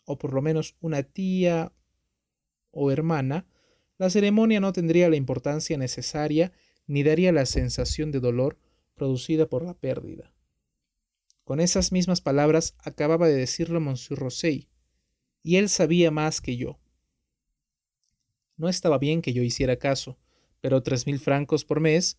o 0.04 0.18
por 0.18 0.32
lo 0.34 0.42
menos 0.42 0.76
una 0.80 1.02
tía 1.02 1.72
o 2.78 2.92
hermana, 2.92 3.46
la 3.98 4.08
ceremonia 4.08 4.60
no 4.60 4.72
tendría 4.72 5.10
la 5.10 5.16
importancia 5.16 5.76
necesaria 5.76 6.52
ni 6.86 7.02
daría 7.02 7.32
la 7.32 7.44
sensación 7.44 8.12
de 8.12 8.20
dolor 8.20 8.58
producida 8.94 9.48
por 9.48 9.64
la 9.64 9.74
pérdida. 9.74 10.32
Con 11.42 11.60
esas 11.60 11.92
mismas 11.92 12.20
palabras 12.20 12.76
acababa 12.78 13.26
de 13.26 13.34
decirlo 13.34 13.80
Monsieur 13.80 14.20
Rosey, 14.20 14.68
y 15.42 15.56
él 15.56 15.68
sabía 15.68 16.10
más 16.10 16.40
que 16.40 16.56
yo. 16.56 16.78
No 18.56 18.68
estaba 18.68 18.98
bien 18.98 19.22
que 19.22 19.32
yo 19.32 19.42
hiciera 19.42 19.76
caso, 19.76 20.18
pero 20.60 20.82
tres 20.82 21.06
mil 21.06 21.18
francos 21.18 21.64
por 21.64 21.80
mes, 21.80 22.18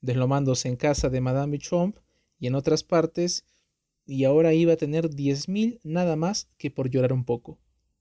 deslomándose 0.00 0.68
en 0.68 0.76
casa 0.76 1.08
de 1.08 1.20
Madame 1.20 1.52
Bichomp 1.52 1.98
y 2.38 2.46
en 2.46 2.54
otras 2.54 2.84
partes, 2.84 3.44
y 4.04 4.24
ahora 4.24 4.52
iba 4.52 4.74
a 4.74 4.76
tener 4.76 5.10
diez 5.10 5.48
mil 5.48 5.80
nada 5.82 6.14
más 6.14 6.48
que 6.58 6.70
por 6.70 6.90
llorar 6.90 7.12
un 7.12 7.24
poco. 7.24 7.58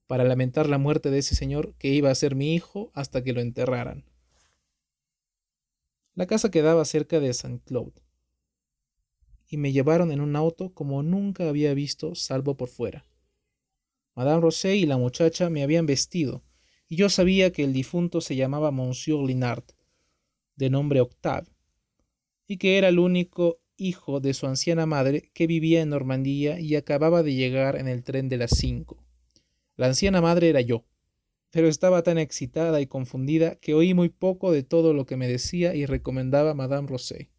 Para 0.07 0.23
lamentar 0.23 0.69
la 0.69 0.77
muerte 0.77 1.09
de 1.09 1.19
ese 1.19 1.35
señor 1.35 1.75
que 1.77 1.89
iba 1.89 2.11
a 2.11 2.15
ser 2.15 2.35
mi 2.35 2.53
hijo 2.53 2.91
hasta 2.93 3.23
que 3.23 3.33
lo 3.33 3.41
enterraran. 3.41 4.05
La 6.13 6.27
casa 6.27 6.49
quedaba 6.51 6.85
cerca 6.85 7.19
de 7.19 7.33
Saint 7.33 7.63
Claude, 7.63 8.01
y 9.47 9.57
me 9.57 9.71
llevaron 9.71 10.11
en 10.11 10.21
un 10.21 10.35
auto 10.35 10.73
como 10.73 11.03
nunca 11.03 11.47
había 11.47 11.73
visto 11.73 12.15
salvo 12.15 12.57
por 12.57 12.69
fuera. 12.69 13.05
Madame 14.15 14.41
Rosé 14.41 14.75
y 14.77 14.85
la 14.85 14.97
muchacha 14.97 15.49
me 15.49 15.61
habían 15.61 15.85
vestido, 15.85 16.43
y 16.87 16.95
yo 16.95 17.09
sabía 17.09 17.51
que 17.51 17.63
el 17.63 17.73
difunto 17.73 18.21
se 18.21 18.35
llamaba 18.35 18.71
Monsieur 18.71 19.25
Linard, 19.25 19.65
de 20.55 20.69
nombre 20.69 21.01
Octave, 21.01 21.47
y 22.47 22.57
que 22.57 22.77
era 22.77 22.87
el 22.87 22.99
único 22.99 23.59
hijo 23.77 24.21
de 24.21 24.33
su 24.33 24.47
anciana 24.47 24.85
madre 24.85 25.31
que 25.33 25.47
vivía 25.47 25.81
en 25.81 25.89
Normandía 25.89 26.59
y 26.59 26.75
acababa 26.75 27.23
de 27.23 27.33
llegar 27.33 27.75
en 27.75 27.87
el 27.87 28.03
tren 28.03 28.29
de 28.29 28.37
las 28.37 28.51
cinco. 28.51 29.04
La 29.75 29.87
anciana 29.87 30.21
madre 30.21 30.49
era 30.49 30.61
yo, 30.61 30.85
pero 31.51 31.67
estaba 31.67 32.03
tan 32.03 32.17
excitada 32.17 32.81
y 32.81 32.87
confundida 32.87 33.55
que 33.55 33.73
oí 33.73 33.93
muy 33.93 34.09
poco 34.09 34.51
de 34.51 34.63
todo 34.63 34.93
lo 34.93 35.05
que 35.05 35.17
me 35.17 35.27
decía 35.27 35.75
y 35.75 35.85
recomendaba 35.85 36.53
Madame 36.53 36.87
Rosé. 36.87 37.29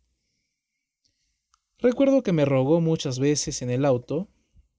Recuerdo 1.78 2.22
que 2.22 2.32
me 2.32 2.44
rogó 2.44 2.80
muchas 2.80 3.18
veces 3.18 3.60
en 3.62 3.70
el 3.70 3.84
auto, 3.84 4.28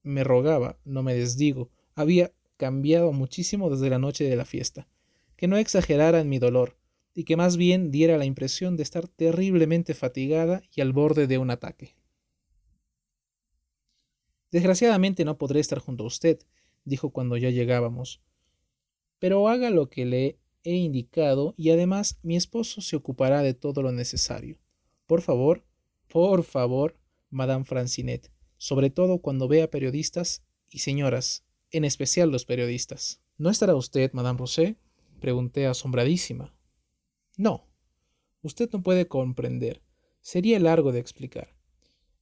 me 0.02 0.24
rogaba, 0.24 0.80
no 0.86 1.04
me 1.04 1.14
desdigo, 1.14 1.70
había 1.94 2.34
cambiado 2.58 3.12
muchísimo 3.12 3.70
desde 3.70 3.90
la 3.90 4.00
noche 4.00 4.24
de 4.24 4.36
la 4.36 4.46
fiesta, 4.46 4.88
que 5.36 5.48
no 5.48 5.58
exagerara 5.58 6.20
en 6.20 6.30
mi 6.30 6.40
dolor, 6.40 6.78
y 7.14 7.24
que 7.24 7.38
más 7.38 7.58
bien 7.58 7.92
diera 7.92 8.18
la 8.18 8.26
impresión 8.26 8.78
de 8.78 8.84
estar 8.84 9.08
terriblemente 9.08 9.94
fatigada 9.94 10.62
y 10.76 10.82
al 10.82 10.94
borde 10.94 11.28
de 11.28 11.38
un 11.38 11.50
ataque. 11.50 11.96
Desgraciadamente 14.52 15.26
no 15.26 15.38
podré 15.38 15.60
estar 15.60 15.80
junto 15.80 16.04
a 16.04 16.08
usted, 16.08 16.40
dijo 16.88 17.12
cuando 17.12 17.38
ya 17.38 17.50
llegábamos. 17.50 18.22
Pero 19.20 19.48
haga 19.50 19.70
lo 19.70 19.90
que 19.90 20.06
le 20.06 20.40
he 20.64 20.76
indicado 20.76 21.54
y 21.58 21.70
además 21.70 22.20
mi 22.24 22.36
esposo 22.36 22.82
se 22.82 22.96
ocupará 22.96 23.42
de 23.42 23.54
todo 23.54 23.82
lo 23.82 23.92
necesario. 23.92 24.58
Por 25.06 25.22
favor, 25.22 25.66
por 26.08 26.44
favor, 26.44 27.00
Madame 27.30 27.66
Francinet, 27.66 28.32
sobre 28.58 28.90
todo 28.90 29.20
cuando 29.20 29.48
vea 29.48 29.70
periodistas 29.70 30.44
y 30.70 30.80
señoras, 30.80 31.46
en 31.72 31.86
especial 31.86 32.32
los 32.32 32.46
periodistas. 32.46 33.22
¿No 33.38 33.50
estará 33.50 33.76
usted, 33.76 34.12
Madame 34.14 34.40
Rosé? 34.40 34.78
pregunté 35.20 35.66
asombradísima. 35.66 36.56
No. 37.38 37.68
Usted 38.42 38.70
no 38.72 38.82
puede 38.82 39.08
comprender. 39.08 39.82
Sería 40.22 40.60
largo 40.60 40.92
de 40.92 41.00
explicar. 41.00 41.56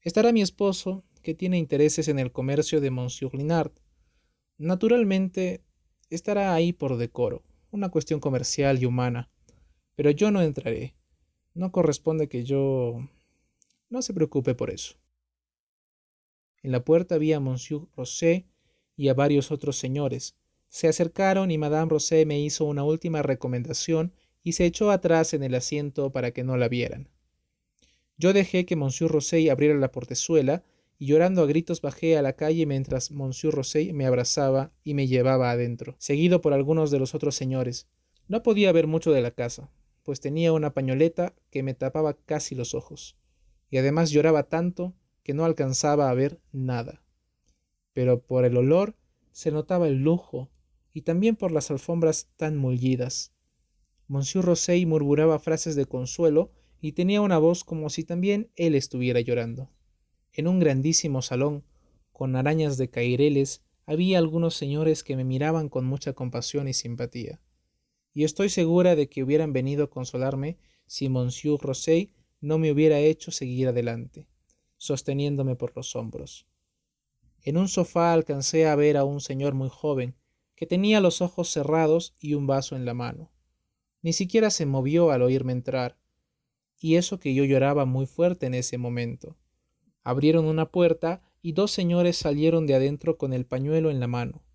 Estará 0.01 0.32
mi 0.32 0.41
esposo, 0.41 1.03
que 1.22 1.34
tiene 1.34 1.57
intereses 1.57 2.07
en 2.07 2.20
el 2.20 2.32
comercio 2.32 2.80
de 2.80 2.91
Monsieur 2.91 3.34
Linard. 3.34 3.72
Naturalmente, 4.58 5.64
estará 6.10 6.53
ahí 6.53 6.72
por 6.72 6.97
decoro, 6.97 7.43
una 7.72 7.89
cuestión 7.89 8.20
comercial 8.20 8.82
y 8.82 8.86
humana. 8.86 9.30
Pero 9.95 10.12
yo 10.12 10.32
no 10.32 10.41
entraré. 10.41 10.95
No 11.53 11.72
corresponde 11.72 12.28
que 12.28 12.43
yo... 12.43 13.10
No 13.89 14.01
se 14.01 14.14
preocupe 14.14 14.56
por 14.56 14.70
eso. 14.70 14.95
En 16.64 16.72
la 16.72 16.84
puerta 16.84 17.16
había 17.16 17.38
a 17.38 17.39
Monsieur 17.39 17.84
Rosé 17.95 18.45
y 18.97 19.10
a 19.10 19.14
varios 19.14 19.51
otros 19.51 19.78
señores. 19.78 20.36
Se 20.70 20.88
acercaron 20.88 21.51
y 21.51 21.58
Madame 21.58 21.89
Rosé 21.89 22.26
me 22.26 22.39
hizo 22.39 22.66
una 22.66 22.84
última 22.84 23.22
recomendación 23.22 24.14
y 24.43 24.53
se 24.53 24.66
echó 24.66 24.91
atrás 24.91 25.34
en 25.34 25.43
el 25.43 25.56
asiento 25.56 26.12
para 26.12 26.32
que 26.32 26.43
no 26.43 26.58
la 26.58 26.68
vieran. 26.68 27.10
Yo 28.18 28.34
dejé 28.34 28.66
que 28.66 28.76
Monsieur 28.76 29.12
Rosey 29.12 29.49
abriera 29.49 29.78
la 29.78 29.91
portezuela 29.91 30.64
y 30.97 31.07
llorando 31.07 31.41
a 31.41 31.45
gritos 31.45 31.81
bajé 31.81 32.17
a 32.17 32.21
la 32.21 32.33
calle 32.33 32.65
mientras 32.65 33.11
Monsieur 33.11 33.53
Rosey 33.53 33.93
me 33.93 34.05
abrazaba 34.05 34.71
y 34.83 34.93
me 34.93 35.07
llevaba 35.07 35.51
adentro, 35.51 35.95
seguido 35.99 36.41
por 36.41 36.53
algunos 36.53 36.91
de 36.91 36.99
los 36.99 37.15
otros 37.15 37.35
señores. 37.35 37.87
No 38.27 38.43
podía 38.43 38.71
ver 38.71 38.87
mucho 38.87 39.11
de 39.11 39.21
la 39.21 39.31
casa, 39.31 39.69
pues 40.03 40.19
tenía 40.19 40.53
una 40.53 40.73
pañoleta 40.73 41.35
que 41.51 41.63
me 41.63 41.73
tapaba 41.73 42.13
casi 42.13 42.55
los 42.55 42.73
ojos, 42.73 43.17
y 43.69 43.77
además 43.77 44.11
lloraba 44.11 44.43
tanto 44.43 44.95
que 45.23 45.33
no 45.33 45.45
alcanzaba 45.45 46.09
a 46.09 46.13
ver 46.13 46.39
nada. 46.51 47.03
Pero 47.93 48.21
por 48.21 48.45
el 48.45 48.55
olor 48.57 48.95
se 49.31 49.51
notaba 49.51 49.87
el 49.87 50.03
lujo 50.03 50.49
y 50.93 51.01
también 51.01 51.35
por 51.35 51.51
las 51.51 51.71
alfombras 51.71 52.29
tan 52.37 52.55
mullidas. 52.55 53.33
Monsieur 54.07 54.45
Rosey 54.45 54.85
murmuraba 54.85 55.39
frases 55.39 55.75
de 55.75 55.85
consuelo 55.85 56.51
y 56.79 56.91
tenía 56.91 57.21
una 57.21 57.37
voz 57.37 57.63
como 57.63 57.89
si 57.89 58.03
también 58.03 58.51
él 58.55 58.75
estuviera 58.75 59.19
llorando. 59.19 59.71
En 60.38 60.49
un 60.49 60.59
grandísimo 60.59 61.21
salón, 61.21 61.63
con 62.11 62.36
arañas 62.36 62.77
de 62.77 62.89
caireles, 62.89 63.63
había 63.86 64.17
algunos 64.17 64.53
señores 64.53 65.01
que 65.01 65.15
me 65.15 65.23
miraban 65.23 65.69
con 65.69 65.86
mucha 65.86 66.11
compasión 66.11 66.67
y 66.67 66.73
simpatía. 66.73 67.39
Y 68.13 68.25
estoy 68.25 68.49
segura 68.49 68.97
de 68.97 69.07
que 69.07 69.23
hubieran 69.23 69.53
venido 69.53 69.86
a 69.86 69.89
consolarme 69.89 70.57
si 70.88 71.07
Monsieur 71.07 71.57
Rosey 71.61 72.11
no 72.41 72.57
me 72.57 72.69
hubiera 72.69 72.99
hecho 72.99 73.31
seguir 73.31 73.69
adelante, 73.69 74.27
sosteniéndome 74.75 75.55
por 75.55 75.73
los 75.73 75.95
hombros. 75.95 76.45
En 77.41 77.55
un 77.55 77.69
sofá 77.69 78.11
alcancé 78.11 78.67
a 78.67 78.75
ver 78.75 78.97
a 78.97 79.05
un 79.05 79.21
señor 79.21 79.53
muy 79.53 79.69
joven, 79.69 80.17
que 80.55 80.65
tenía 80.65 80.99
los 80.99 81.21
ojos 81.21 81.49
cerrados 81.49 82.13
y 82.19 82.33
un 82.33 82.45
vaso 82.45 82.75
en 82.75 82.83
la 82.83 82.93
mano. 82.93 83.31
Ni 84.01 84.11
siquiera 84.11 84.49
se 84.49 84.65
movió 84.65 85.11
al 85.11 85.21
oírme 85.21 85.53
entrar, 85.53 85.97
y 86.77 86.95
eso 86.95 87.19
que 87.21 87.33
yo 87.33 87.45
lloraba 87.45 87.86
muy 87.86 88.05
fuerte 88.05 88.47
en 88.47 88.53
ese 88.53 88.77
momento. 88.77 89.38
Abrieron 90.06 90.45
una 90.45 90.72
puerta 90.72 91.24
y 91.41 91.53
dos 91.53 91.72
señores 91.72 92.16
salieron 92.16 92.68
de 92.68 92.76
adentro 92.76 93.18
con 93.18 93.34
el 93.34 93.47
pañuelo 93.47 93.89
en 93.89 93.99
la 93.99 94.06
mano. 94.06 94.45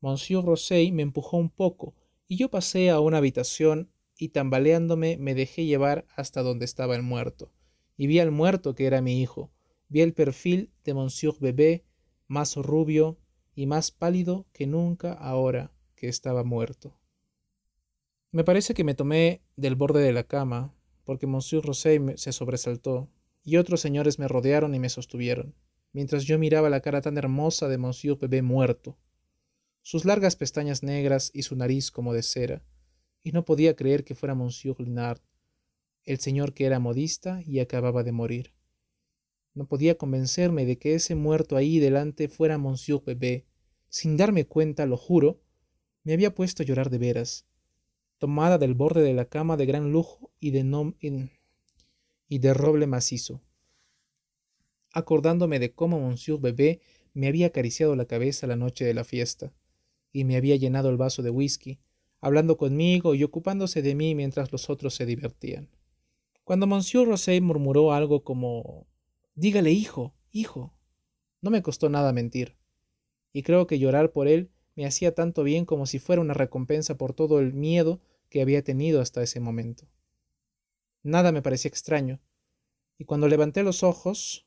Monsieur 0.00 0.44
Rosey 0.44 0.90
me 0.90 1.02
empujó 1.02 1.36
un 1.36 1.48
poco 1.48 1.94
y 2.26 2.36
yo 2.36 2.50
pasé 2.50 2.90
a 2.90 2.98
una 2.98 3.18
habitación 3.18 3.92
y 4.18 4.30
tambaleándome 4.30 5.16
me 5.16 5.36
dejé 5.36 5.64
llevar 5.64 6.06
hasta 6.16 6.42
donde 6.42 6.64
estaba 6.64 6.96
el 6.96 7.02
muerto. 7.02 7.52
Y 7.96 8.08
vi 8.08 8.18
al 8.18 8.32
muerto 8.32 8.74
que 8.74 8.86
era 8.86 9.00
mi 9.00 9.22
hijo. 9.22 9.52
Vi 9.88 10.00
el 10.00 10.12
perfil 10.12 10.72
de 10.82 10.92
Monsieur 10.92 11.36
Bebé, 11.38 11.84
más 12.26 12.56
rubio 12.56 13.20
y 13.54 13.66
más 13.66 13.92
pálido 13.92 14.48
que 14.52 14.66
nunca 14.66 15.12
ahora 15.12 15.72
que 15.94 16.08
estaba 16.08 16.42
muerto. 16.42 16.98
Me 18.32 18.42
parece 18.42 18.74
que 18.74 18.82
me 18.82 18.94
tomé 18.94 19.44
del 19.54 19.76
borde 19.76 20.02
de 20.02 20.12
la 20.12 20.24
cama, 20.24 20.74
porque 21.04 21.28
Monsieur 21.28 21.64
Rosé 21.64 22.00
se 22.16 22.32
sobresaltó, 22.32 23.08
y 23.42 23.56
otros 23.56 23.80
señores 23.80 24.18
me 24.18 24.28
rodearon 24.28 24.74
y 24.74 24.78
me 24.78 24.88
sostuvieron, 24.88 25.54
mientras 25.92 26.24
yo 26.24 26.38
miraba 26.38 26.70
la 26.70 26.80
cara 26.80 27.00
tan 27.00 27.18
hermosa 27.18 27.68
de 27.68 27.78
Monsieur 27.78 28.18
Bebé 28.18 28.42
muerto, 28.42 28.98
sus 29.82 30.04
largas 30.04 30.36
pestañas 30.36 30.82
negras 30.82 31.30
y 31.32 31.42
su 31.42 31.56
nariz 31.56 31.90
como 31.90 32.12
de 32.12 32.22
cera, 32.22 32.62
y 33.22 33.32
no 33.32 33.44
podía 33.44 33.76
creer 33.76 34.04
que 34.04 34.14
fuera 34.14 34.34
Monsieur 34.34 34.78
Linard, 34.78 35.20
el 36.04 36.18
señor 36.18 36.54
que 36.54 36.64
era 36.66 36.78
modista 36.78 37.42
y 37.44 37.60
acababa 37.60 38.02
de 38.02 38.12
morir. 38.12 38.54
No 39.54 39.66
podía 39.66 39.98
convencerme 39.98 40.64
de 40.64 40.78
que 40.78 40.94
ese 40.94 41.14
muerto 41.14 41.56
ahí 41.56 41.78
delante 41.78 42.28
fuera 42.28 42.56
Monsieur 42.56 43.02
Bebé. 43.04 43.46
Sin 43.88 44.16
darme 44.16 44.46
cuenta, 44.46 44.86
lo 44.86 44.96
juro, 44.96 45.42
me 46.04 46.12
había 46.12 46.34
puesto 46.34 46.62
a 46.62 46.66
llorar 46.66 46.88
de 46.88 46.98
veras 46.98 47.50
tomada 48.20 48.58
del 48.58 48.74
borde 48.74 49.00
de 49.00 49.14
la 49.14 49.24
cama 49.24 49.56
de 49.56 49.64
gran 49.64 49.92
lujo 49.92 50.30
y 50.38 50.50
de, 50.50 50.60
y 51.00 51.30
de 52.38 52.54
roble 52.54 52.86
macizo, 52.86 53.42
acordándome 54.92 55.58
de 55.58 55.72
cómo 55.72 56.00
Monsieur 56.00 56.40
Bebé 56.40 56.80
me 57.12 57.26
había 57.26 57.48
acariciado 57.48 57.96
la 57.96 58.06
cabeza 58.06 58.46
la 58.46 58.56
noche 58.56 58.84
de 58.84 58.94
la 58.94 59.04
fiesta, 59.04 59.52
y 60.12 60.24
me 60.24 60.36
había 60.36 60.56
llenado 60.56 60.90
el 60.90 60.96
vaso 60.96 61.22
de 61.22 61.30
whisky, 61.30 61.80
hablando 62.20 62.56
conmigo 62.56 63.14
y 63.14 63.24
ocupándose 63.24 63.82
de 63.82 63.94
mí 63.94 64.14
mientras 64.14 64.52
los 64.52 64.70
otros 64.70 64.94
se 64.94 65.06
divertían. 65.06 65.68
Cuando 66.44 66.66
Monsieur 66.66 67.06
Rosé 67.06 67.40
murmuró 67.40 67.92
algo 67.92 68.24
como 68.24 68.86
Dígale, 69.34 69.70
hijo, 69.70 70.14
hijo. 70.32 70.74
No 71.40 71.50
me 71.50 71.62
costó 71.62 71.88
nada 71.88 72.12
mentir, 72.12 72.56
y 73.32 73.42
creo 73.42 73.66
que 73.66 73.78
llorar 73.78 74.12
por 74.12 74.28
él 74.28 74.50
me 74.74 74.86
hacía 74.86 75.14
tanto 75.14 75.42
bien 75.42 75.64
como 75.64 75.86
si 75.86 75.98
fuera 75.98 76.22
una 76.22 76.34
recompensa 76.34 76.96
por 76.96 77.14
todo 77.14 77.40
el 77.40 77.52
miedo 77.52 78.00
que 78.28 78.42
había 78.42 78.62
tenido 78.62 79.00
hasta 79.00 79.22
ese 79.22 79.40
momento. 79.40 79.86
Nada 81.02 81.32
me 81.32 81.42
parecía 81.42 81.68
extraño, 81.68 82.20
y 82.98 83.04
cuando 83.04 83.28
levanté 83.28 83.62
los 83.62 83.82
ojos, 83.82 84.46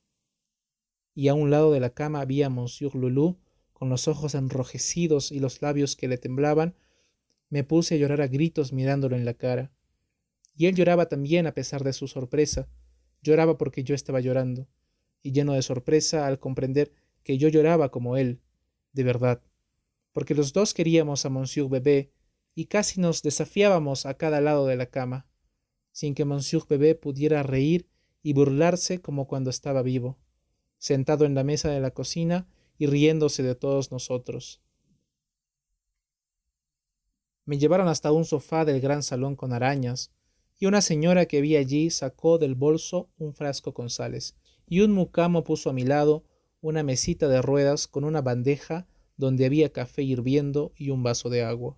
y 1.16 1.28
a 1.28 1.34
un 1.34 1.50
lado 1.50 1.72
de 1.72 1.80
la 1.80 1.92
cama 1.92 2.26
vi 2.26 2.44
a 2.44 2.50
Monsieur 2.50 2.96
Loulou, 2.96 3.40
con 3.74 3.90
los 3.90 4.08
ojos 4.08 4.36
enrojecidos 4.36 5.32
y 5.32 5.40
los 5.40 5.62
labios 5.62 5.96
que 5.96 6.08
le 6.08 6.18
temblaban, 6.18 6.76
me 7.50 7.64
puse 7.64 7.96
a 7.96 7.98
llorar 7.98 8.22
a 8.22 8.28
gritos 8.28 8.74
mirándolo 8.74 9.16
en 9.16 9.26
la 9.26 9.34
cara. 9.34 9.72
Y 10.56 10.68
él 10.68 10.76
lloraba 10.76 11.08
también 11.08 11.48
a 11.48 11.54
pesar 11.54 11.84
de 11.84 11.94
su 11.94 12.08
sorpresa, 12.08 12.68
lloraba 13.22 13.58
porque 13.58 13.84
yo 13.84 13.96
estaba 13.96 14.20
llorando, 14.20 14.68
y 15.22 15.32
lleno 15.32 15.54
de 15.54 15.62
sorpresa 15.62 16.28
al 16.28 16.40
comprender 16.40 16.92
que 17.24 17.38
yo 17.38 17.50
lloraba 17.50 17.90
como 17.90 18.18
él, 18.18 18.42
de 18.92 19.04
verdad, 19.04 19.42
porque 20.12 20.36
los 20.36 20.54
dos 20.54 20.74
queríamos 20.74 21.26
a 21.26 21.30
Monsieur 21.30 21.70
Bebé 21.70 22.12
y 22.54 22.66
casi 22.66 23.02
nos 23.02 23.24
desafiábamos 23.24 24.06
a 24.06 24.14
cada 24.16 24.40
lado 24.42 24.68
de 24.68 24.76
la 24.76 24.86
cama, 24.86 25.26
sin 25.94 26.16
que 26.16 26.26
Monsieur 26.26 26.66
Bebé 26.68 26.96
pudiera 26.96 27.44
reír 27.44 27.88
y 28.22 28.34
burlarse 28.34 29.02
como 29.02 29.28
cuando 29.28 29.50
estaba 29.50 29.82
vivo, 29.82 30.18
sentado 30.78 31.24
en 31.24 31.36
la 31.36 31.46
mesa 31.46 31.70
de 31.70 31.80
la 31.80 31.92
cocina 31.92 32.50
y 32.78 32.88
riéndose 32.88 33.44
de 33.44 33.56
todos 33.56 33.92
nosotros. 33.92 34.62
Me 37.46 37.58
llevaron 37.58 37.88
hasta 37.88 38.12
un 38.12 38.26
sofá 38.26 38.66
del 38.66 38.82
gran 38.82 39.04
salón 39.04 39.36
con 39.36 39.54
arañas, 39.54 40.12
y 40.60 40.66
una 40.66 40.82
señora 40.82 41.26
que 41.26 41.42
vi 41.42 41.56
allí 41.58 41.90
sacó 41.90 42.38
del 42.38 42.56
bolso 42.56 43.10
un 43.18 43.34
frasco 43.34 43.74
con 43.74 43.90
sales, 43.90 44.36
y 44.68 44.80
un 44.80 44.92
mucamo 44.92 45.44
puso 45.44 45.70
a 45.70 45.74
mi 45.74 45.84
lado 45.84 46.24
una 46.62 46.84
mesita 46.84 47.28
de 47.28 47.42
ruedas 47.42 47.88
con 47.88 48.04
una 48.04 48.22
bandeja 48.22 48.88
donde 49.18 49.46
había 49.46 49.72
café 49.72 50.04
hirviendo 50.04 50.72
y 50.76 50.90
un 50.90 51.04
vaso 51.04 51.30
de 51.30 51.44
agua. 51.44 51.78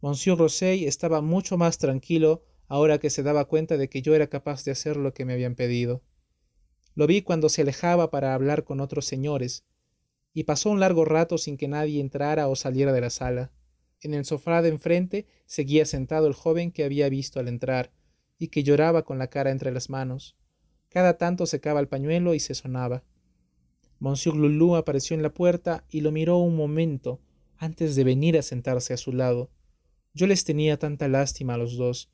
Monsieur 0.00 0.38
Rosey 0.38 0.86
estaba 0.86 1.20
mucho 1.20 1.58
más 1.58 1.78
tranquilo 1.78 2.44
ahora 2.70 2.98
que 2.98 3.10
se 3.10 3.24
daba 3.24 3.46
cuenta 3.46 3.76
de 3.76 3.88
que 3.88 4.00
yo 4.00 4.14
era 4.14 4.28
capaz 4.28 4.64
de 4.64 4.70
hacer 4.70 4.96
lo 4.96 5.12
que 5.12 5.24
me 5.24 5.32
habían 5.32 5.56
pedido. 5.56 6.04
Lo 6.94 7.08
vi 7.08 7.20
cuando 7.20 7.48
se 7.48 7.62
alejaba 7.62 8.12
para 8.12 8.32
hablar 8.32 8.62
con 8.62 8.80
otros 8.80 9.06
señores, 9.06 9.64
y 10.32 10.44
pasó 10.44 10.70
un 10.70 10.78
largo 10.78 11.04
rato 11.04 11.36
sin 11.36 11.56
que 11.56 11.66
nadie 11.66 12.00
entrara 12.00 12.46
o 12.46 12.54
saliera 12.54 12.92
de 12.92 13.00
la 13.00 13.10
sala. 13.10 13.50
En 14.00 14.14
el 14.14 14.24
sofá 14.24 14.62
de 14.62 14.68
enfrente 14.68 15.26
seguía 15.46 15.84
sentado 15.84 16.28
el 16.28 16.32
joven 16.32 16.70
que 16.70 16.84
había 16.84 17.08
visto 17.08 17.40
al 17.40 17.48
entrar, 17.48 17.90
y 18.38 18.48
que 18.48 18.62
lloraba 18.62 19.02
con 19.04 19.18
la 19.18 19.26
cara 19.26 19.50
entre 19.50 19.72
las 19.72 19.90
manos. 19.90 20.36
Cada 20.90 21.18
tanto 21.18 21.46
secaba 21.46 21.80
el 21.80 21.88
pañuelo 21.88 22.34
y 22.34 22.40
se 22.40 22.54
sonaba. 22.54 23.02
Monsieur 23.98 24.36
Lulu 24.36 24.76
apareció 24.76 25.16
en 25.16 25.24
la 25.24 25.34
puerta 25.34 25.84
y 25.90 26.02
lo 26.02 26.12
miró 26.12 26.38
un 26.38 26.54
momento 26.54 27.20
antes 27.56 27.96
de 27.96 28.04
venir 28.04 28.38
a 28.38 28.42
sentarse 28.42 28.94
a 28.94 28.96
su 28.96 29.12
lado. 29.12 29.50
Yo 30.14 30.28
les 30.28 30.44
tenía 30.44 30.78
tanta 30.78 31.08
lástima 31.08 31.54
a 31.54 31.58
los 31.58 31.76
dos. 31.76 32.12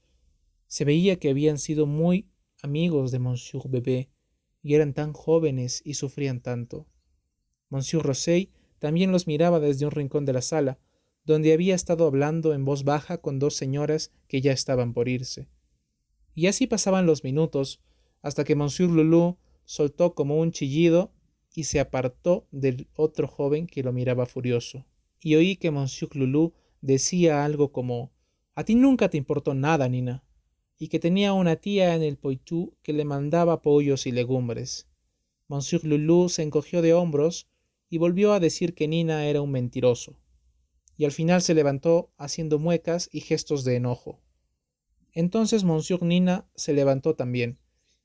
Se 0.67 0.85
veía 0.85 1.17
que 1.17 1.31
habían 1.31 1.59
sido 1.59 1.87
muy 1.87 2.29
amigos 2.62 3.11
de 3.11 3.19
Monsieur 3.19 3.64
Bebé, 3.69 4.11
y 4.62 4.75
eran 4.75 4.95
tan 4.95 5.12
jóvenes 5.12 5.83
y 5.85 5.95
sufrían 5.95 6.41
tanto. 6.41 6.89
Monsieur 7.69 8.05
Rosey 8.05 8.51
también 8.79 9.12
los 9.12 9.27
miraba 9.27 9.61
desde 9.61 9.85
un 9.85 9.93
rincón 9.93 10.25
de 10.25 10.33
la 10.33 10.43
sala, 10.43 10.79
donde 11.25 11.53
había 11.53 11.75
estado 11.75 12.07
hablando 12.07 12.55
en 12.55 12.64
voz 12.64 12.85
baja 12.85 13.19
con 13.19 13.39
dos 13.39 13.55
señoras 13.55 14.12
que 14.29 14.41
ya 14.41 14.53
estaban 14.53 14.93
por 14.93 15.09
irse. 15.09 15.49
Y 16.35 16.47
así 16.47 16.67
pasaban 16.67 17.07
los 17.07 17.25
minutos, 17.25 17.81
hasta 18.23 18.45
que 18.45 18.55
Monsieur 18.55 18.91
Lulu 18.91 19.39
soltó 19.64 20.14
como 20.14 20.39
un 20.39 20.53
chillido 20.53 21.12
y 21.55 21.64
se 21.64 21.81
apartó 21.81 22.47
del 22.51 22.89
otro 22.95 23.27
joven 23.27 23.67
que 23.67 23.83
lo 23.83 23.93
miraba 23.93 24.27
furioso. 24.27 24.85
Y 25.21 25.35
oí 25.37 25.57
que 25.57 25.71
Monsieur 25.71 26.14
Lulu 26.14 26.55
decía 26.81 27.45
algo 27.45 27.73
como 27.73 28.12
A 28.55 28.64
ti 28.64 28.75
nunca 28.75 29.09
te 29.09 29.17
importó 29.17 29.55
nada, 29.55 29.89
Nina, 29.89 30.23
y 30.79 30.89
que 30.89 30.99
tenía 30.99 31.33
una 31.33 31.57
tía 31.57 31.95
en 31.95 32.03
el 32.03 32.18
Poitou 32.18 32.74
que 32.83 32.93
le 32.93 33.05
mandaba 33.05 33.62
pollos 33.62 34.07
y 34.07 34.12
legumbres. 34.12 34.87
Monsieur 35.49 35.85
Lulu 35.85 36.29
se 36.29 36.43
encogió 36.43 36.83
de 36.83 36.93
hombros 36.93 37.49
y 37.89 37.99
volvió 37.99 38.33
a 38.33 38.41
decir 38.41 38.74
que 38.74 38.89
Nina 38.89 39.27
era 39.27 39.41
un 39.41 39.53
mentiroso, 39.53 40.18
y 40.97 41.05
al 41.05 41.12
final 41.12 41.41
se 41.43 41.55
levantó 41.55 42.11
haciendo 42.16 42.59
muecas 42.59 43.09
y 43.12 43.20
gestos 43.20 43.64
de 43.64 43.77
enojo. 43.77 44.20
Entonces 45.12 45.64
Monsieur 45.64 46.03
Nina 46.03 46.49
se 46.57 46.72
levantó 46.72 47.14
también, 47.14 47.59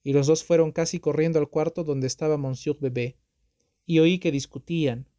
y 0.04 0.14
los 0.14 0.28
dos 0.28 0.44
fueron 0.44 0.72
casi 0.72 1.00
corriendo 1.00 1.40
al 1.40 1.50
cuarto 1.50 1.84
donde 1.84 2.08
estaba 2.08 2.38
Monsieur 2.38 2.78
Bebé, 2.80 3.18
y 3.86 4.00
oí 4.00 4.20
que 4.20 4.32
discutían, 4.32 5.10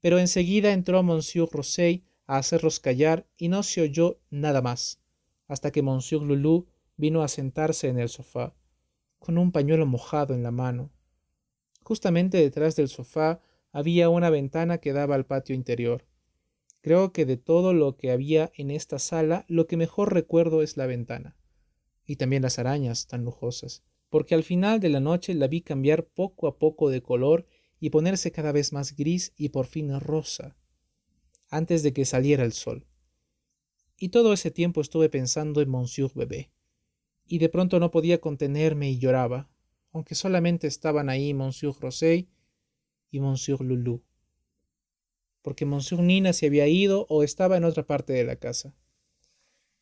pero 0.00 0.18
enseguida 0.18 0.72
entró 0.72 1.02
Monsieur 1.02 1.48
Rosey 1.50 2.04
a 2.26 2.36
hacerlos 2.36 2.80
callar 2.80 3.26
y 3.36 3.48
no 3.48 3.62
se 3.62 3.80
oyó 3.80 4.20
nada 4.30 4.60
más, 4.62 5.00
hasta 5.48 5.70
que 5.70 5.82
Monsieur 5.82 6.22
Lulu 6.22 6.66
vino 7.02 7.24
a 7.24 7.28
sentarse 7.28 7.88
en 7.88 7.98
el 7.98 8.08
sofá, 8.08 8.54
con 9.18 9.36
un 9.36 9.50
pañuelo 9.50 9.86
mojado 9.86 10.34
en 10.34 10.44
la 10.44 10.52
mano. 10.52 10.92
Justamente 11.82 12.38
detrás 12.38 12.76
del 12.76 12.88
sofá 12.88 13.40
había 13.72 14.08
una 14.08 14.30
ventana 14.30 14.78
que 14.78 14.92
daba 14.92 15.16
al 15.16 15.26
patio 15.26 15.56
interior. 15.56 16.06
Creo 16.80 17.12
que 17.12 17.26
de 17.26 17.36
todo 17.36 17.72
lo 17.72 17.96
que 17.96 18.12
había 18.12 18.52
en 18.54 18.70
esta 18.70 19.00
sala, 19.00 19.44
lo 19.48 19.66
que 19.66 19.76
mejor 19.76 20.14
recuerdo 20.14 20.62
es 20.62 20.76
la 20.76 20.86
ventana. 20.86 21.36
Y 22.06 22.16
también 22.16 22.42
las 22.42 22.60
arañas 22.60 23.08
tan 23.08 23.24
lujosas, 23.24 23.82
porque 24.08 24.36
al 24.36 24.44
final 24.44 24.78
de 24.78 24.90
la 24.90 25.00
noche 25.00 25.34
la 25.34 25.48
vi 25.48 25.60
cambiar 25.60 26.06
poco 26.06 26.46
a 26.46 26.56
poco 26.56 26.88
de 26.88 27.02
color 27.02 27.46
y 27.80 27.90
ponerse 27.90 28.30
cada 28.30 28.52
vez 28.52 28.72
más 28.72 28.94
gris 28.94 29.32
y 29.36 29.48
por 29.48 29.66
fin 29.66 29.98
rosa, 29.98 30.56
antes 31.50 31.82
de 31.82 31.92
que 31.92 32.04
saliera 32.04 32.44
el 32.44 32.52
sol. 32.52 32.86
Y 33.98 34.10
todo 34.10 34.32
ese 34.32 34.52
tiempo 34.52 34.80
estuve 34.80 35.08
pensando 35.08 35.60
en 35.62 35.68
Monsieur 35.68 36.12
Bebé. 36.14 36.52
Y 37.32 37.38
de 37.38 37.48
pronto 37.48 37.80
no 37.80 37.90
podía 37.90 38.20
contenerme 38.20 38.90
y 38.90 38.98
lloraba, 38.98 39.48
aunque 39.90 40.14
solamente 40.14 40.66
estaban 40.66 41.08
ahí 41.08 41.32
Monsieur 41.32 41.74
Rosey 41.80 42.28
y 43.10 43.20
Monsieur 43.20 43.62
Lulu, 43.62 44.04
porque 45.40 45.64
Monsieur 45.64 46.02
Nina 46.02 46.34
se 46.34 46.48
había 46.48 46.68
ido 46.68 47.06
o 47.08 47.22
estaba 47.22 47.56
en 47.56 47.64
otra 47.64 47.86
parte 47.86 48.12
de 48.12 48.24
la 48.24 48.36
casa. 48.36 48.74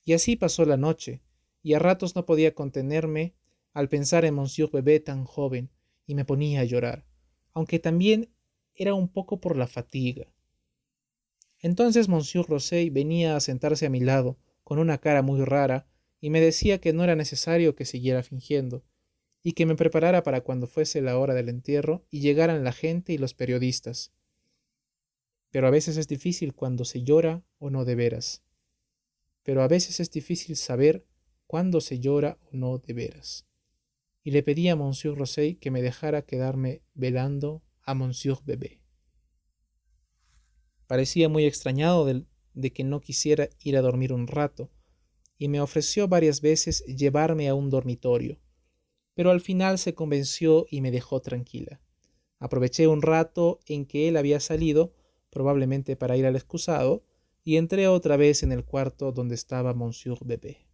Y 0.05 0.13
así 0.13 0.37
pasó 0.37 0.65
la 0.65 0.77
noche, 0.77 1.25
y 1.61 1.75
a 1.75 1.81
ratos 1.81 2.15
no 2.15 2.25
podía 2.25 2.55
contenerme 2.55 3.35
al 3.73 3.89
pensar 3.89 4.25
en 4.25 4.35
Monsieur 4.35 4.71
Bebé 4.71 5.01
tan 5.01 5.25
joven, 5.25 5.73
y 6.07 6.15
me 6.15 6.25
ponía 6.25 6.61
a 6.61 6.65
llorar, 6.65 7.05
aunque 7.53 7.81
también 7.81 8.33
era 8.77 8.95
un 8.95 9.09
poco 9.09 9.41
por 9.41 9.57
la 9.57 9.67
fatiga. 9.67 10.33
Entonces 11.59 12.09
Monsieur 12.09 12.47
Rosey 12.47 12.91
venía 12.91 13.35
a 13.35 13.41
sentarse 13.41 13.87
a 13.87 13.91
mi 13.91 13.99
lado, 13.99 14.39
con 14.63 14.79
una 14.79 14.99
cara 14.99 15.23
muy 15.23 15.45
rara, 15.45 15.90
y 16.21 16.31
me 16.31 16.41
decía 16.41 16.81
que 16.81 16.93
no 16.93 17.03
era 17.03 17.17
necesario 17.17 17.75
que 17.75 17.85
siguiera 17.85 18.23
fingiendo, 18.23 18.85
y 19.43 19.53
que 19.53 19.67
me 19.67 19.75
preparara 19.75 20.23
para 20.23 20.43
cuando 20.43 20.67
fuese 20.67 21.01
la 21.01 21.19
hora 21.19 21.35
del 21.35 21.49
entierro 21.49 22.05
y 22.11 22.21
llegaran 22.21 22.63
la 22.63 22.73
gente 22.73 23.13
y 23.13 23.19
los 23.19 23.35
periodistas. 23.35 24.13
Pero 25.51 25.67
a 25.67 25.71
veces 25.71 25.97
es 25.97 26.09
difícil 26.09 26.55
cuando 26.55 26.85
se 26.85 27.03
llora 27.03 27.43
o 27.59 27.71
no 27.71 27.85
de 27.85 27.95
veras. 27.95 28.43
Pero 29.43 29.63
a 29.63 29.69
veces 29.69 29.99
es 29.99 30.11
difícil 30.11 30.57
saber 30.57 31.07
cuándo 31.47 31.81
se 31.81 31.99
llora 31.99 32.39
o 32.53 32.57
no 32.57 32.79
de 32.79 32.93
veras. 32.93 33.47
Y 34.23 34.33
le 34.33 34.43
pedí 34.43 34.69
a 34.69 34.77
Monsieur 34.77 35.17
Rosey 35.17 35.55
que 35.55 35.71
me 35.71 35.81
dejara 35.81 36.23
quedarme 36.23 36.83
velando 36.95 37.63
a 37.83 37.95
Monsieur 37.95 38.39
Bebé. 38.45 38.83
Parecía 40.87 41.29
muy 41.29 41.47
extrañado 41.47 42.05
de, 42.05 42.27
de 42.53 42.73
que 42.73 42.85
no 42.85 43.01
quisiera 43.01 43.49
ir 43.61 43.77
a 43.77 43.81
dormir 43.81 44.13
un 44.13 44.27
rato, 44.27 44.71
y 45.41 45.49
me 45.49 45.61
ofreció 45.61 46.07
varias 46.07 46.41
veces 46.41 46.85
llevarme 46.87 47.49
a 47.49 47.57
un 47.57 47.69
dormitorio 47.69 48.39
pero 49.21 49.31
al 49.31 49.43
final 49.43 49.79
se 49.79 49.95
convenció 49.95 50.65
y 50.71 50.81
me 50.81 50.91
dejó 50.91 51.21
tranquila. 51.21 51.83
Aproveché 52.39 52.87
un 52.87 53.03
rato 53.03 53.61
en 53.67 53.85
que 53.85 54.09
él 54.09 54.17
había 54.17 54.41
salido, 54.41 54.95
probablemente 55.29 55.95
para 55.95 56.17
ir 56.17 56.25
al 56.25 56.37
excusado, 56.37 57.05
y 57.45 57.57
entré 57.57 57.87
otra 57.87 58.17
vez 58.17 58.43
en 58.43 58.51
el 58.51 58.65
cuarto 58.65 59.13
donde 59.13 59.35
estaba 59.35 59.75
Monsieur 59.75 60.19
Bebé. 60.25 60.67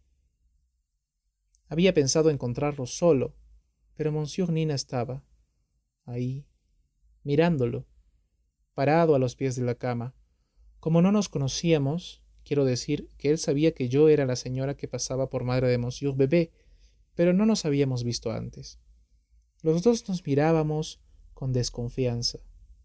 Había 1.67 1.93
pensado 1.93 2.29
encontrarlo 2.29 2.85
solo, 2.85 3.35
pero 3.95 4.13
Monsieur 4.13 4.49
Nina 4.49 4.75
estaba 4.75 5.25
ahí, 6.05 6.47
mirándolo, 7.23 7.85
parado 8.73 9.13
a 9.13 9.19
los 9.19 9.35
pies 9.35 9.57
de 9.57 9.63
la 9.63 9.75
cama. 9.75 10.15
Como 10.79 11.01
no 11.01 11.11
nos 11.11 11.27
conocíamos, 11.27 12.23
quiero 12.47 12.63
decir 12.63 13.09
que 13.17 13.29
él 13.29 13.37
sabía 13.37 13.73
que 13.73 13.89
yo 13.89 14.07
era 14.07 14.25
la 14.25 14.37
señora 14.37 14.77
que 14.77 14.87
pasaba 14.87 15.29
por 15.29 15.43
madre 15.43 15.67
de 15.67 15.77
Monsieur 15.77 16.15
Bebé, 16.15 16.53
pero 17.13 17.33
no 17.33 17.45
nos 17.45 17.65
habíamos 17.65 18.05
visto 18.05 18.31
antes. 18.31 18.79
Los 19.63 19.83
dos 19.83 20.07
nos 20.07 20.25
mirábamos 20.25 21.01
con 21.33 21.51
desconfianza, 21.51 22.39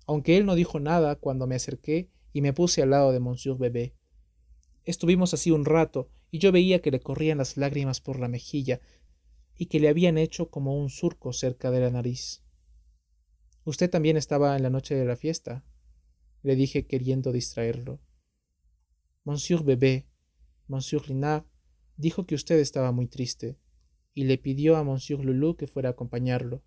aunque 0.04 0.36
él 0.36 0.46
no 0.46 0.56
dijo 0.56 0.80
nada 0.80 1.14
cuando 1.14 1.46
me 1.46 1.54
acerqué 1.54 2.10
y 2.32 2.40
me 2.40 2.52
puse 2.52 2.82
al 2.82 2.90
lado 2.90 3.12
de 3.12 3.20
Monsieur 3.20 3.56
Bebé. 3.56 3.94
Estuvimos 4.84 5.32
así 5.32 5.52
un 5.52 5.64
rato 5.64 6.10
y 6.32 6.40
yo 6.40 6.50
veía 6.50 6.82
que 6.82 6.90
le 6.90 6.98
corrían 6.98 7.38
las 7.38 7.56
lágrimas 7.56 8.00
por 8.00 8.18
la 8.18 8.26
mejilla 8.26 8.80
y 9.56 9.66
que 9.66 9.78
le 9.78 9.88
habían 9.88 10.18
hecho 10.18 10.50
como 10.50 10.76
un 10.76 10.90
surco 10.90 11.32
cerca 11.32 11.70
de 11.70 11.78
la 11.78 11.90
nariz. 11.90 12.42
Usted 13.64 13.88
también 13.88 14.16
estaba 14.16 14.56
en 14.56 14.64
la 14.64 14.70
noche 14.70 14.96
de 14.96 15.04
la 15.04 15.14
fiesta, 15.14 15.64
le 16.42 16.56
dije 16.56 16.84
queriendo 16.88 17.30
distraerlo. 17.30 18.00
Monsieur 19.24 19.62
Bebé, 19.62 20.08
Monsieur 20.66 21.06
Linard, 21.06 21.44
dijo 21.96 22.26
que 22.26 22.34
usted 22.34 22.58
estaba 22.58 22.90
muy 22.90 23.06
triste 23.06 23.56
y 24.14 24.24
le 24.24 24.36
pidió 24.36 24.76
a 24.76 24.82
Monsieur 24.82 25.24
Lulu 25.24 25.56
que 25.56 25.68
fuera 25.68 25.90
a 25.90 25.92
acompañarlo. 25.92 26.64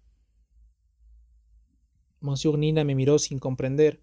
Monsieur 2.22 2.58
Nina 2.58 2.86
me 2.86 2.96
miró 2.96 3.20
sin 3.20 3.40
comprender, 3.40 4.02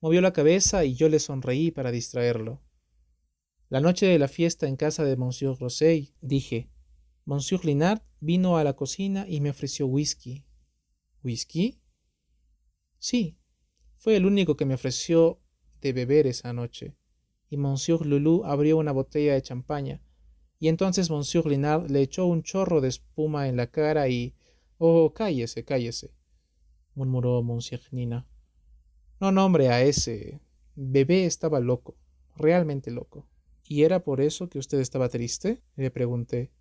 movió 0.00 0.22
la 0.22 0.32
cabeza 0.32 0.86
y 0.86 0.94
yo 0.94 1.10
le 1.10 1.18
sonreí 1.18 1.70
para 1.70 1.92
distraerlo. 1.92 2.62
La 3.68 3.80
noche 3.80 4.06
de 4.06 4.18
la 4.18 4.28
fiesta 4.28 4.66
en 4.66 4.76
casa 4.76 5.04
de 5.04 5.16
Monsieur 5.16 5.58
Rosey, 5.58 6.14
dije, 6.22 6.70
Monsieur 7.26 7.62
Linard 7.66 8.02
vino 8.18 8.56
a 8.56 8.64
la 8.64 8.76
cocina 8.76 9.26
y 9.28 9.42
me 9.42 9.50
ofreció 9.50 9.86
whisky. 9.86 10.46
¿Whisky? 11.22 11.82
Sí, 12.98 13.36
fue 13.98 14.16
el 14.16 14.24
único 14.24 14.56
que 14.56 14.64
me 14.64 14.74
ofreció 14.74 15.38
de 15.82 15.92
beber 15.92 16.26
esa 16.26 16.54
noche. 16.54 16.96
Y 17.50 17.58
Monsieur 17.58 18.06
Lulu 18.06 18.44
abrió 18.44 18.78
una 18.78 18.92
botella 18.92 19.34
de 19.34 19.42
champaña 19.42 20.00
y 20.60 20.68
entonces 20.68 21.10
Monsieur 21.10 21.46
Linard 21.46 21.90
le 21.90 22.02
echó 22.02 22.26
un 22.26 22.42
chorro 22.42 22.82
de 22.82 22.88
espuma 22.88 23.48
en 23.48 23.56
la 23.56 23.68
cara 23.68 24.08
y... 24.08 24.34
Oh, 24.76 25.12
cállese, 25.14 25.64
cállese, 25.64 26.12
murmuró 26.94 27.42
Monsieur 27.42 27.80
Nina. 27.90 28.28
No 29.20 29.32
nombre 29.32 29.68
a 29.68 29.82
ese. 29.82 30.40
Bebé 30.74 31.24
estaba 31.24 31.60
loco, 31.60 31.96
realmente 32.36 32.90
loco. 32.90 33.26
¿Y 33.66 33.84
era 33.84 34.04
por 34.04 34.20
eso 34.20 34.50
que 34.50 34.58
usted 34.58 34.80
estaba 34.80 35.08
triste? 35.08 35.62
le 35.76 35.90
pregunté. 35.90 36.52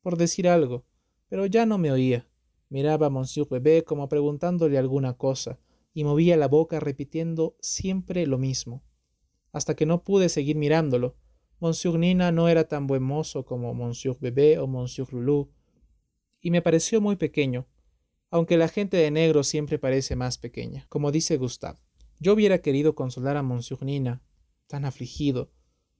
Por 0.00 0.16
decir 0.16 0.48
algo, 0.48 0.84
pero 1.28 1.44
ya 1.46 1.66
no 1.66 1.76
me 1.76 1.90
oía. 1.90 2.28
Miraba 2.68 3.06
a 3.06 3.10
Monsieur 3.10 3.48
Bebé 3.48 3.82
como 3.82 4.08
preguntándole 4.08 4.78
alguna 4.78 5.14
cosa, 5.14 5.58
y 5.92 6.04
movía 6.04 6.36
la 6.36 6.46
boca 6.46 6.78
repitiendo 6.78 7.56
siempre 7.60 8.26
lo 8.28 8.38
mismo, 8.38 8.84
hasta 9.52 9.74
que 9.74 9.86
no 9.86 10.02
pude 10.02 10.28
seguir 10.28 10.56
mirándolo. 10.56 11.16
Monsieur 11.58 11.98
Nina 11.98 12.32
no 12.32 12.48
era 12.48 12.64
tan 12.64 12.86
buen 12.86 13.02
mozo 13.02 13.44
como 13.44 13.74
Monsieur 13.74 14.16
Bebé 14.18 14.58
o 14.58 14.66
Monsieur 14.66 15.12
Loulou, 15.12 15.50
y 16.40 16.50
me 16.50 16.62
pareció 16.62 17.00
muy 17.00 17.16
pequeño, 17.16 17.66
aunque 18.30 18.56
la 18.56 18.68
gente 18.68 18.96
de 18.96 19.10
negro 19.10 19.42
siempre 19.42 19.78
parece 19.78 20.16
más 20.16 20.38
pequeña, 20.38 20.86
como 20.88 21.12
dice 21.12 21.36
Gustave. 21.36 21.78
Yo 22.18 22.32
hubiera 22.34 22.58
querido 22.58 22.94
consolar 22.94 23.36
a 23.36 23.42
Monsieur 23.42 23.82
Nina, 23.82 24.22
tan 24.66 24.84
afligido, 24.84 25.50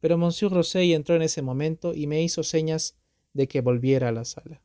pero 0.01 0.16
Monsieur 0.16 0.53
Rosey 0.53 0.94
entró 0.94 1.14
en 1.14 1.22
ese 1.22 1.42
momento 1.42 1.94
y 1.94 2.07
me 2.07 2.22
hizo 2.22 2.42
señas 2.42 2.98
de 3.32 3.48
que 3.48 3.61
volviera 3.61 4.09
a 4.09 4.12
la 4.12 4.24
sala. 4.24 4.62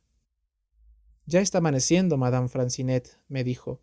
Ya 1.26 1.40
está 1.40 1.58
amaneciendo, 1.58 2.16
Madame 2.16 2.48
Francinet, 2.48 3.20
me 3.28 3.44
dijo. 3.44 3.82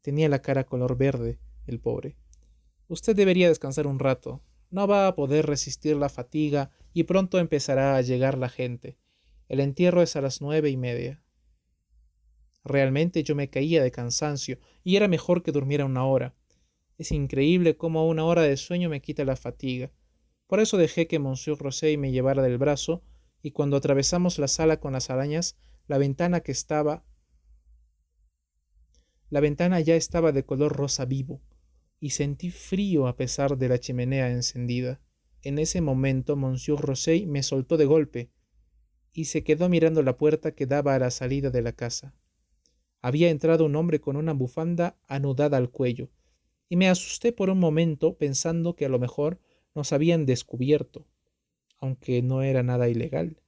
Tenía 0.00 0.28
la 0.28 0.42
cara 0.42 0.64
color 0.64 0.96
verde, 0.96 1.38
el 1.66 1.78
pobre. 1.80 2.16
Usted 2.90 3.14
debería 3.14 3.46
descansar 3.46 3.86
un 3.86 4.00
rato. 4.00 4.42
No 4.68 4.88
va 4.88 5.06
a 5.06 5.14
poder 5.14 5.46
resistir 5.46 5.94
la 5.94 6.08
fatiga 6.08 6.72
y 6.92 7.04
pronto 7.04 7.38
empezará 7.38 7.94
a 7.94 8.00
llegar 8.00 8.36
la 8.36 8.48
gente. 8.48 8.98
El 9.46 9.60
entierro 9.60 10.02
es 10.02 10.16
a 10.16 10.20
las 10.20 10.40
nueve 10.40 10.70
y 10.70 10.76
media. 10.76 11.22
Realmente 12.64 13.22
yo 13.22 13.36
me 13.36 13.48
caía 13.48 13.80
de 13.80 13.92
cansancio 13.92 14.58
y 14.82 14.96
era 14.96 15.06
mejor 15.06 15.44
que 15.44 15.52
durmiera 15.52 15.84
una 15.84 16.04
hora. 16.04 16.34
Es 16.98 17.12
increíble 17.12 17.76
cómo 17.76 18.08
una 18.08 18.24
hora 18.24 18.42
de 18.42 18.56
sueño 18.56 18.88
me 18.88 19.00
quita 19.00 19.24
la 19.24 19.36
fatiga. 19.36 19.92
Por 20.48 20.58
eso 20.58 20.76
dejé 20.76 21.06
que 21.06 21.20
Monsieur 21.20 21.58
Rosey 21.58 21.96
me 21.96 22.10
llevara 22.10 22.42
del 22.42 22.58
brazo 22.58 23.04
y 23.40 23.52
cuando 23.52 23.76
atravesamos 23.76 24.40
la 24.40 24.48
sala 24.48 24.80
con 24.80 24.94
las 24.94 25.10
arañas, 25.10 25.56
la 25.86 25.98
ventana 25.98 26.40
que 26.40 26.50
estaba 26.50 27.04
la 29.28 29.38
ventana 29.38 29.78
ya 29.78 29.94
estaba 29.94 30.32
de 30.32 30.44
color 30.44 30.76
rosa 30.76 31.04
vivo, 31.04 31.40
y 32.00 32.10
sentí 32.10 32.50
frío 32.50 33.06
a 33.06 33.16
pesar 33.16 33.58
de 33.58 33.68
la 33.68 33.78
chimenea 33.78 34.30
encendida. 34.30 35.00
En 35.42 35.58
ese 35.58 35.80
momento 35.82 36.34
Monsieur 36.34 36.80
Rosey 36.80 37.26
me 37.26 37.42
soltó 37.42 37.76
de 37.76 37.84
golpe, 37.84 38.30
y 39.12 39.26
se 39.26 39.44
quedó 39.44 39.68
mirando 39.68 40.02
la 40.02 40.16
puerta 40.16 40.54
que 40.54 40.66
daba 40.66 40.94
a 40.94 40.98
la 40.98 41.10
salida 41.10 41.50
de 41.50 41.62
la 41.62 41.72
casa. 41.72 42.14
Había 43.02 43.30
entrado 43.30 43.66
un 43.66 43.76
hombre 43.76 44.00
con 44.00 44.16
una 44.16 44.32
bufanda 44.32 44.98
anudada 45.08 45.56
al 45.56 45.70
cuello, 45.70 46.10
y 46.68 46.76
me 46.76 46.88
asusté 46.88 47.32
por 47.32 47.50
un 47.50 47.58
momento 47.58 48.16
pensando 48.16 48.76
que 48.76 48.86
a 48.86 48.88
lo 48.88 48.98
mejor 48.98 49.40
nos 49.74 49.92
habían 49.92 50.26
descubierto, 50.26 51.06
aunque 51.78 52.22
no 52.22 52.42
era 52.42 52.62
nada 52.62 52.88
ilegal, 52.88 53.42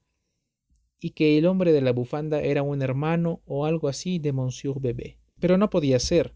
y 1.01 1.11
que 1.11 1.39
el 1.39 1.47
hombre 1.47 1.73
de 1.73 1.81
la 1.81 1.93
bufanda 1.93 2.41
era 2.43 2.63
un 2.63 2.83
hermano 2.83 3.43
o 3.45 3.67
algo 3.67 3.89
así 3.89 4.19
de 4.19 4.33
Monsieur 4.33 4.81
Bebé. 4.81 5.19
Pero 5.41 5.59
no 5.59 5.71
podía 5.71 5.99
ser, 5.99 6.35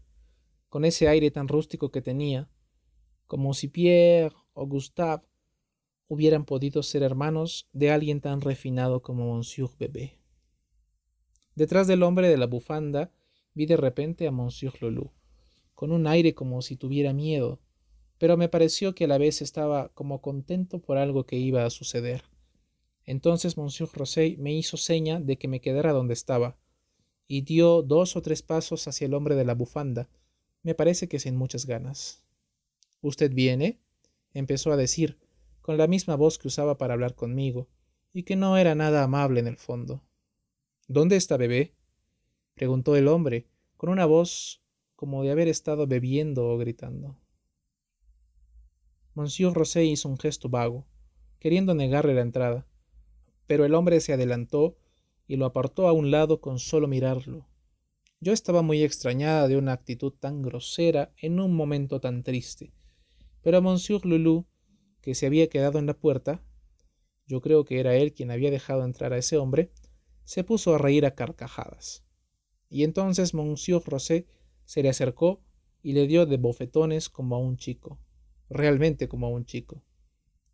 con 0.69 0.85
ese 0.85 1.07
aire 1.07 1.31
tan 1.31 1.47
rústico 1.47 1.91
que 1.91 2.01
tenía, 2.01 2.49
como 3.25 3.53
si 3.53 3.67
Pierre 3.67 4.35
o 4.53 4.65
Gustave 4.65 5.23
hubieran 6.07 6.45
podido 6.45 6.83
ser 6.83 7.03
hermanos 7.03 7.67
de 7.73 7.91
alguien 7.91 8.21
tan 8.21 8.41
refinado 8.41 9.01
como 9.01 9.35
Monsieur 9.35 9.69
Bebé. 9.77 10.17
Detrás 11.55 11.87
del 11.87 12.03
hombre 12.03 12.29
de 12.29 12.37
la 12.37 12.45
bufanda 12.45 13.11
vi 13.53 13.65
de 13.65 13.77
repente 13.77 14.27
a 14.27 14.31
Monsieur 14.31 14.73
Lulu, 14.81 15.11
con 15.73 15.91
un 15.91 16.07
aire 16.07 16.33
como 16.33 16.61
si 16.61 16.75
tuviera 16.77 17.13
miedo, 17.13 17.59
pero 18.17 18.37
me 18.37 18.49
pareció 18.49 18.95
que 18.95 19.05
a 19.05 19.07
la 19.07 19.17
vez 19.17 19.41
estaba 19.41 19.89
como 19.89 20.21
contento 20.21 20.79
por 20.79 20.97
algo 20.97 21.25
que 21.25 21.37
iba 21.37 21.65
a 21.65 21.69
suceder. 21.69 22.23
Entonces 23.03 23.57
Monsieur 23.57 23.89
Rosey 23.93 24.37
me 24.37 24.53
hizo 24.53 24.77
seña 24.77 25.19
de 25.19 25.37
que 25.37 25.47
me 25.47 25.61
quedara 25.61 25.93
donde 25.93 26.13
estaba, 26.13 26.57
y 27.27 27.41
dio 27.41 27.81
dos 27.81 28.15
o 28.15 28.21
tres 28.21 28.41
pasos 28.41 28.87
hacia 28.87 29.05
el 29.05 29.13
hombre 29.13 29.35
de 29.35 29.45
la 29.45 29.53
bufanda, 29.53 30.09
me 30.63 30.75
parece 30.75 31.07
que 31.07 31.19
sin 31.19 31.35
muchas 31.35 31.65
ganas. 31.65 32.23
¿Usted 33.01 33.33
viene? 33.33 33.79
empezó 34.33 34.71
a 34.71 34.77
decir, 34.77 35.17
con 35.61 35.77
la 35.77 35.87
misma 35.87 36.15
voz 36.15 36.37
que 36.37 36.47
usaba 36.47 36.77
para 36.77 36.93
hablar 36.93 37.15
conmigo, 37.15 37.67
y 38.13 38.23
que 38.23 38.35
no 38.35 38.57
era 38.57 38.75
nada 38.75 39.03
amable 39.03 39.39
en 39.39 39.47
el 39.47 39.57
fondo. 39.57 40.03
¿Dónde 40.87 41.15
está 41.15 41.37
bebé? 41.37 41.75
preguntó 42.55 42.95
el 42.95 43.07
hombre, 43.07 43.47
con 43.75 43.89
una 43.89 44.05
voz 44.05 44.61
como 44.95 45.23
de 45.23 45.31
haber 45.31 45.47
estado 45.47 45.85
bebiendo 45.85 46.49
o 46.49 46.57
gritando. 46.57 47.15
Monsieur 49.13 49.53
Rosé 49.53 49.85
hizo 49.85 50.09
un 50.09 50.17
gesto 50.17 50.49
vago, 50.49 50.85
queriendo 51.39 51.73
negarle 51.75 52.13
la 52.13 52.21
entrada, 52.21 52.67
pero 53.45 53.65
el 53.65 53.75
hombre 53.75 53.99
se 53.99 54.13
adelantó 54.13 54.77
y 55.27 55.35
lo 55.35 55.45
apartó 55.45 55.87
a 55.87 55.91
un 55.91 56.11
lado 56.11 56.41
con 56.41 56.59
solo 56.59 56.87
mirarlo. 56.87 57.45
Yo 58.19 58.33
estaba 58.33 58.63
muy 58.63 58.83
extrañada 58.83 59.47
de 59.47 59.57
una 59.57 59.73
actitud 59.73 60.11
tan 60.11 60.41
grosera 60.41 61.13
en 61.21 61.39
un 61.39 61.53
momento 61.53 62.01
tan 62.01 62.23
triste, 62.23 62.73
pero 63.43 63.61
Monsieur 63.61 64.03
Loulou, 64.07 64.47
que 65.01 65.13
se 65.13 65.27
había 65.27 65.49
quedado 65.49 65.77
en 65.77 65.85
la 65.85 65.93
puerta, 65.93 66.43
yo 67.27 67.41
creo 67.41 67.63
que 67.63 67.79
era 67.79 67.95
él 67.95 68.13
quien 68.13 68.31
había 68.31 68.49
dejado 68.49 68.83
entrar 68.83 69.13
a 69.13 69.19
ese 69.19 69.37
hombre, 69.37 69.71
se 70.23 70.43
puso 70.43 70.73
a 70.73 70.79
reír 70.79 71.05
a 71.05 71.13
carcajadas. 71.13 72.05
Y 72.69 72.83
entonces 72.83 73.35
Monsieur 73.35 73.83
Rosé 73.85 74.27
se 74.65 74.81
le 74.81 74.89
acercó 74.89 75.43
y 75.83 75.93
le 75.93 76.07
dio 76.07 76.25
de 76.25 76.37
bofetones 76.37 77.09
como 77.09 77.35
a 77.35 77.39
un 77.39 77.55
chico, 77.55 77.99
realmente 78.49 79.07
como 79.07 79.27
a 79.27 79.29
un 79.29 79.45
chico. 79.45 79.83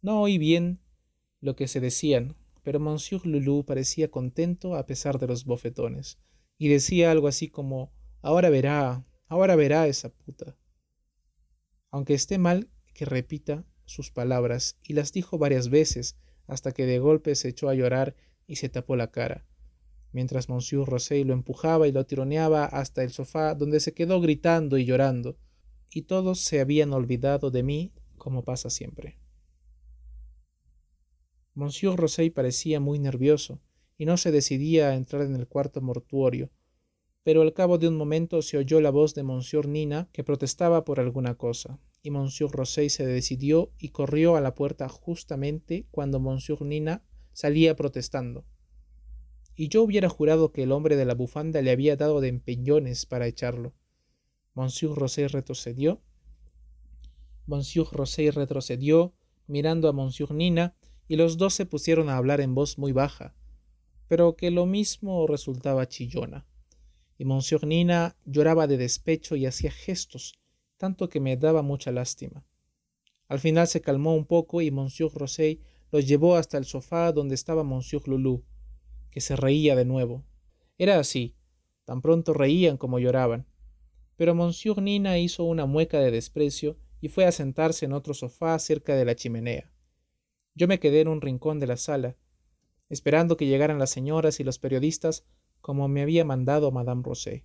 No 0.02 0.22
oí 0.22 0.38
bien 0.38 0.82
lo 1.40 1.56
que 1.56 1.70
se 1.70 1.80
decían, 1.80 2.36
pero 2.62 2.82
Monsieur 2.82 3.26
Loulou 3.26 3.64
parecía 3.64 4.12
contento 4.12 4.76
a 4.76 4.86
pesar 4.86 5.18
de 5.18 5.28
los 5.28 5.46
bofetones, 5.46 6.20
y 6.64 6.70
decía 6.70 7.12
algo 7.12 7.28
así 7.28 7.50
como 7.50 7.92
Ahora 8.22 8.50
verá, 8.50 9.04
ahora 9.28 9.56
verá 9.56 9.88
esa 9.88 10.10
puta. 10.10 10.56
Aunque 11.92 12.14
esté 12.14 12.38
mal 12.38 12.70
que 12.94 13.06
repita 13.06 13.66
sus 13.86 14.12
palabras, 14.12 14.78
y 14.82 14.94
las 14.94 15.12
dijo 15.12 15.38
varias 15.38 15.70
veces, 15.70 16.16
hasta 16.48 16.72
que 16.72 16.86
de 16.86 17.00
golpe 17.00 17.36
se 17.36 17.50
echó 17.50 17.68
a 17.68 17.74
llorar 17.74 18.16
y 18.48 18.56
se 18.56 18.70
tapó 18.70 18.96
la 18.96 19.12
cara 19.12 19.46
mientras 20.14 20.48
Monsieur 20.48 20.88
Rosey 20.88 21.24
lo 21.26 21.34
empujaba 21.34 21.88
y 21.88 21.92
lo 21.92 22.06
tironeaba 22.06 22.66
hasta 22.66 23.04
el 23.04 23.12
sofá, 23.12 23.56
donde 23.56 23.80
se 23.80 23.94
quedó 23.94 24.22
gritando 24.22 24.78
y 24.78 24.86
llorando, 24.86 25.38
y 25.90 26.04
todos 26.04 26.40
se 26.42 26.62
habían 26.62 26.94
olvidado 26.94 27.52
de 27.52 27.64
mí, 27.64 27.94
como 28.18 28.44
pasa 28.44 28.70
siempre. 28.70 29.20
Monsieur 31.56 31.96
Rosey 31.96 32.30
parecía 32.30 32.80
muy 32.80 33.00
nervioso, 33.00 33.60
y 34.04 34.06
no 34.06 34.18
se 34.18 34.32
decidía 34.32 34.90
a 34.90 34.96
entrar 34.96 35.22
en 35.22 35.34
el 35.34 35.48
cuarto 35.48 35.80
mortuorio, 35.80 36.52
pero 37.24 37.42
al 37.42 37.54
cabo 37.54 37.78
de 37.78 37.88
un 37.88 37.96
momento 37.96 38.42
se 38.42 38.58
oyó 38.58 38.82
la 38.82 38.90
voz 38.90 39.16
de 39.16 39.24
Monsieur 39.24 39.66
Nina 39.66 40.10
que 40.12 40.26
protestaba 40.26 40.84
por 40.84 41.00
alguna 41.00 41.36
cosa, 41.36 41.80
y 42.02 42.12
Monsieur 42.12 42.52
Rosey 42.52 42.90
se 42.90 43.06
decidió 43.06 43.72
y 43.80 43.92
corrió 43.92 44.36
a 44.36 44.42
la 44.42 44.56
puerta 44.56 44.90
justamente 44.90 45.88
cuando 45.90 46.20
Monsieur 46.20 46.64
Nina 46.64 47.02
salía 47.32 47.78
protestando 47.78 48.44
y 49.56 49.70
yo 49.70 49.84
hubiera 49.84 50.10
jurado 50.10 50.52
que 50.52 50.64
el 50.64 50.74
hombre 50.74 50.98
de 50.98 51.06
la 51.06 51.14
bufanda 51.14 51.62
le 51.62 51.72
había 51.72 51.96
dado 51.96 52.20
de 52.20 52.28
empeñones 52.28 53.06
para 53.06 53.28
echarlo. 53.28 53.74
Monsieur 54.54 54.96
Rosé 54.98 55.30
retrocedió. 55.30 56.02
Monsieur 57.46 57.88
Rosé 57.90 58.32
retrocedió, 58.32 59.14
mirando 59.48 59.88
a 59.88 59.94
Monsieur 59.94 60.34
Nina, 60.34 60.76
y 61.08 61.16
los 61.16 61.38
dos 61.38 61.54
se 61.54 61.66
pusieron 61.66 62.10
a 62.10 62.18
hablar 62.18 62.42
en 62.42 62.54
voz 62.54 62.78
muy 62.78 62.92
baja, 62.92 63.34
pero 64.14 64.36
que 64.36 64.52
lo 64.52 64.68
mismo 64.68 65.26
resultaba 65.26 65.88
chillona. 65.88 66.46
Y 67.18 67.26
Monsieur 67.26 67.66
Nina 67.66 68.16
lloraba 68.26 68.68
de 68.68 68.78
despecho 68.78 69.36
y 69.36 69.48
hacía 69.48 69.72
gestos, 69.72 70.36
tanto 70.78 71.10
que 71.10 71.20
me 71.20 71.36
daba 71.36 71.64
mucha 71.64 71.92
lástima. 71.92 72.46
Al 73.28 73.40
final 73.40 73.68
se 73.68 73.82
calmó 73.82 74.14
un 74.14 74.28
poco 74.28 74.62
y 74.62 74.70
Monsieur 74.70 75.12
Rosé 75.12 75.62
los 75.92 76.08
llevó 76.08 76.36
hasta 76.36 76.60
el 76.60 76.66
sofá 76.66 77.12
donde 77.12 77.34
estaba 77.34 77.64
Monsieur 77.64 78.08
Loulou 78.08 78.44
que 79.10 79.20
se 79.20 79.36
reía 79.36 79.76
de 79.76 79.86
nuevo. 79.86 80.24
Era 80.78 81.00
así, 81.00 81.36
tan 81.84 82.04
pronto 82.04 82.36
reían 82.36 82.78
como 82.78 83.00
lloraban. 83.00 83.48
Pero 84.16 84.36
Monsieur 84.36 84.80
Nina 84.80 85.18
hizo 85.18 85.44
una 85.44 85.66
mueca 85.66 86.00
de 86.00 86.12
desprecio 86.12 86.78
y 87.02 87.08
fue 87.08 87.26
a 87.26 87.32
sentarse 87.32 87.86
en 87.86 87.94
otro 87.94 88.14
sofá 88.14 88.60
cerca 88.60 88.96
de 88.96 89.06
la 89.06 89.16
chimenea. 89.16 89.72
Yo 90.54 90.68
me 90.68 90.80
quedé 90.80 91.02
en 91.02 91.08
un 91.08 91.20
rincón 91.20 91.60
de 91.60 91.66
la 91.66 91.78
sala, 91.78 92.16
esperando 92.94 93.36
que 93.36 93.46
llegaran 93.46 93.80
las 93.80 93.90
señoras 93.90 94.40
y 94.40 94.44
los 94.44 94.60
periodistas 94.60 95.26
como 95.60 95.88
me 95.88 96.02
había 96.02 96.24
mandado 96.24 96.72
Madame 96.72 97.04
Rosé. 97.04 97.44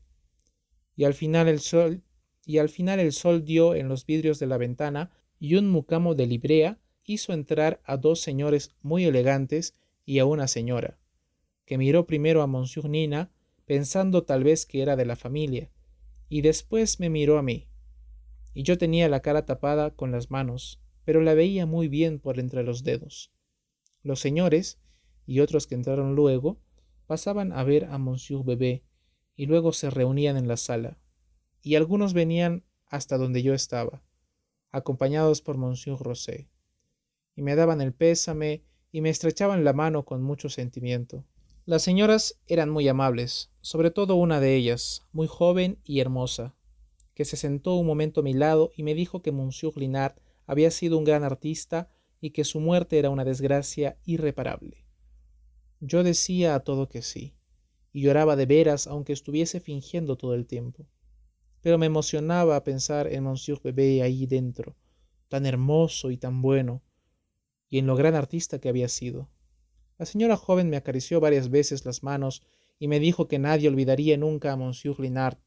Y 0.94 1.04
al 1.04 1.14
final 1.14 1.48
el 1.48 1.60
sol 1.60 2.02
y 2.44 2.58
al 2.58 2.68
final 2.68 3.00
el 3.00 3.12
sol 3.12 3.44
dio 3.44 3.74
en 3.74 3.88
los 3.88 4.06
vidrios 4.06 4.38
de 4.38 4.46
la 4.46 4.58
ventana 4.58 5.10
y 5.40 5.56
un 5.56 5.68
mucamo 5.68 6.14
de 6.14 6.26
librea 6.26 6.78
hizo 7.04 7.32
entrar 7.32 7.80
a 7.84 7.96
dos 7.96 8.20
señores 8.20 8.74
muy 8.82 9.04
elegantes 9.04 9.74
y 10.04 10.20
a 10.20 10.24
una 10.24 10.48
señora 10.48 10.98
que 11.68 11.76
miró 11.76 12.06
primero 12.06 12.40
a 12.40 12.46
Monsieur 12.46 12.88
Nina, 12.88 13.30
pensando 13.66 14.24
tal 14.24 14.42
vez 14.42 14.64
que 14.64 14.80
era 14.80 14.96
de 14.96 15.04
la 15.04 15.16
familia, 15.16 15.70
y 16.30 16.40
después 16.40 16.98
me 16.98 17.10
miró 17.10 17.36
a 17.36 17.42
mí. 17.42 17.68
Y 18.54 18.62
yo 18.62 18.78
tenía 18.78 19.10
la 19.10 19.20
cara 19.20 19.44
tapada 19.44 19.94
con 19.94 20.10
las 20.10 20.30
manos, 20.30 20.80
pero 21.04 21.20
la 21.20 21.34
veía 21.34 21.66
muy 21.66 21.88
bien 21.88 22.20
por 22.20 22.40
entre 22.40 22.62
los 22.62 22.84
dedos. 22.84 23.34
Los 24.02 24.18
señores, 24.18 24.80
y 25.28 25.40
otros 25.40 25.66
que 25.66 25.74
entraron 25.74 26.16
luego, 26.16 26.58
pasaban 27.06 27.52
a 27.52 27.62
ver 27.62 27.84
a 27.84 27.98
Monsieur 27.98 28.42
Bebé, 28.42 28.82
y 29.36 29.44
luego 29.44 29.72
se 29.74 29.90
reunían 29.90 30.38
en 30.38 30.48
la 30.48 30.56
sala, 30.56 30.98
y 31.60 31.74
algunos 31.74 32.14
venían 32.14 32.64
hasta 32.86 33.18
donde 33.18 33.42
yo 33.42 33.52
estaba, 33.52 34.02
acompañados 34.70 35.42
por 35.42 35.58
Monsieur 35.58 35.98
Rosé, 35.98 36.48
y 37.36 37.42
me 37.42 37.56
daban 37.56 37.82
el 37.82 37.92
pésame 37.92 38.64
y 38.90 39.02
me 39.02 39.10
estrechaban 39.10 39.64
la 39.64 39.74
mano 39.74 40.06
con 40.06 40.22
mucho 40.22 40.48
sentimiento. 40.48 41.26
Las 41.66 41.82
señoras 41.82 42.40
eran 42.46 42.70
muy 42.70 42.88
amables, 42.88 43.50
sobre 43.60 43.90
todo 43.90 44.14
una 44.14 44.40
de 44.40 44.56
ellas, 44.56 45.06
muy 45.12 45.26
joven 45.26 45.78
y 45.84 46.00
hermosa, 46.00 46.54
que 47.12 47.26
se 47.26 47.36
sentó 47.36 47.74
un 47.74 47.86
momento 47.86 48.20
a 48.20 48.24
mi 48.24 48.32
lado 48.32 48.70
y 48.74 48.82
me 48.82 48.94
dijo 48.94 49.20
que 49.20 49.30
Monsieur 49.30 49.76
Linard 49.76 50.14
había 50.46 50.70
sido 50.70 50.96
un 50.96 51.04
gran 51.04 51.22
artista 51.22 51.90
y 52.18 52.30
que 52.30 52.44
su 52.44 52.60
muerte 52.60 52.98
era 52.98 53.10
una 53.10 53.26
desgracia 53.26 53.98
irreparable. 54.06 54.87
Yo 55.80 56.02
decía 56.02 56.54
a 56.56 56.60
todo 56.60 56.88
que 56.88 57.02
sí, 57.02 57.34
y 57.92 58.02
lloraba 58.02 58.34
de 58.34 58.46
veras 58.46 58.86
aunque 58.86 59.12
estuviese 59.12 59.60
fingiendo 59.60 60.16
todo 60.16 60.34
el 60.34 60.46
tiempo. 60.46 60.88
Pero 61.60 61.78
me 61.78 61.86
emocionaba 61.86 62.62
pensar 62.64 63.06
en 63.06 63.24
Monsieur 63.24 63.60
Bebé 63.62 64.02
ahí 64.02 64.26
dentro, 64.26 64.76
tan 65.28 65.46
hermoso 65.46 66.10
y 66.10 66.16
tan 66.16 66.42
bueno, 66.42 66.82
y 67.68 67.78
en 67.78 67.86
lo 67.86 67.94
gran 67.94 68.14
artista 68.14 68.60
que 68.60 68.68
había 68.68 68.88
sido. 68.88 69.30
La 69.98 70.06
señora 70.06 70.36
joven 70.36 70.70
me 70.70 70.76
acarició 70.76 71.20
varias 71.20 71.50
veces 71.50 71.84
las 71.84 72.02
manos 72.02 72.42
y 72.78 72.88
me 72.88 73.00
dijo 73.00 73.28
que 73.28 73.38
nadie 73.38 73.68
olvidaría 73.68 74.16
nunca 74.16 74.52
a 74.52 74.56
Monsieur 74.56 74.98
Linard, 74.98 75.38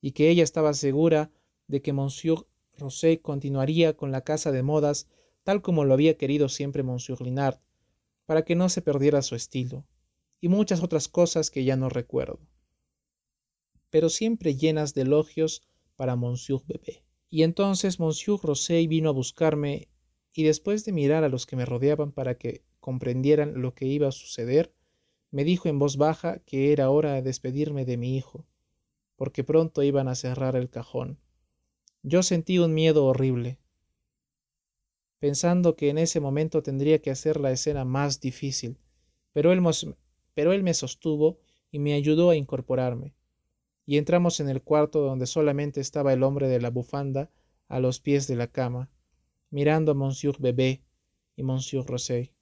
y 0.00 0.12
que 0.12 0.28
ella 0.28 0.42
estaba 0.42 0.74
segura 0.74 1.30
de 1.66 1.82
que 1.82 1.92
Monsieur 1.92 2.46
Rosé 2.76 3.20
continuaría 3.20 3.96
con 3.96 4.12
la 4.12 4.22
casa 4.22 4.52
de 4.52 4.62
modas 4.62 5.08
tal 5.44 5.62
como 5.62 5.84
lo 5.84 5.94
había 5.94 6.16
querido 6.16 6.48
siempre 6.48 6.82
Monsieur 6.82 7.20
Linard, 7.20 7.58
para 8.26 8.44
que 8.44 8.54
no 8.54 8.68
se 8.68 8.82
perdiera 8.82 9.22
su 9.22 9.34
estilo, 9.34 9.86
y 10.40 10.48
muchas 10.48 10.82
otras 10.82 11.08
cosas 11.08 11.50
que 11.50 11.64
ya 11.64 11.76
no 11.76 11.88
recuerdo, 11.88 12.40
pero 13.90 14.08
siempre 14.08 14.56
llenas 14.56 14.92
de 14.94 15.02
elogios 15.02 15.62
para 15.94 16.16
Monsieur 16.16 16.60
Bebé. 16.66 17.04
Y 17.28 17.44
entonces 17.44 18.00
Monsieur 18.00 18.40
Rosé 18.42 18.86
vino 18.88 19.08
a 19.08 19.12
buscarme, 19.12 19.88
y 20.32 20.42
después 20.42 20.84
de 20.84 20.92
mirar 20.92 21.22
a 21.22 21.28
los 21.28 21.46
que 21.46 21.54
me 21.56 21.64
rodeaban 21.64 22.10
para 22.10 22.36
que 22.36 22.64
comprendieran 22.80 23.62
lo 23.62 23.74
que 23.74 23.86
iba 23.86 24.08
a 24.08 24.12
suceder, 24.12 24.74
me 25.30 25.44
dijo 25.44 25.68
en 25.68 25.78
voz 25.78 25.96
baja 25.96 26.40
que 26.40 26.72
era 26.72 26.90
hora 26.90 27.12
de 27.14 27.22
despedirme 27.22 27.84
de 27.84 27.96
mi 27.96 28.16
hijo, 28.16 28.46
porque 29.16 29.44
pronto 29.44 29.82
iban 29.82 30.08
a 30.08 30.14
cerrar 30.14 30.56
el 30.56 30.70
cajón. 30.70 31.20
Yo 32.02 32.22
sentí 32.22 32.58
un 32.58 32.74
miedo 32.74 33.04
horrible, 33.06 33.58
pensando 35.24 35.74
que 35.74 35.88
en 35.88 35.96
ese 35.96 36.20
momento 36.20 36.62
tendría 36.62 37.00
que 37.00 37.10
hacer 37.10 37.40
la 37.40 37.50
escena 37.50 37.86
más 37.86 38.20
difícil, 38.20 38.76
pero 39.32 39.52
él, 39.52 39.62
me 39.62 40.74
sostuvo 40.74 41.38
y 41.70 41.78
me 41.78 41.94
ayudó 41.94 42.28
a 42.28 42.36
incorporarme, 42.36 43.14
y 43.86 43.96
entramos 43.96 44.38
en 44.40 44.50
el 44.50 44.60
cuarto 44.60 45.00
donde 45.00 45.24
solamente 45.24 45.80
estaba 45.80 46.12
el 46.12 46.22
hombre 46.22 46.46
de 46.48 46.60
la 46.60 46.68
bufanda 46.68 47.30
a 47.68 47.80
los 47.80 48.00
pies 48.00 48.26
de 48.26 48.36
la 48.36 48.48
cama, 48.48 48.90
mirando 49.48 49.92
a 49.92 49.94
Monsieur 49.94 50.36
Bebé 50.38 50.82
y 51.36 51.42
Monsieur 51.42 51.86
Rosé 51.86 52.34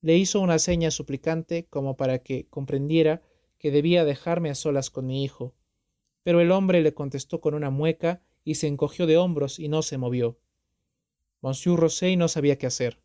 le 0.00 0.16
hizo 0.16 0.40
una 0.40 0.58
seña 0.58 0.90
suplicante 0.90 1.68
como 1.70 1.96
para 1.96 2.24
que 2.24 2.48
comprendiera 2.48 3.22
que 3.56 3.70
debía 3.70 4.04
dejarme 4.04 4.50
a 4.50 4.56
solas 4.56 4.90
con 4.90 5.06
mi 5.06 5.22
hijo. 5.22 5.54
Pero 6.24 6.40
el 6.40 6.50
hombre 6.50 6.82
le 6.82 6.92
contestó 6.92 7.40
con 7.40 7.54
una 7.54 7.70
mueca 7.70 8.20
y 8.42 8.56
se 8.56 8.66
encogió 8.66 9.06
de 9.06 9.16
hombros 9.16 9.60
y 9.60 9.68
no 9.68 9.82
se 9.82 9.96
movió. 9.96 10.40
Monsieur 11.42 11.78
Rosé 11.78 12.16
no 12.16 12.28
sabía 12.28 12.58
qué 12.58 12.66
hacer, 12.66 13.00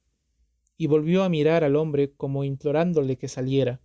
y 0.78 0.88
volvió 0.88 1.24
a 1.24 1.30
mirar 1.30 1.64
al 1.64 1.76
hombre 1.76 2.14
como 2.14 2.44
implorándole 2.44 3.18
que 3.18 3.28
saliera, 3.28 3.82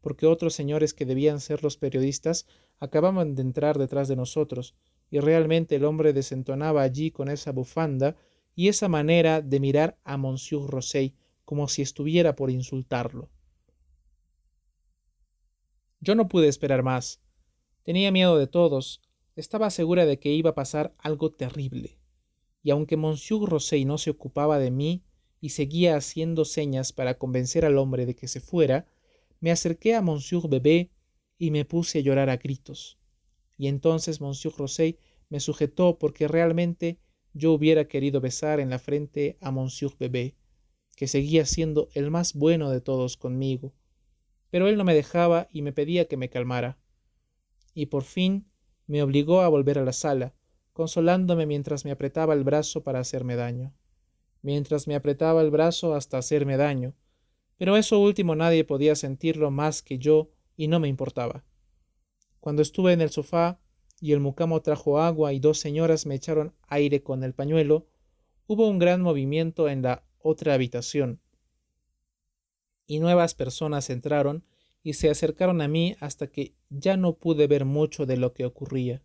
porque 0.00 0.26
otros 0.26 0.54
señores 0.54 0.94
que 0.94 1.04
debían 1.04 1.40
ser 1.40 1.62
los 1.62 1.76
periodistas 1.76 2.46
acababan 2.78 3.34
de 3.34 3.42
entrar 3.42 3.78
detrás 3.78 4.08
de 4.08 4.16
nosotros, 4.16 4.74
y 5.10 5.18
realmente 5.20 5.76
el 5.76 5.84
hombre 5.84 6.12
desentonaba 6.12 6.82
allí 6.82 7.10
con 7.10 7.28
esa 7.28 7.52
bufanda 7.52 8.16
y 8.54 8.68
esa 8.68 8.88
manera 8.88 9.42
de 9.42 9.60
mirar 9.60 9.98
a 10.04 10.16
Monsieur 10.16 10.68
Rosé 10.68 11.14
como 11.44 11.68
si 11.68 11.82
estuviera 11.82 12.36
por 12.36 12.50
insultarlo. 12.50 13.28
Yo 16.00 16.14
no 16.14 16.28
pude 16.28 16.48
esperar 16.48 16.82
más. 16.82 17.20
Tenía 17.82 18.10
miedo 18.10 18.38
de 18.38 18.46
todos. 18.46 19.02
Estaba 19.36 19.68
segura 19.70 20.06
de 20.06 20.18
que 20.18 20.30
iba 20.30 20.50
a 20.50 20.54
pasar 20.54 20.94
algo 20.98 21.30
terrible. 21.30 21.99
Y 22.62 22.70
aunque 22.70 22.96
Monsieur 22.96 23.48
Rosey 23.48 23.84
no 23.84 23.98
se 23.98 24.10
ocupaba 24.10 24.58
de 24.58 24.70
mí 24.70 25.02
y 25.40 25.50
seguía 25.50 25.96
haciendo 25.96 26.44
señas 26.44 26.92
para 26.92 27.16
convencer 27.18 27.64
al 27.64 27.78
hombre 27.78 28.06
de 28.06 28.14
que 28.14 28.28
se 28.28 28.40
fuera, 28.40 28.86
me 29.40 29.50
acerqué 29.50 29.94
a 29.94 30.02
Monsieur 30.02 30.48
Bebé 30.48 30.90
y 31.38 31.50
me 31.50 31.64
puse 31.64 31.98
a 31.98 32.02
llorar 32.02 32.28
a 32.28 32.36
gritos. 32.36 32.98
Y 33.56 33.68
entonces 33.68 34.20
Monsieur 34.20 34.54
Rosey 34.56 34.98
me 35.30 35.40
sujetó 35.40 35.98
porque 35.98 36.28
realmente 36.28 36.98
yo 37.32 37.52
hubiera 37.52 37.86
querido 37.86 38.20
besar 38.20 38.60
en 38.60 38.70
la 38.70 38.78
frente 38.78 39.38
a 39.40 39.50
Monsieur 39.50 39.92
Bebé 39.98 40.34
que 41.00 41.08
seguía 41.08 41.46
siendo 41.46 41.88
el 41.94 42.10
más 42.10 42.34
bueno 42.34 42.68
de 42.68 42.82
todos 42.82 43.16
conmigo, 43.16 43.72
pero 44.50 44.68
él 44.68 44.76
no 44.76 44.84
me 44.84 44.94
dejaba 44.94 45.48
y 45.50 45.62
me 45.62 45.72
pedía 45.72 46.06
que 46.08 46.18
me 46.18 46.28
calmara. 46.28 46.78
Y 47.72 47.86
por 47.86 48.02
fin 48.02 48.50
me 48.86 49.02
obligó 49.02 49.40
a 49.40 49.48
volver 49.48 49.78
a 49.78 49.84
la 49.84 49.94
sala, 49.94 50.34
consolándome 50.72 51.46
mientras 51.46 51.84
me 51.84 51.90
apretaba 51.90 52.34
el 52.34 52.44
brazo 52.44 52.82
para 52.82 53.00
hacerme 53.00 53.36
daño, 53.36 53.74
mientras 54.42 54.86
me 54.86 54.94
apretaba 54.94 55.42
el 55.42 55.50
brazo 55.50 55.94
hasta 55.94 56.18
hacerme 56.18 56.56
daño, 56.56 56.94
pero 57.56 57.76
eso 57.76 57.98
último 57.98 58.34
nadie 58.36 58.64
podía 58.64 58.94
sentirlo 58.94 59.50
más 59.50 59.82
que 59.82 59.98
yo 59.98 60.30
y 60.56 60.68
no 60.68 60.80
me 60.80 60.88
importaba. 60.88 61.44
Cuando 62.40 62.62
estuve 62.62 62.92
en 62.92 63.02
el 63.02 63.10
sofá 63.10 63.60
y 64.00 64.12
el 64.12 64.20
mucamo 64.20 64.62
trajo 64.62 64.98
agua 64.98 65.32
y 65.32 65.40
dos 65.40 65.58
señoras 65.58 66.06
me 66.06 66.14
echaron 66.14 66.54
aire 66.68 67.02
con 67.02 67.22
el 67.22 67.34
pañuelo, 67.34 67.86
hubo 68.46 68.66
un 68.66 68.78
gran 68.78 69.02
movimiento 69.02 69.68
en 69.68 69.82
la 69.82 70.04
otra 70.18 70.54
habitación. 70.54 71.20
Y 72.86 72.98
nuevas 72.98 73.34
personas 73.34 73.90
entraron 73.90 74.44
y 74.82 74.94
se 74.94 75.10
acercaron 75.10 75.60
a 75.60 75.68
mí 75.68 75.96
hasta 76.00 76.28
que 76.28 76.54
ya 76.70 76.96
no 76.96 77.18
pude 77.18 77.46
ver 77.46 77.64
mucho 77.64 78.06
de 78.06 78.16
lo 78.16 78.32
que 78.32 78.46
ocurría. 78.46 79.02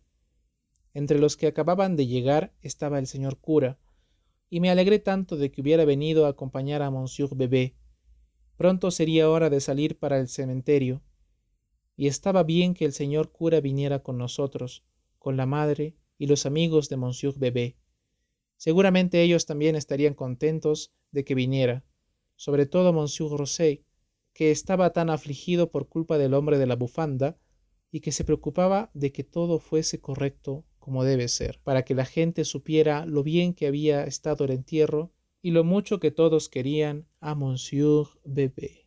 Entre 0.96 1.18
los 1.18 1.36
que 1.36 1.46
acababan 1.46 1.94
de 1.94 2.06
llegar 2.06 2.54
estaba 2.62 2.98
el 2.98 3.06
señor 3.06 3.38
cura, 3.38 3.78
y 4.48 4.60
me 4.60 4.70
alegré 4.70 4.98
tanto 4.98 5.36
de 5.36 5.52
que 5.52 5.60
hubiera 5.60 5.84
venido 5.84 6.24
a 6.24 6.30
acompañar 6.30 6.80
a 6.80 6.90
Monsieur 6.90 7.36
Bebé. 7.36 7.76
Pronto 8.56 8.90
sería 8.90 9.28
hora 9.28 9.50
de 9.50 9.60
salir 9.60 9.98
para 9.98 10.18
el 10.18 10.26
cementerio, 10.26 11.02
y 11.98 12.06
estaba 12.06 12.44
bien 12.44 12.72
que 12.72 12.86
el 12.86 12.94
señor 12.94 13.30
cura 13.30 13.60
viniera 13.60 14.02
con 14.02 14.16
nosotros, 14.16 14.86
con 15.18 15.36
la 15.36 15.44
madre 15.44 15.98
y 16.16 16.28
los 16.28 16.46
amigos 16.46 16.88
de 16.88 16.96
Monsieur 16.96 17.38
Bebé. 17.38 17.76
Seguramente 18.56 19.20
ellos 19.20 19.44
también 19.44 19.76
estarían 19.76 20.14
contentos 20.14 20.94
de 21.10 21.26
que 21.26 21.34
viniera, 21.34 21.84
sobre 22.36 22.64
todo 22.64 22.94
Monsieur 22.94 23.36
Rosé, 23.36 23.84
que 24.32 24.50
estaba 24.50 24.94
tan 24.94 25.10
afligido 25.10 25.70
por 25.70 25.90
culpa 25.90 26.16
del 26.16 26.32
hombre 26.32 26.56
de 26.56 26.64
la 26.64 26.76
bufanda 26.76 27.38
y 27.90 28.00
que 28.00 28.12
se 28.12 28.24
preocupaba 28.24 28.90
de 28.94 29.12
que 29.12 29.24
todo 29.24 29.58
fuese 29.58 30.00
correcto 30.00 30.64
como 30.86 31.02
debe 31.02 31.26
ser, 31.26 31.58
para 31.64 31.84
que 31.84 31.96
la 31.96 32.04
gente 32.04 32.44
supiera 32.44 33.06
lo 33.06 33.24
bien 33.24 33.54
que 33.54 33.66
había 33.66 34.04
estado 34.04 34.44
el 34.44 34.52
entierro 34.52 35.10
y 35.42 35.50
lo 35.50 35.64
mucho 35.64 35.98
que 35.98 36.12
todos 36.12 36.48
querían 36.48 37.08
a 37.18 37.34
Monsieur 37.34 38.06
Bebé. 38.24 38.85